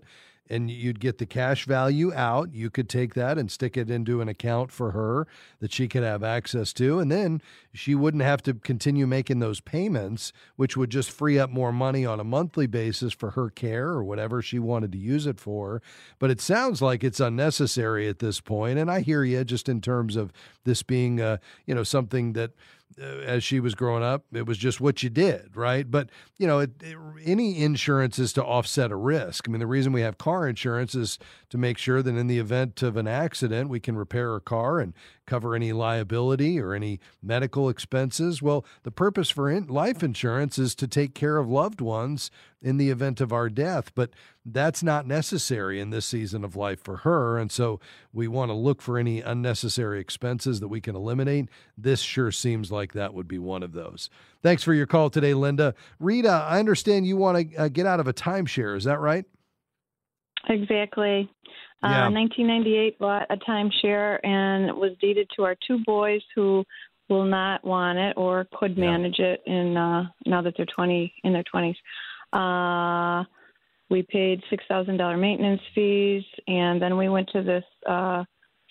and 0.52 0.70
you'd 0.70 1.00
get 1.00 1.16
the 1.16 1.24
cash 1.24 1.64
value 1.64 2.12
out. 2.12 2.52
You 2.52 2.68
could 2.68 2.88
take 2.88 3.14
that 3.14 3.38
and 3.38 3.50
stick 3.50 3.76
it 3.76 3.90
into 3.90 4.20
an 4.20 4.28
account 4.28 4.70
for 4.70 4.90
her 4.90 5.26
that 5.60 5.72
she 5.72 5.88
could 5.88 6.02
have 6.02 6.22
access 6.22 6.74
to, 6.74 6.98
and 6.98 7.10
then 7.10 7.40
she 7.72 7.94
wouldn't 7.94 8.22
have 8.22 8.42
to 8.42 8.54
continue 8.54 9.06
making 9.06 9.38
those 9.38 9.60
payments, 9.60 10.32
which 10.56 10.76
would 10.76 10.90
just 10.90 11.10
free 11.10 11.38
up 11.38 11.48
more 11.48 11.72
money 11.72 12.04
on 12.04 12.20
a 12.20 12.24
monthly 12.24 12.66
basis 12.66 13.14
for 13.14 13.30
her 13.30 13.48
care 13.48 13.88
or 13.88 14.04
whatever 14.04 14.42
she 14.42 14.58
wanted 14.58 14.92
to 14.92 14.98
use 14.98 15.26
it 15.26 15.40
for. 15.40 15.80
But 16.18 16.30
it 16.30 16.40
sounds 16.40 16.82
like 16.82 17.02
it's 17.02 17.20
unnecessary 17.20 18.06
at 18.06 18.18
this 18.18 18.40
point, 18.40 18.78
and 18.78 18.90
I 18.90 19.00
hear 19.00 19.24
you 19.24 19.44
just 19.44 19.70
in 19.70 19.80
terms 19.80 20.16
of 20.16 20.32
this 20.64 20.82
being, 20.82 21.18
uh, 21.18 21.38
you 21.66 21.74
know, 21.74 21.82
something 21.82 22.34
that 22.34 22.50
as 22.98 23.44
she 23.44 23.60
was 23.60 23.74
growing 23.74 24.02
up, 24.02 24.24
it 24.32 24.46
was 24.46 24.58
just 24.58 24.80
what 24.80 25.02
you 25.02 25.10
did, 25.10 25.56
right? 25.56 25.90
But 25.90 26.10
you 26.38 26.46
know, 26.46 26.58
it, 26.60 26.70
it, 26.82 26.96
any 27.24 27.62
insurance 27.62 28.18
is 28.18 28.32
to 28.34 28.44
offset 28.44 28.90
a 28.90 28.96
risk. 28.96 29.48
I 29.48 29.52
mean, 29.52 29.60
the 29.60 29.66
reason 29.66 29.92
we 29.92 30.02
have 30.02 30.18
car 30.18 30.48
insurance 30.48 30.94
is 30.94 31.18
to 31.50 31.58
make 31.58 31.78
sure 31.78 32.02
that 32.02 32.16
in 32.16 32.26
the 32.26 32.38
event 32.38 32.82
of 32.82 32.96
an 32.96 33.06
accident, 33.06 33.68
we 33.68 33.80
can 33.80 33.96
repair 33.96 34.34
a 34.34 34.40
car 34.40 34.80
and 34.80 34.94
cover 35.26 35.54
any 35.54 35.72
liability 35.72 36.58
or 36.60 36.74
any 36.74 37.00
medical 37.22 37.68
expenses. 37.68 38.42
Well, 38.42 38.64
the 38.82 38.90
purpose 38.90 39.30
for 39.30 39.50
in- 39.50 39.66
life 39.66 40.02
insurance 40.02 40.58
is 40.58 40.74
to 40.76 40.88
take 40.88 41.14
care 41.14 41.38
of 41.38 41.48
loved 41.48 41.80
ones 41.80 42.30
in 42.60 42.76
the 42.76 42.90
event 42.90 43.20
of 43.20 43.32
our 43.32 43.48
death, 43.48 43.92
but 43.94 44.10
that's 44.44 44.82
not 44.82 45.06
necessary 45.06 45.80
in 45.80 45.90
this 45.90 46.06
season 46.06 46.44
of 46.44 46.56
life 46.56 46.82
for 46.82 46.98
her. 46.98 47.38
And 47.38 47.50
so 47.50 47.80
we 48.12 48.28
want 48.28 48.50
to 48.50 48.54
look 48.54 48.82
for 48.82 48.98
any 48.98 49.20
unnecessary 49.20 50.00
expenses 50.00 50.60
that 50.60 50.68
we 50.68 50.80
can 50.80 50.96
eliminate. 50.96 51.48
This 51.76 52.00
sure 52.00 52.30
seems 52.30 52.70
like 52.70 52.92
that 52.92 53.14
would 53.14 53.28
be 53.28 53.38
one 53.38 53.62
of 53.62 53.72
those. 53.72 54.10
Thanks 54.42 54.62
for 54.62 54.74
your 54.74 54.86
call 54.86 55.10
today, 55.10 55.34
Linda. 55.34 55.74
Rita, 55.98 56.28
I 56.28 56.58
understand 56.58 57.06
you 57.06 57.16
want 57.16 57.52
to 57.52 57.56
uh, 57.56 57.68
get 57.68 57.86
out 57.86 58.00
of 58.00 58.08
a 58.08 58.12
timeshare. 58.12 58.76
Is 58.76 58.84
that 58.84 59.00
right? 59.00 59.24
Exactly. 60.48 61.30
Uh, 61.82 62.08
1998 62.10 62.98
bought 62.98 63.26
a 63.30 63.36
timeshare 63.36 64.24
and 64.24 64.76
was 64.76 64.92
deeded 65.00 65.28
to 65.36 65.42
our 65.42 65.56
two 65.66 65.78
boys 65.84 66.20
who 66.34 66.64
will 67.08 67.24
not 67.24 67.64
want 67.64 67.98
it 67.98 68.14
or 68.16 68.46
could 68.54 68.78
manage 68.78 69.16
yeah. 69.18 69.26
it 69.26 69.42
in 69.46 69.76
uh, 69.76 70.04
now 70.24 70.40
that 70.40 70.54
they're 70.56 70.66
20 70.74 71.12
in 71.24 71.32
their 71.32 71.44
20s. 71.52 71.74
Uh, 72.32 73.24
we 73.92 74.02
paid 74.02 74.42
six 74.48 74.64
thousand 74.66 74.96
dollar 74.96 75.18
maintenance 75.18 75.60
fees, 75.74 76.24
and 76.48 76.80
then 76.80 76.96
we 76.96 77.10
went 77.10 77.28
to 77.34 77.42
this 77.42 77.64
uh, 77.86 78.24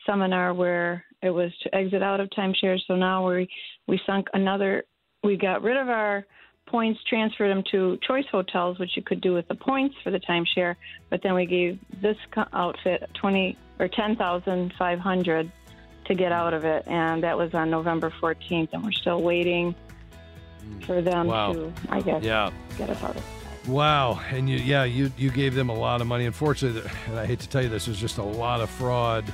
seminar 0.06 0.54
where 0.54 1.06
it 1.22 1.30
was 1.30 1.52
to 1.62 1.76
exit 1.76 2.02
out 2.02 2.20
of 2.20 2.28
timeshares. 2.32 2.80
So 2.88 2.96
now 2.96 3.30
we 3.30 3.48
we 3.88 4.02
sunk 4.06 4.28
another. 4.34 4.84
We 5.24 5.38
got 5.38 5.62
rid 5.62 5.78
of 5.78 5.90
our 5.90 6.26
points, 6.72 7.00
transferred 7.04 7.50
them 7.50 7.64
to 7.72 8.00
choice 8.08 8.26
hotels, 8.32 8.80
which 8.80 8.96
you 8.96 9.04
could 9.04 9.22
do 9.22 9.34
with 9.34 9.48
the 9.48 9.56
points 9.56 9.96
for 10.04 10.10
the 10.10 10.20
timeshare. 10.20 10.76
But 11.10 11.22
then 11.22 11.34
we 11.36 11.46
gave 11.46 11.78
this 12.02 12.18
outfit 12.54 13.00
twenty 13.14 13.58
or 13.80 13.88
ten 13.88 14.16
thousand 14.16 14.74
five 14.80 15.00
hundred 15.00 15.52
to 16.06 16.16
get 16.16 16.32
out 16.32 16.54
of 16.54 16.64
it, 16.66 16.84
and 16.88 17.24
that 17.24 17.38
was 17.38 17.54
on 17.54 17.70
November 17.70 18.10
fourteenth, 18.20 18.70
and 18.74 18.84
we're 18.84 19.00
still 19.04 19.22
waiting 19.22 19.76
for 20.86 21.02
them 21.02 21.28
wow. 21.28 21.54
to, 21.54 21.74
I 21.90 22.02
guess, 22.02 22.24
yeah. 22.24 22.52
get 22.78 22.90
us 22.90 23.04
out 23.04 23.12
of 23.12 23.18
it. 23.18 23.70
Wow, 23.70 24.20
and 24.32 24.50
you, 24.50 24.58
yeah, 24.58 24.86
you 24.86 25.12
you 25.18 25.30
gave 25.30 25.54
them 25.54 25.70
a 25.70 25.76
lot 25.76 26.02
of 26.02 26.08
money. 26.08 26.26
Unfortunately, 26.26 26.90
and 27.08 27.20
I 27.20 27.26
hate 27.28 27.42
to 27.42 27.50
tell 27.50 27.62
you 27.62 27.70
this, 27.70 27.86
there's 27.86 28.00
just 28.00 28.18
a 28.18 28.24
lot 28.24 28.62
of 28.62 28.70
fraud 28.70 29.26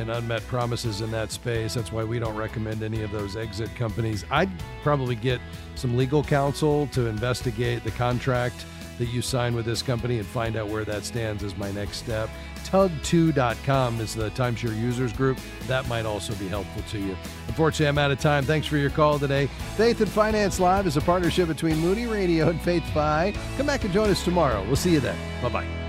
and 0.00 0.10
unmet 0.10 0.46
promises 0.46 1.00
in 1.00 1.10
that 1.10 1.30
space. 1.30 1.74
That's 1.74 1.92
why 1.92 2.04
we 2.04 2.18
don't 2.18 2.36
recommend 2.36 2.82
any 2.82 3.02
of 3.02 3.10
those 3.10 3.36
exit 3.36 3.74
companies. 3.74 4.24
I'd 4.30 4.50
probably 4.82 5.14
get 5.14 5.40
some 5.74 5.96
legal 5.96 6.22
counsel 6.22 6.86
to 6.88 7.06
investigate 7.06 7.84
the 7.84 7.90
contract 7.92 8.64
that 8.98 9.06
you 9.06 9.22
sign 9.22 9.54
with 9.54 9.64
this 9.64 9.80
company 9.80 10.18
and 10.18 10.26
find 10.26 10.56
out 10.56 10.68
where 10.68 10.84
that 10.84 11.04
stands 11.04 11.42
as 11.44 11.56
my 11.56 11.70
next 11.72 11.98
step. 11.98 12.28
Tug2.com 12.64 14.00
is 14.00 14.14
the 14.14 14.30
timeshare 14.30 14.78
users 14.78 15.12
group. 15.12 15.38
That 15.66 15.88
might 15.88 16.04
also 16.04 16.34
be 16.34 16.48
helpful 16.48 16.82
to 16.90 16.98
you. 16.98 17.16
Unfortunately, 17.46 17.86
I'm 17.86 17.98
out 17.98 18.10
of 18.10 18.20
time. 18.20 18.44
Thanks 18.44 18.66
for 18.66 18.76
your 18.76 18.90
call 18.90 19.18
today. 19.18 19.46
Faith 19.76 20.00
and 20.00 20.10
Finance 20.10 20.60
Live 20.60 20.86
is 20.86 20.96
a 20.96 21.00
partnership 21.00 21.48
between 21.48 21.78
Moody 21.78 22.06
Radio 22.06 22.48
and 22.50 22.60
FaithFi. 22.60 23.34
Come 23.56 23.66
back 23.66 23.84
and 23.84 23.92
join 23.92 24.10
us 24.10 24.22
tomorrow. 24.24 24.62
We'll 24.66 24.76
see 24.76 24.92
you 24.92 25.00
then. 25.00 25.16
Bye 25.40 25.48
bye. 25.48 25.87